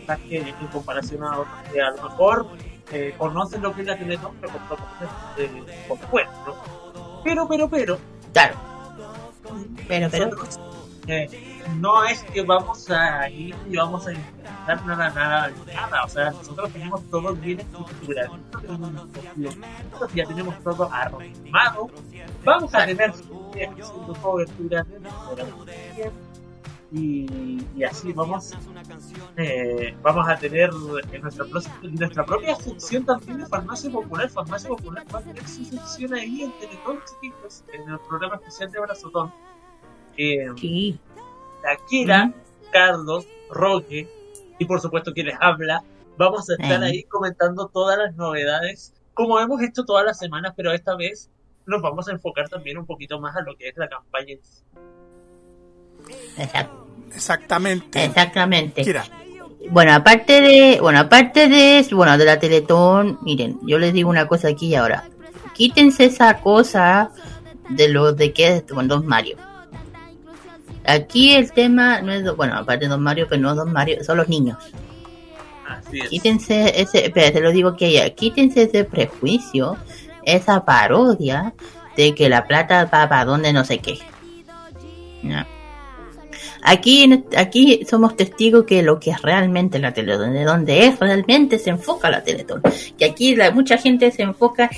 [0.00, 2.46] quizás que en comparación a otros que a lo mejor
[3.18, 4.78] conocen lo que es la Teletón, pero con
[5.88, 6.54] por fuera, ¿no?
[7.22, 7.98] Pero, pero, pero,
[8.32, 8.67] Claro.
[9.86, 10.26] Pero, pero.
[10.26, 10.60] nosotros,
[11.06, 11.28] eh,
[11.76, 16.04] no es que vamos a ir y vamos a intentar nada, nada, nada.
[16.04, 18.38] O sea, nosotros tenemos todo bien estructurado.
[19.36, 21.90] nosotros ya tenemos todo armado.
[22.44, 23.12] Vamos a tener
[24.20, 24.86] cobertura
[26.90, 28.54] y, y así vamos
[29.36, 30.70] eh, vamos a tener
[31.12, 31.44] en nuestra,
[31.82, 36.14] en nuestra propia sección también de farmacia popular farmacia popular va a tener su sección
[36.14, 39.32] ahí en Teletón chiquitos en el programa especial de Brazotón
[40.16, 40.46] eh,
[41.62, 42.32] la Kira,
[42.72, 44.08] Carlos, Roque
[44.58, 45.82] y por supuesto quien les habla.
[46.16, 46.86] Vamos a estar Eh.
[46.86, 51.30] ahí comentando todas las novedades, como hemos hecho todas las semanas, pero esta vez
[51.66, 54.34] nos vamos a enfocar también un poquito más a lo que es la campaña
[57.14, 58.04] Exactamente.
[58.04, 58.82] Exactamente.
[58.82, 59.04] Kira.
[59.70, 64.26] Bueno, aparte de, bueno, aparte de, bueno, de la Teletón, miren, yo les digo una
[64.26, 65.04] cosa aquí y ahora.
[65.52, 67.10] Quítense esa cosa
[67.68, 69.36] de lo de que es con Don Mario.
[70.86, 74.16] Aquí el tema no es, bueno, aparte de Don Mario, pero no Don Mario, son
[74.16, 74.56] los niños.
[75.68, 76.08] Así es.
[76.08, 79.76] Quítense ese, espera, te lo digo que ya, quítense ese prejuicio,
[80.22, 81.52] esa parodia
[81.96, 83.98] de que la plata va para donde no sé qué.
[85.22, 85.44] No.
[86.62, 91.58] Aquí, aquí somos testigos que lo que es realmente la Teletón, de donde es realmente
[91.58, 92.62] se enfoca la Teletón.
[92.98, 94.70] Que aquí la, mucha gente se enfoca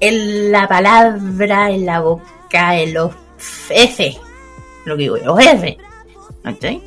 [0.00, 3.12] en la palabra, en la boca, en los
[3.70, 4.16] F,
[4.84, 5.78] lo que digo, los F.
[6.46, 6.82] ¿Ok?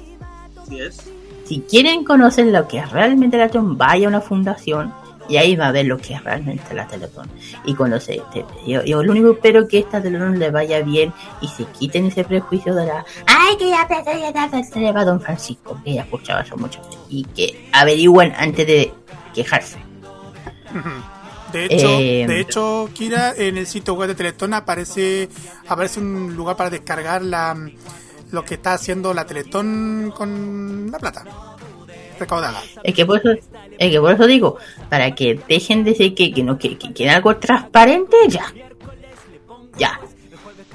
[0.61, 1.11] Así es.
[1.45, 4.93] Si quieren conocer lo que es realmente la Teletón, vaya a una fundación
[5.31, 7.29] y ahí va a ver lo que es realmente la Teletón.
[7.65, 8.21] Y cuando se...
[8.33, 11.63] te- yo, yo lo único que espero que esta Teletón le vaya bien y se
[11.65, 13.05] quiten ese prejuicio de la...
[13.25, 13.87] ¡Ay, que ya!
[14.71, 16.81] Se le va a Don Francisco, que ya escuchaba eso veces.
[17.09, 18.93] Y que averigüen antes de
[19.33, 19.77] quejarse.
[21.51, 25.27] De hecho, Eh, de hecho, Kira, en el sitio web de Teletón aparece,
[25.67, 27.57] aparece un lugar para descargar la,
[28.31, 31.25] lo que está haciendo la Teletón con la plata
[32.21, 32.61] recaudada.
[32.83, 34.57] Es que por eso, es que por eso digo,
[34.89, 38.45] para que dejen de decir que, que no que, que quieren algo transparente, ya.
[39.77, 39.99] Ya.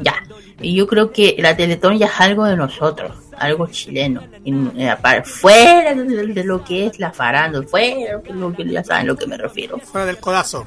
[0.01, 0.23] Ya.
[0.61, 4.23] Y yo creo que la Teletón ya es algo de nosotros, algo chileno.
[4.45, 4.95] Eh,
[5.25, 9.17] fuera de lo que es la farándula, fuera de lo que ya saben a lo
[9.17, 9.79] que me refiero.
[9.79, 10.67] Fuera del codazo.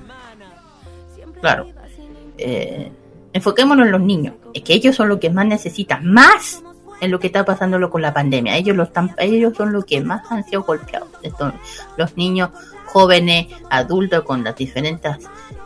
[1.41, 1.68] Claro.
[2.38, 2.91] Eh,
[3.34, 4.35] enfoquémonos en los niños.
[4.53, 6.64] Es que ellos son los que más necesitan, más
[7.01, 8.55] en lo que está pasando con la pandemia.
[8.57, 11.07] Ellos lo están, ellos son los que más han sido golpeados.
[11.23, 11.53] Estos-
[11.97, 12.49] los niños,
[12.85, 15.17] jóvenes, adultos con las diferentes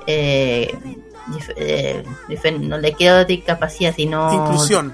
[0.05, 0.76] eh,
[1.30, 2.03] dif- eh,
[2.60, 4.93] no le queda discapacidad sino Inclusión.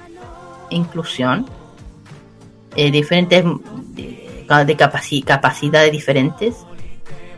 [0.70, 1.48] inclusión
[2.76, 3.44] eh, diferentes
[3.96, 6.56] de, de capaci- capacidades diferentes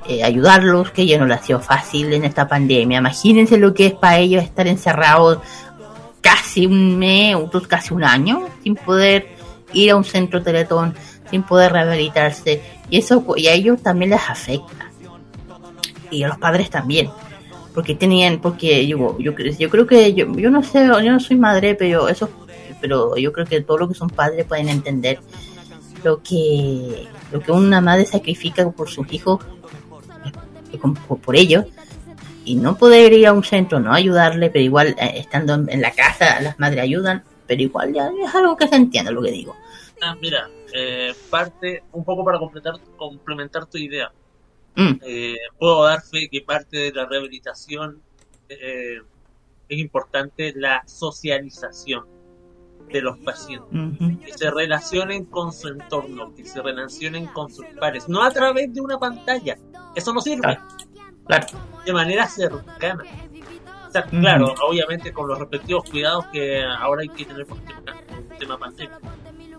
[0.07, 3.86] eh, ayudarlos que ya no les ha sido fácil en esta pandemia imagínense lo que
[3.86, 5.40] es para ellos estar encerrados
[6.22, 7.35] casi un mes
[7.68, 9.27] casi un año sin poder
[9.73, 10.93] ir a un centro teletón
[11.30, 12.61] sin poder rehabilitarse.
[12.89, 14.91] Y eso y a ellos también les afecta.
[16.11, 17.10] Y a los padres también.
[17.73, 21.38] Porque tenían porque yo yo, yo creo que yo, yo no sé yo no soy
[21.38, 22.30] madre pero eso
[22.81, 25.19] pero yo creo que todo lo que son padres pueden entender.
[26.03, 29.39] Lo que lo que una madre sacrifica por sus hijos
[30.73, 30.77] eh,
[31.23, 31.65] por ellos
[32.46, 35.82] y no poder ir a un centro no ayudarle pero igual eh, estando en, en
[35.82, 39.32] la casa las madres ayudan pero igual ya es algo que se entiende lo que
[39.32, 39.56] digo
[40.02, 44.12] Ah, mira, eh, parte, un poco para completar, complementar tu idea.
[44.76, 44.94] Mm.
[45.02, 48.02] Eh, puedo dar fe que parte de la rehabilitación
[48.50, 49.00] eh,
[49.70, 52.06] es importante la socialización
[52.92, 53.70] de los pacientes.
[54.26, 58.74] Que se relacionen con su entorno, que se relacionen con sus pares, no a través
[58.74, 59.58] de una pantalla.
[59.96, 60.58] Eso no sirve.
[61.26, 61.48] Claro.
[61.85, 63.03] De manera cercana.
[63.88, 64.19] O sea, Ujú.
[64.22, 68.99] claro, obviamente con los respectivos cuidados que ahora hay que tener por el tema, pandemia.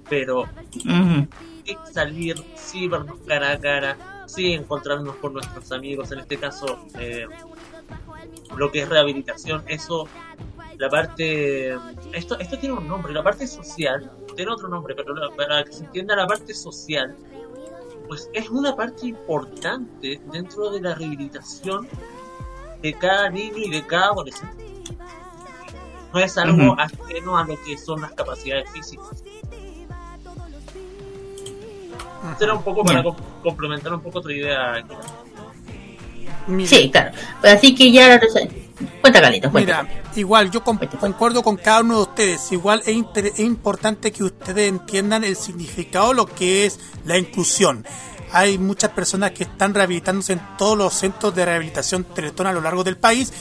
[0.09, 1.27] Pero Ujú.
[1.65, 6.79] sí salir, sí vernos cara a cara, sí encontrarnos con nuestros amigos, en este caso
[6.99, 7.27] eh,
[8.57, 10.09] lo que es rehabilitación, eso,
[10.79, 11.75] la parte,
[12.13, 15.73] esto, esto tiene un nombre, la parte social, tiene otro nombre, pero la- para que
[15.73, 17.15] se entienda la parte social,
[18.09, 21.89] pues es una parte importante dentro de la rehabilitación
[22.83, 24.65] de cada niño y de cada adolescente.
[26.13, 26.81] No es algo Ujú.
[26.81, 29.23] ajeno a lo que son las capacidades físicas.
[32.39, 33.15] Será un poco para Bien.
[33.15, 34.85] com- complementar un poco tu idea.
[36.67, 38.21] Sí claro Pues así que ya
[39.01, 39.83] cuenta Carlitos cuenta.
[39.85, 42.51] Mira, igual yo con- concuerdo con cada uno de ustedes.
[42.53, 47.17] Igual es, inter- es importante que ustedes entiendan el significado de lo que es la
[47.19, 47.87] inclusión.
[48.33, 52.61] Hay muchas personas que están rehabilitándose en todos los centros de rehabilitación Teletón a lo
[52.63, 53.33] largo del país.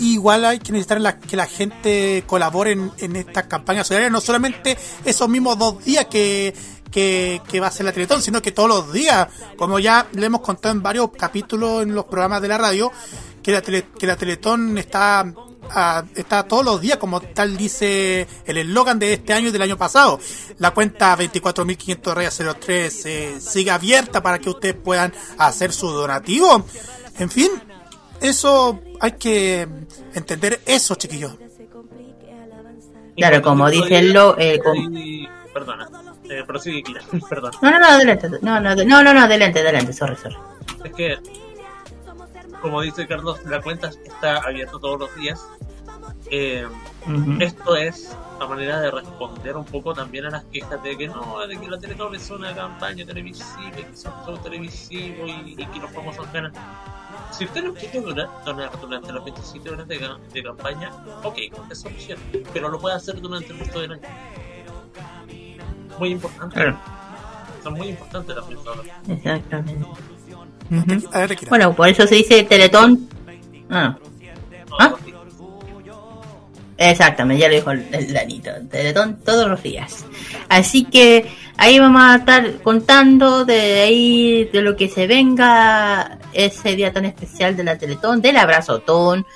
[0.00, 4.10] Y igual hay que necesitar la- que la gente colabore en, en estas campañas solidarias,
[4.12, 6.54] no solamente esos mismos dos días que,
[6.90, 10.26] que, que va a ser la Teletón, sino que todos los días, como ya le
[10.26, 12.90] hemos contado en varios capítulos en los programas de la radio,
[13.42, 15.32] que la, tele- que la Teletón está,
[15.70, 19.62] ah, está todos los días, como tal dice el eslogan de este año y del
[19.62, 20.18] año pasado.
[20.58, 26.64] La cuenta 24.500 rayas 03 eh, sigue abierta para que ustedes puedan hacer su donativo.
[27.18, 27.50] En fin,
[28.20, 29.66] eso hay que
[30.14, 31.32] entender eso, chiquillos.
[33.16, 34.60] Claro, como dice el lo, eh,
[35.52, 35.88] perdona.
[36.50, 36.82] Prosigue,
[37.28, 37.52] perdón.
[37.62, 38.28] No, no, no, adelante.
[38.42, 40.36] No, no, no, no, no, adelante, adelante, sorry, sorry.
[40.84, 41.18] Es que,
[42.60, 45.40] como dice Carlos, la cuenta está abierta todos los días.
[46.32, 46.66] Eh,
[47.06, 47.40] Ujú.
[47.40, 51.38] Esto es la manera de responder un poco también a las quejas de que no,
[51.46, 55.78] de que la Teletón es una campaña televisiva, que son show televisivo y, y que
[55.78, 56.52] los famosos ganan.
[57.30, 58.28] Si usted no quiere donar,
[58.80, 60.90] durante las 27 horas de, de campaña,
[61.22, 61.38] ok,
[61.70, 62.18] es opción,
[62.52, 64.02] pero lo puede hacer durante el resto del año.
[66.00, 66.54] Muy importante.
[66.54, 66.78] Claro.
[67.62, 68.96] Son muy importantes las 27 horas.
[69.08, 69.86] Exactamente.
[71.12, 71.48] A ver, Kira.
[71.50, 73.08] Bueno, por eso se dice Teletón.
[73.68, 73.96] Ah.
[74.78, 74.94] ¿Ah?
[76.78, 78.50] Exactamente, ya lo dijo el, el Danito.
[78.70, 80.06] Teletón todos los días.
[80.48, 86.76] Así que ahí vamos a estar contando de ahí de lo que se venga ese
[86.76, 89.26] día tan especial de la Teletón, del abrazotón.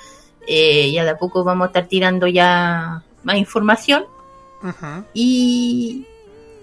[0.47, 4.05] Eh, ya de a poco vamos a estar tirando ya más información.
[4.63, 5.05] Ujú.
[5.13, 6.07] Y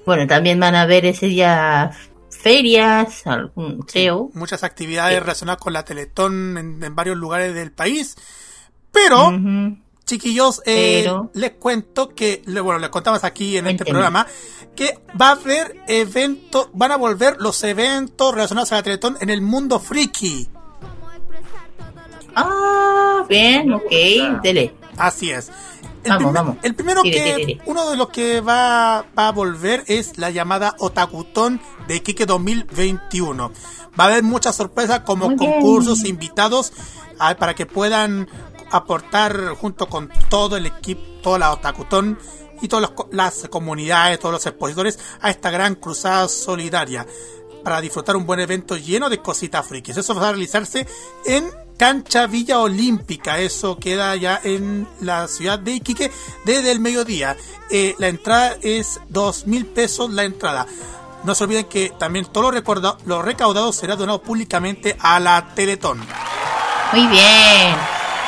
[0.06, 1.90] bueno, también van a ver ese día
[2.30, 4.30] ferias, algún creo.
[4.34, 8.16] Muchas actividades relacionadas con la Teletón en, en varios lugares del país.
[8.90, 9.32] Pero,
[10.04, 14.26] chiquillos, eh, Pero- les cuento que, bueno, les contamos aquí en este programa
[14.76, 19.30] que va a haber eventos, van a volver los eventos relacionados a la Teletón en
[19.30, 20.48] el mundo friki.
[22.34, 23.90] Ah, bien, ok,
[24.42, 24.74] dele.
[24.96, 25.50] Así es.
[26.04, 26.56] El, Vamos, primer- vamos.
[26.62, 30.30] el primero Tire, que, tire, uno de los que va, va a volver es la
[30.30, 33.52] llamada Otakutón de Iquique 2021.
[33.98, 35.52] Va a haber muchas sorpresas como Muy bien.
[35.52, 36.72] concursos, invitados,
[37.18, 38.28] ah, para que puedan
[38.70, 42.18] aportar junto con todo el equipo, toda la Otakutón
[42.60, 47.06] y todas las co- las comunidades, todos los expositores a esta gran cruzada solidaria
[47.62, 49.96] para disfrutar un buen evento lleno de cositas frikis.
[49.96, 50.86] Eso va a realizarse
[51.26, 53.38] en Cancha Villa Olímpica.
[53.38, 56.12] Eso queda ya en la ciudad de Iquique
[56.44, 57.36] desde el mediodía.
[57.70, 60.66] Eh, la entrada es dos mil pesos la entrada.
[61.24, 65.98] No se olviden que también todo lo, recorda- recaudado será donado públicamente a la Teletón.
[66.92, 67.76] Muy bien.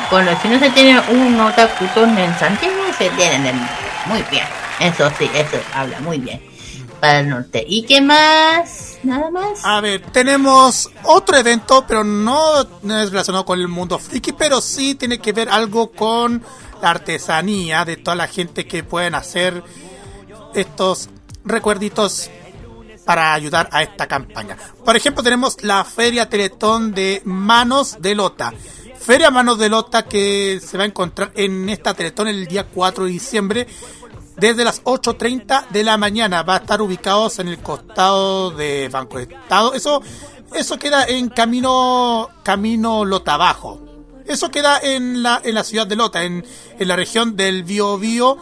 [0.09, 3.69] Bueno, si no se tiene un otakutón en Santiago, se tienen en...
[4.05, 4.45] Muy bien.
[4.79, 6.41] Eso sí, eso habla muy bien.
[7.05, 7.63] Para el norte.
[7.67, 8.97] ¿Y qué más?
[9.03, 9.63] ¿Nada más?
[9.63, 14.59] A ver, tenemos otro evento, pero no, no es relacionado con el mundo friki, pero
[14.59, 16.43] sí tiene que ver algo con
[16.81, 19.63] la artesanía de toda la gente que pueden hacer
[20.55, 21.09] estos
[21.43, 22.31] recuerditos
[23.05, 24.57] para ayudar a esta campaña.
[24.83, 28.51] Por ejemplo, tenemos la Feria Teletón de Manos de Lota.
[28.99, 33.05] Feria Manos de Lota que se va a encontrar en esta Teletón el día 4
[33.05, 33.67] de diciembre
[34.37, 36.43] desde las 8.30 de la mañana.
[36.43, 39.73] Va a estar ubicados en el costado de Banco de Estado.
[39.73, 40.01] Eso,
[40.53, 43.81] eso queda en camino, camino Lota Bajo.
[44.25, 46.45] Eso queda en la, en la ciudad de Lota, en,
[46.79, 48.37] en la región del Bío Bío.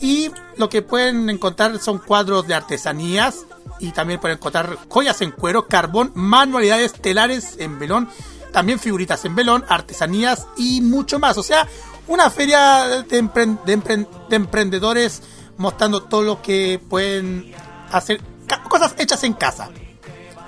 [0.00, 3.44] Y lo que pueden encontrar son cuadros de artesanías
[3.80, 8.08] y también pueden encontrar joyas en cuero, carbón, manualidades telares en velón,
[8.52, 11.38] también figuritas en velón, artesanías y mucho más.
[11.38, 11.66] O sea,
[12.10, 15.22] una feria de, de de emprendedores
[15.56, 17.54] mostrando todo lo que pueden
[17.92, 18.20] hacer,
[18.68, 19.68] cosas hechas en casa,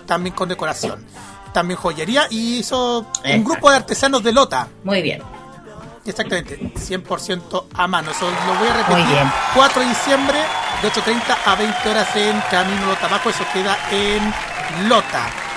[0.06, 1.06] también con decoración,
[1.52, 4.68] también joyería y hizo un grupo de artesanos de Lota.
[4.84, 5.22] Muy bien.
[6.04, 8.10] Exactamente, 100% a mano.
[8.10, 9.04] Eso lo voy a repetir.
[9.04, 9.32] Muy bien.
[9.54, 10.38] 4 de diciembre,
[10.82, 13.30] de 8.30 a 20 horas en Camino Lota Bajo.
[13.30, 15.51] Eso queda en Lota.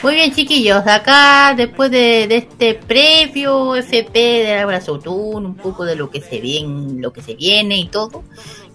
[0.00, 0.86] Muy bien, chiquillos.
[0.86, 7.00] Acá, después de, este previo FP de Abrazotún, un poco de lo que se viene,
[7.00, 8.22] lo que se viene y todo.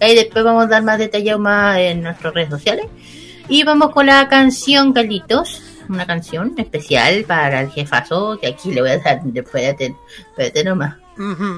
[0.01, 2.87] Ahí después vamos a dar más detallado más en nuestras redes sociales.
[3.47, 5.61] Y vamos con la canción, Carlitos.
[5.87, 10.95] Una canción especial para el jefazo, que aquí le voy a dar después de nomás.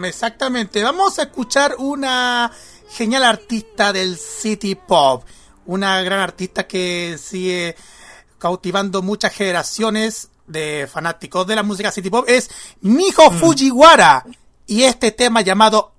[0.03, 0.83] Exactamente.
[0.83, 2.51] Vamos a escuchar una
[2.89, 5.23] genial artista del City Pop.
[5.65, 7.75] Una gran artista que sigue
[8.45, 12.25] cautivando muchas generaciones de fanáticos de la música City Pop.
[12.27, 12.51] Es
[12.81, 14.23] Mijo Fujiwara.
[14.67, 15.93] Y este tema llamado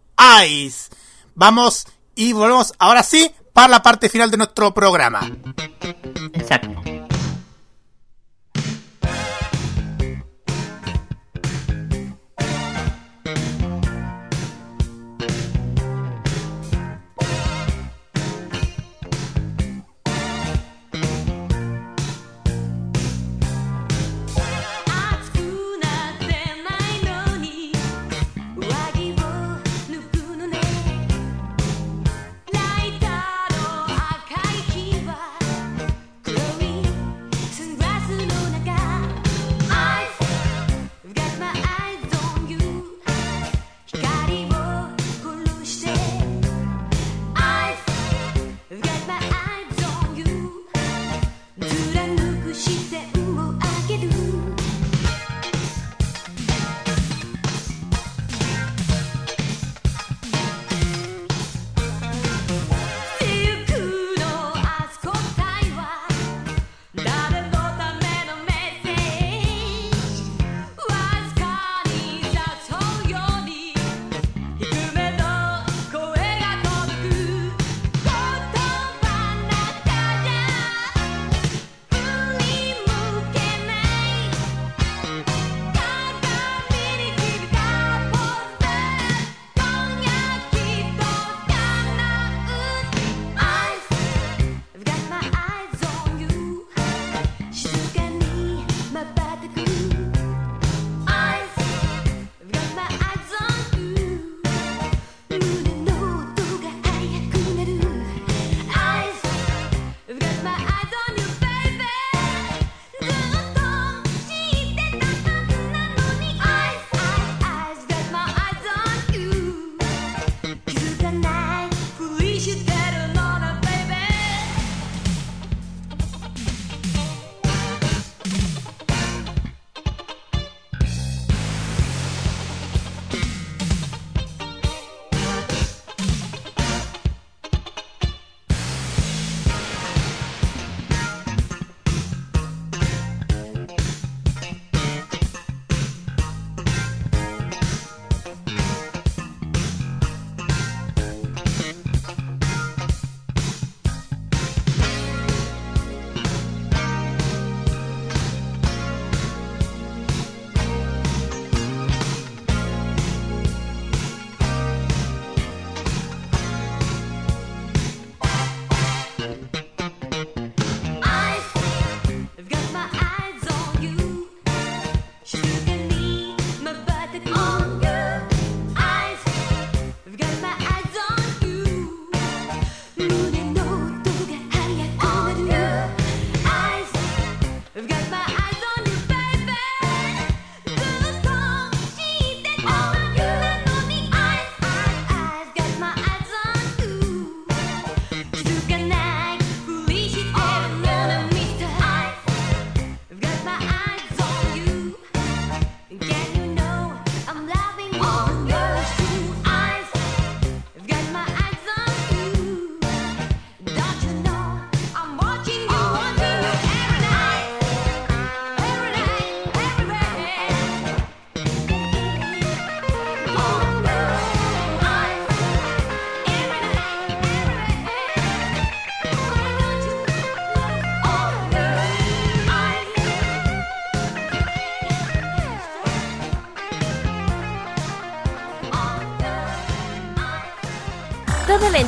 [0.46, 0.90] Ice.
[1.34, 5.28] Vamos y volvemos ahora sí para la parte final de nuestro programa.
[6.34, 6.95] Exacto.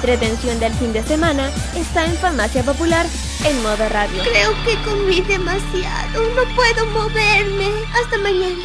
[0.09, 3.05] Entretención del fin de semana está en Farmacia Popular
[3.45, 4.23] en modo radio.
[4.23, 6.23] Creo que comí demasiado.
[6.31, 7.69] No puedo moverme.
[7.93, 8.65] Hasta mañana.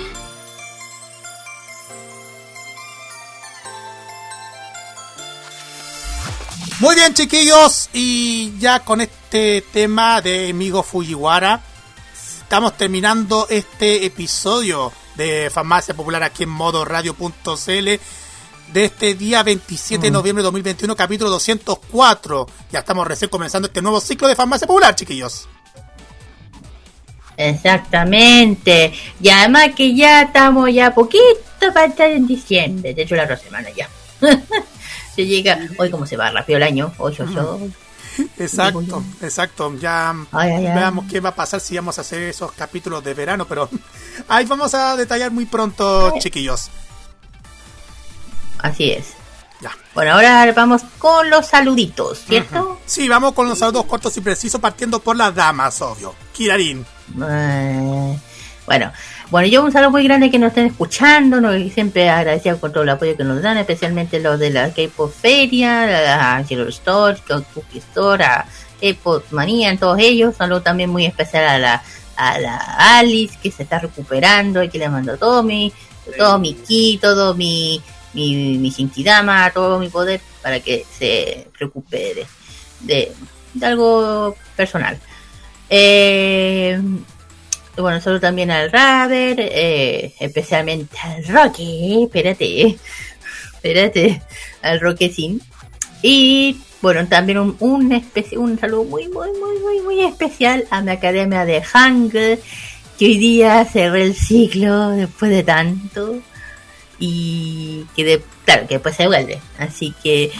[6.80, 11.61] Muy bien, chiquillos, y ya con este tema de Amigo Fujiwara,
[12.41, 17.99] estamos terminando este episodio de Farmacia Popular aquí en modo radio.cl
[18.73, 20.13] de este día 27 de Mm.
[20.13, 22.47] noviembre de 2021, capítulo 204.
[22.71, 25.47] Ya estamos recién comenzando este nuevo ciclo de Farmacia Popular, chiquillos.
[27.37, 28.93] Exactamente.
[29.21, 31.23] Y además que ya estamos ya poquito
[31.73, 32.93] para estar en diciembre.
[32.93, 33.89] De hecho, la otra semana ya.
[35.15, 35.59] se llega.
[35.77, 36.93] Hoy, como se va rápido el año.
[36.97, 37.73] Hoy, hoy, hoy.
[38.37, 39.75] Exacto, exacto.
[39.79, 40.75] Ya Ay, ay, ay.
[40.75, 43.67] veamos qué va a pasar si vamos a hacer esos capítulos de verano, pero
[44.27, 46.69] ahí vamos a detallar muy pronto, chiquillos.
[48.64, 49.14] Así es.
[49.94, 52.80] Bueno, ahora vamos con los saluditos, ¿cierto?
[52.85, 56.15] Sí, vamos con los saludos cortos y precisos, partiendo por las damas, obvio.
[56.34, 56.84] Kirarin.
[57.30, 58.18] Eh,
[58.65, 58.91] bueno,
[59.30, 61.56] bueno, yo un saludo muy grande que nos estén escuchando, ¿no?
[61.56, 65.14] y siempre agradecido por todo el apoyo que nos dan, especialmente los de la K-Pop
[65.14, 68.45] Feria, a Zero Store, Cookie Store, a
[68.81, 70.35] K-Pop Manía, todos ellos.
[70.35, 71.84] Saludo también muy especial a la,
[72.15, 72.57] a la
[72.98, 75.72] Alice, que se está recuperando y que le mando todo mi,
[76.18, 77.81] todo mi ki, todo mi,
[78.14, 78.72] mi, mi
[79.53, 82.26] todo mi poder para que se recupere
[82.81, 83.11] de,
[83.53, 84.98] de algo personal.
[85.69, 86.80] Eh,
[87.76, 92.77] bueno, saludo también al Raver, eh, especialmente al Roque, espérate,
[93.53, 94.22] espérate,
[94.61, 95.41] al Roquecín.
[96.03, 98.03] Y bueno, también un, un,
[98.38, 102.40] un saludo muy, muy, muy, muy, muy especial a mi academia de Hangul,
[102.99, 106.22] que hoy día cerré el ciclo después de tanto.
[107.05, 109.41] Y que de, claro, que después se vuelve.
[109.59, 110.31] Así que...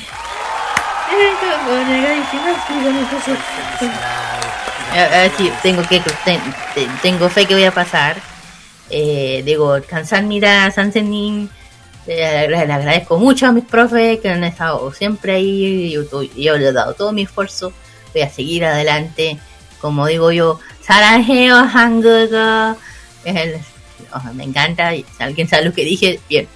[5.61, 6.40] Tengo que ten-
[6.73, 8.15] ten- tengo fe que voy a pasar.
[8.90, 11.49] Eh, digo, Kansanmira, Sansenin,
[12.07, 15.91] eh, le, le agradezco mucho a mis profes que han estado siempre ahí.
[15.91, 17.73] Yo, yo le he dado todo mi esfuerzo.
[18.14, 19.38] Voy a seguir adelante.
[19.81, 20.61] Como digo yo,
[24.34, 24.91] Me encanta.
[24.91, 26.48] Si alguien sabe lo que dije, bien.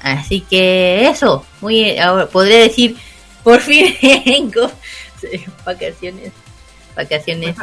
[0.00, 2.96] Así que eso, muy ahora podré decir,
[3.42, 4.70] por fin tengo
[5.64, 6.32] vacaciones,
[6.94, 7.56] vacaciones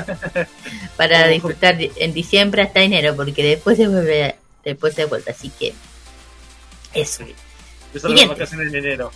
[0.97, 4.35] para disfrutar de- en diciembre hasta enero, porque después se vuelve,
[4.65, 5.73] después se vuelve, así que
[6.93, 7.23] eso.
[7.93, 8.27] Yo solo las Siguiente.
[8.27, 9.11] vacaciones en enero.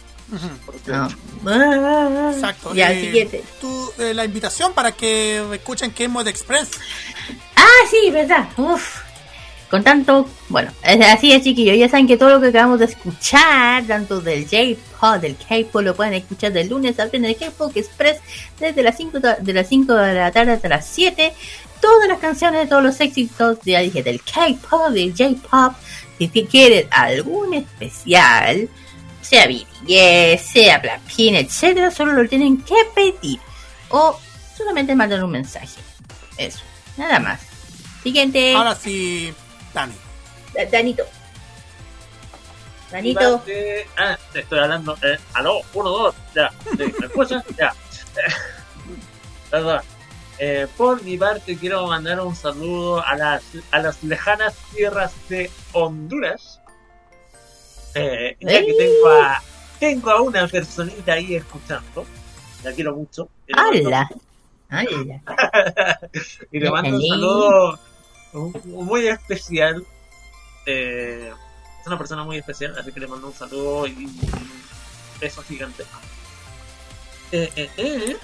[0.66, 2.32] Porque- No.
[2.32, 2.74] Exacto.
[2.76, 3.44] Ya, eh, siguiente.
[3.60, 6.70] tú, eh, la invitación para que escuchen Game Mode Express.
[7.56, 8.48] Ah, sí, verdad.
[8.58, 9.02] Uf.
[9.70, 13.84] Con tanto, bueno, así es chiquillos, ya saben que todo lo que acabamos de escuchar,
[13.86, 18.22] tanto del J-Pop, del K-Pop, lo pueden escuchar de lunes a viernes K-Pop Express,
[18.60, 21.34] desde las 5 de las 5 de la tarde hasta las 7.
[21.82, 25.74] Todas las canciones todos los éxitos, ya dije, del K-Pop, del J-Pop.
[26.18, 28.70] Si te quieren algún especial,
[29.22, 33.40] sea BTS, sea Blackpink, etcétera, solo lo tienen que pedir.
[33.90, 34.18] O
[34.58, 35.80] solamente mandan un mensaje.
[36.38, 36.62] Eso,
[36.96, 37.42] nada más.
[38.02, 38.56] Siguiente.
[38.56, 39.34] Ahora sí,
[39.74, 39.94] Dani.
[40.54, 41.04] Da- Danito.
[42.92, 43.44] Danito.
[43.98, 44.98] Ah, te estoy hablando.
[45.02, 46.16] Eh, aló, uno, dos.
[46.36, 46.52] Ya.
[46.78, 47.44] ¿Me escuchan?
[47.58, 47.74] Ya.
[49.52, 49.82] Perdón.
[50.40, 55.50] Eh, por mi parte, quiero mandar un saludo a las, a las lejanas tierras de
[55.74, 56.62] Honduras.
[57.96, 59.42] Eh, ya que tengo a,
[59.80, 62.06] tengo a una personita ahí escuchando.
[62.64, 63.30] La quiero mucho.
[63.54, 64.08] ¡Hala!
[64.70, 65.22] ¡Hala!
[66.52, 67.80] y le mando un saludo
[68.66, 69.86] muy especial.
[70.66, 71.32] Eh,
[71.82, 74.20] es una persona muy especial, así que le mando un saludo y un
[75.20, 75.84] beso gigante.
[77.32, 78.18] Eh, eh.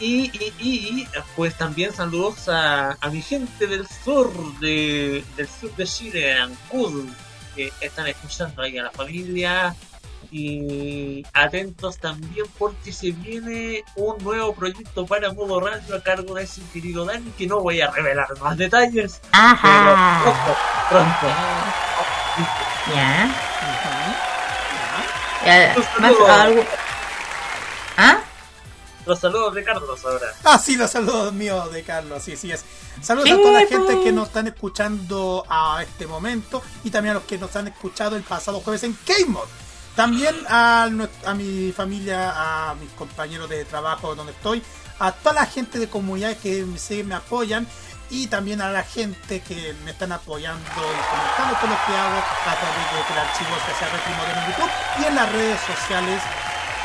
[0.00, 5.74] Y, y, y, pues también saludos a, a mi gente del sur de, del sur
[5.76, 7.08] de Chile, Ancud,
[7.54, 9.76] que están escuchando ahí a la familia,
[10.34, 16.44] Y atentos también porque se viene un nuevo proyecto para Modo Radio a cargo de
[16.44, 19.20] ese querido Dani, que no voy a revelar más detalles.
[19.32, 20.22] Ajá.
[20.24, 20.34] Pero
[20.88, 21.36] pronto, pronto.
[22.94, 23.34] Ya.
[25.44, 26.64] Ya, más algo.
[27.96, 28.18] ¿Ah?
[29.04, 30.28] Los saludos de Carlos ahora.
[30.44, 32.64] Ah, sí, los saludos míos de Carlos, sí, sí es.
[33.02, 33.70] Saludos Sí, a toda la pues.
[33.70, 37.66] gente que nos están escuchando a este momento y también a los que nos han
[37.68, 39.48] escuchado el pasado jueves en K-Mod.
[39.96, 40.88] También a,
[41.36, 44.62] mi familia, a mis compañeros de trabajo donde estoy,
[44.98, 47.66] a toda la gente de comunidad que me, me apoyan
[48.08, 52.18] y también a la gente que me están apoyando y comentando todo lo que hago
[52.18, 54.70] a través del archivo especial Retro en YouTube
[55.00, 56.22] y en las redes sociales.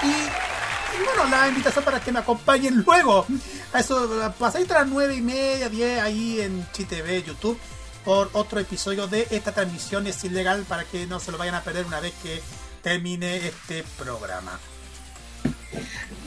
[0.04, 3.26] Y bueno, la invitación para que me acompañen luego.
[3.74, 7.60] A eso, pasadito a las nueve y media, 10 ahí en ChiTV, YouTube,
[8.06, 11.62] por otro episodio de esta transmisión es ilegal para que no se lo vayan a
[11.62, 12.42] perder una vez que
[12.88, 14.58] termine este programa.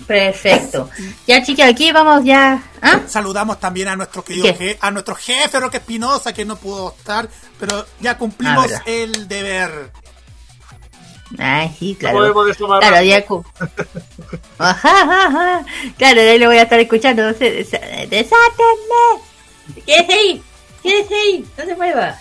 [0.06, 0.90] Perfecto.
[1.26, 2.62] Ya, chicas, aquí vamos ya.
[2.82, 3.00] ¿Ah?
[3.06, 4.74] Saludamos también a nuestro querido ¿Qué?
[4.74, 7.28] je- a nuestro jefe Roque Espinosa que no pudo estar,
[7.58, 9.90] pero ya cumplimos Ah, el deber.
[11.38, 12.34] Ay, sí, claro.
[12.80, 13.24] Claro, ya.
[13.24, 13.44] cu-
[14.58, 15.64] Ajá, ajá.
[15.96, 17.22] Claro, ahí lo voy a estar escuchando.
[17.22, 19.82] no sé, desa- ¡Desátenme!
[19.86, 20.42] Quédese ahí,
[20.82, 22.18] quédese ahí, no se mueva.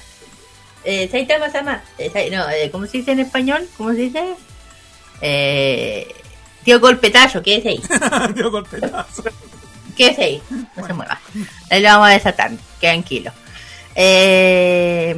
[0.84, 1.84] Eh, Saitama Sama.
[1.98, 3.68] Eh, no, eh, ¿cómo se dice en español?
[3.78, 4.36] ¿Cómo se dice?
[5.22, 6.08] Eh,
[6.64, 7.82] tío golpetazo, quédese ahí.
[8.36, 9.24] Tío golpetazo.
[9.96, 10.42] Quédese ahí,
[10.78, 11.20] no se mueva.
[11.70, 13.32] Ahí lo vamos a desatar, tranquilo.
[13.96, 15.16] Eh,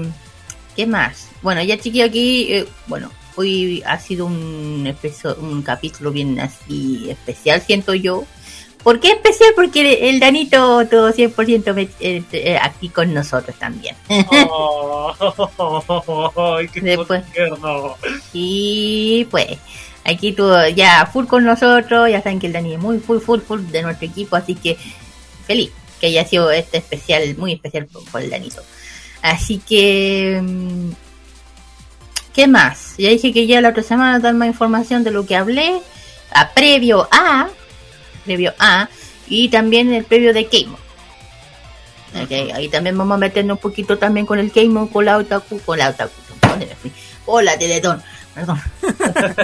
[0.75, 1.27] ¿Qué más?
[1.41, 4.91] Bueno, ya chiquillo aquí, eh, bueno, hoy ha sido un,
[5.39, 8.25] un capítulo bien así especial, siento yo.
[8.83, 9.51] ¿Por qué especial?
[9.55, 13.95] Porque el Danito todo 100% me- eh, aquí con nosotros también.
[14.49, 15.13] Oh,
[16.73, 17.23] qué Después.
[18.33, 19.57] Y pues,
[20.03, 23.39] aquí tú ya full con nosotros, ya saben que el Dani es muy full, full,
[23.41, 24.77] full de nuestro equipo, así que
[25.45, 28.63] feliz que haya sido este especial, muy especial por, por el Danito.
[29.21, 30.89] Así que, mm,
[32.33, 32.95] ¿qué más?
[32.97, 35.79] Ya dije que ya la otra semana dar más información de lo que hablé,
[36.33, 37.49] a previo a,
[38.21, 38.89] previo a,
[39.27, 40.77] y también el previo de Keimo.
[42.53, 45.77] Ahí también vamos a meternos un poquito también con el Keimo, con la Otaku, con
[45.79, 46.11] la Otaku,
[46.41, 46.91] ¿dónde me fui?
[47.25, 48.03] Con la Teletón,
[48.35, 48.61] perdón.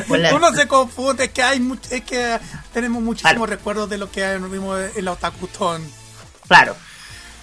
[0.21, 2.37] La- Uno se confunde, es que hay much- es que
[2.73, 5.81] tenemos muchísimos recuerdos de lo que nos vimos en la Otakutón.
[6.47, 6.75] Claro.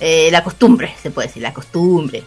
[0.01, 2.25] Eh, la costumbre, se puede decir, la costumbre.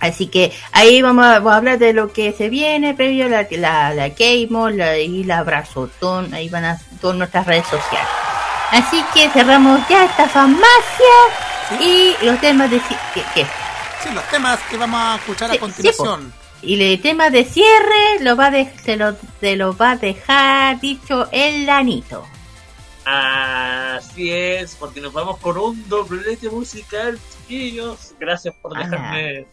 [0.00, 3.28] Así que ahí vamos a, vamos a hablar de lo que se viene previo a
[3.28, 6.32] la, la, la Keimo la, y la Brazotón.
[6.34, 8.08] Ahí van a todas nuestras redes sociales.
[8.70, 11.14] Así que cerramos ya esta farmacia
[11.80, 12.80] y los temas de...
[13.14, 13.22] ¿Qué?
[13.34, 13.46] qué?
[14.02, 16.32] Sí, los temas que vamos a escuchar Sí, a continuación.
[16.62, 19.96] Y el tema de cierre lo va a de- se, lo, se lo va a
[19.96, 22.24] dejar dicho el Lanito.
[23.04, 28.12] Así es, porque nos vamos con un doblete musical, chiquillos.
[28.20, 29.46] Gracias por dejarme.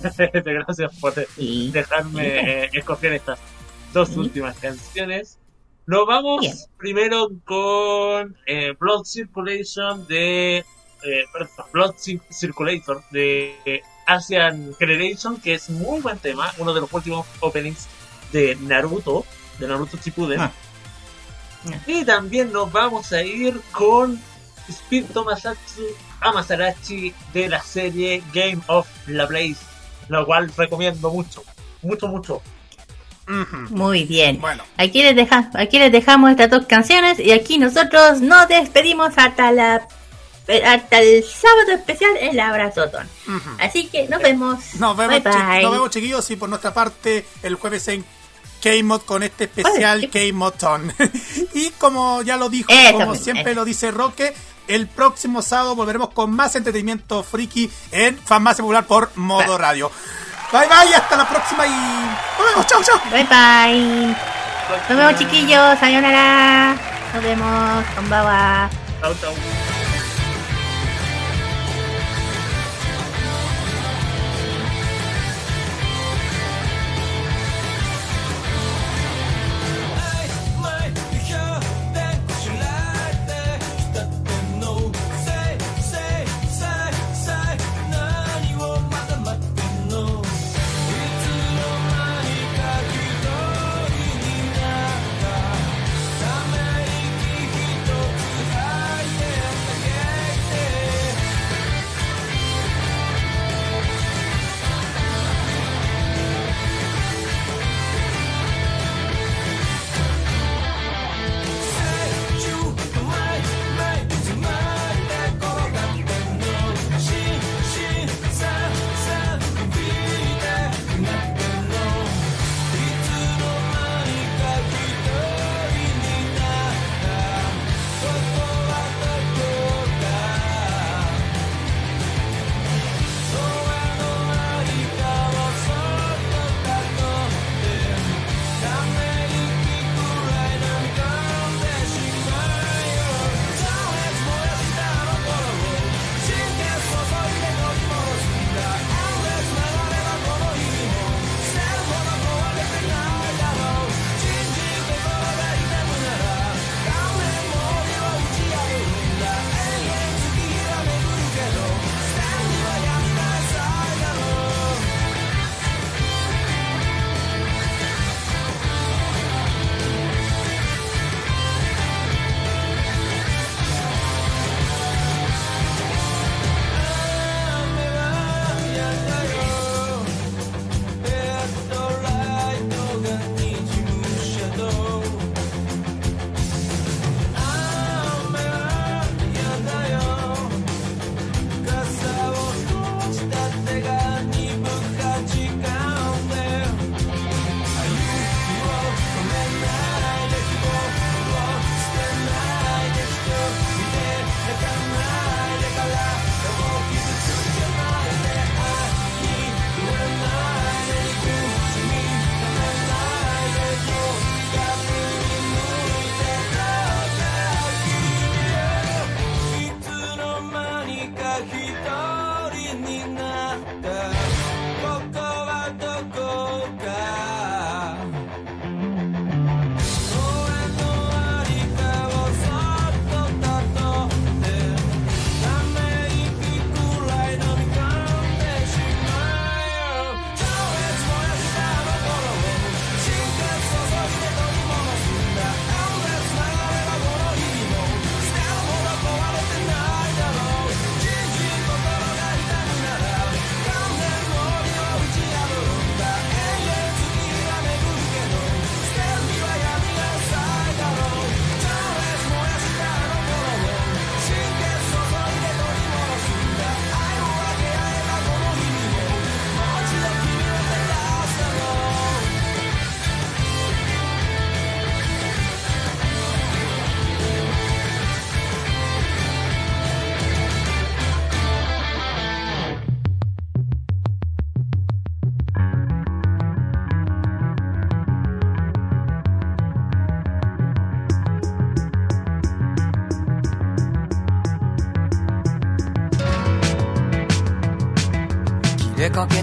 [0.44, 3.38] Gracias por dejarme eh, escoger estas
[3.92, 5.38] dos últimas canciones.
[5.86, 6.56] Nos vamos Bien.
[6.78, 10.58] primero con eh, Blood Circulation de.
[10.58, 10.64] eh,
[11.32, 16.92] perdón, Blood Cir- Circulator de Asian Generation, que es muy buen tema, uno de los
[16.92, 17.86] últimos openings
[18.32, 19.24] de Naruto,
[19.58, 20.40] de Naruto Shippuden.
[20.40, 20.52] Ah.
[21.86, 24.20] Y también nos vamos a ir con
[24.68, 25.82] Speed Tomasatsu
[26.20, 29.56] Amasarachi de la serie Game of la Blaze,
[30.08, 31.42] lo cual recomiendo mucho,
[31.82, 32.42] mucho, mucho.
[33.70, 34.40] Muy bien.
[34.40, 34.64] Bueno.
[34.76, 39.50] Aquí les, deja, aquí les dejamos estas dos canciones y aquí nosotros nos despedimos hasta
[39.50, 39.88] la
[40.66, 43.08] hasta el sábado especial el abrazotón.
[43.58, 44.74] Así que nos vemos.
[44.74, 48.04] Nos vemos, bye, nos vemos chiquillos y por nuestra parte el jueves en
[48.62, 50.92] K-Mod con este especial K-Modton.
[51.54, 54.34] y como ya lo dijo, Eso como mismo, siempre lo dice Roque,
[54.68, 59.90] el próximo sábado volveremos con más entretenimiento friki en Farmacia Popular por Modo Radio.
[60.52, 63.00] Bye bye, hasta la próxima y nos vemos, chao, chao.
[63.10, 64.16] Bye bye.
[64.88, 66.76] Nos vemos chiquillos, sayonara.
[67.12, 68.70] Nos vemos, konbawa.
[69.00, 69.73] Chau, chau.「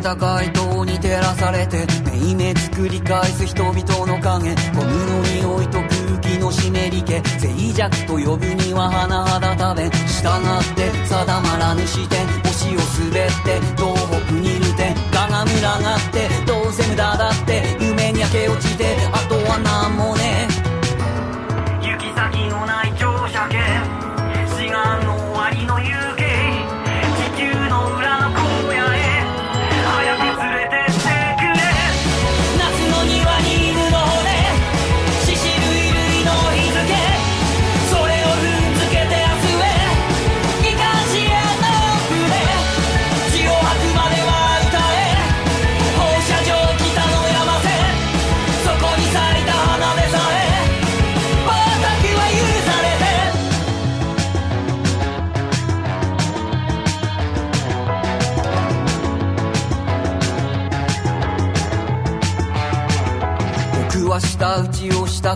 [0.01, 3.75] た街灯に照らされてめいめ作り返す人々
[4.07, 4.55] の影。
[4.73, 7.21] ゴムの匂いと空気の湿り気。
[7.39, 12.27] 脆弱と呼ぶには甚だ食べ従って定まらぬ視点。
[12.43, 12.79] 星を
[13.09, 13.70] 滑って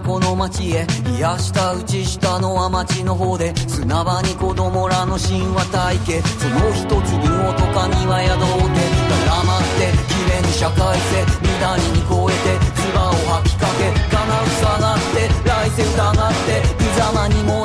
[0.06, 0.86] この街へ
[1.18, 6.22] 癒した打ち下のは町の方で砂場に子供らの神話体系。
[6.22, 8.86] その一粒音かには宿って
[9.26, 11.26] 絡まって綺麗に社会性
[11.58, 17.65] 乱れに超えて唾を吐きかけ叶う下がって来世疑って無様に燃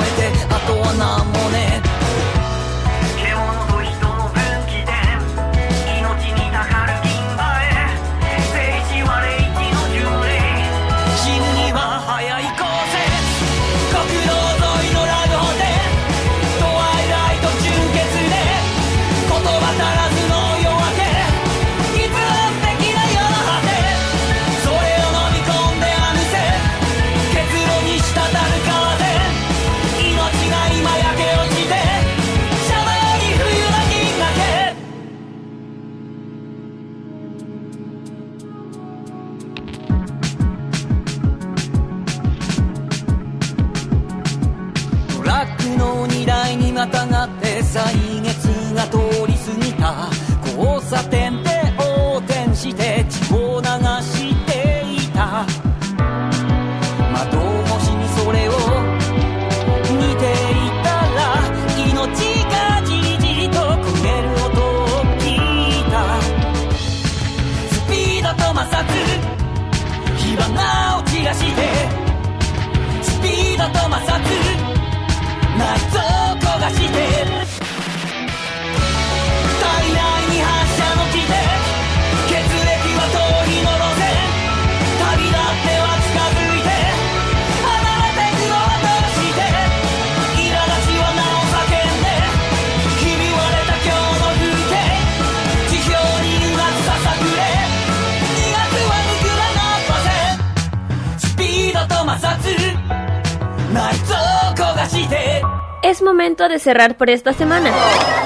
[106.01, 107.69] Es momento de cerrar por esta semana.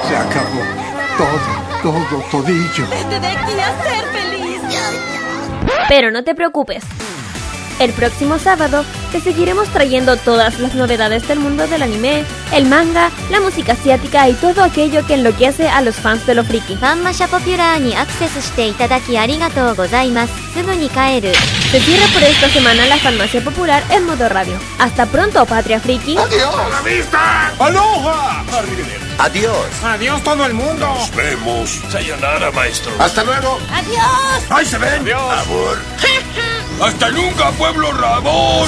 [0.07, 0.61] Se acabó.
[1.17, 2.87] Todo, todo, todillo.
[2.89, 4.61] Vete de aquí a ser feliz.
[5.89, 6.85] Pero no te preocupes.
[7.81, 13.11] El próximo sábado te seguiremos trayendo todas las novedades del mundo del anime, el manga,
[13.29, 16.75] la música asiática y todo aquello que enloquece a los fans de lo friki.
[16.75, 17.93] Fanmasha Popular ni
[21.71, 24.57] Se cierra por esta semana la farmacia popular en modo radio.
[24.79, 26.17] Hasta pronto, Patria Friki.
[26.17, 26.83] Adiós.
[26.83, 27.51] Vista.
[27.59, 28.43] Aloha.
[29.17, 29.65] Adiós.
[29.83, 30.87] Adiós todo el mundo.
[30.87, 31.81] Nos vemos.
[31.89, 32.91] Sayonara, maestro.
[32.99, 33.59] Hasta luego.
[33.71, 34.43] Adiós.
[34.49, 35.01] Ahí se ven.
[35.01, 35.39] Adiós.
[35.45, 35.77] Amor.
[36.81, 38.67] Hasta nunca, pueblo rabón.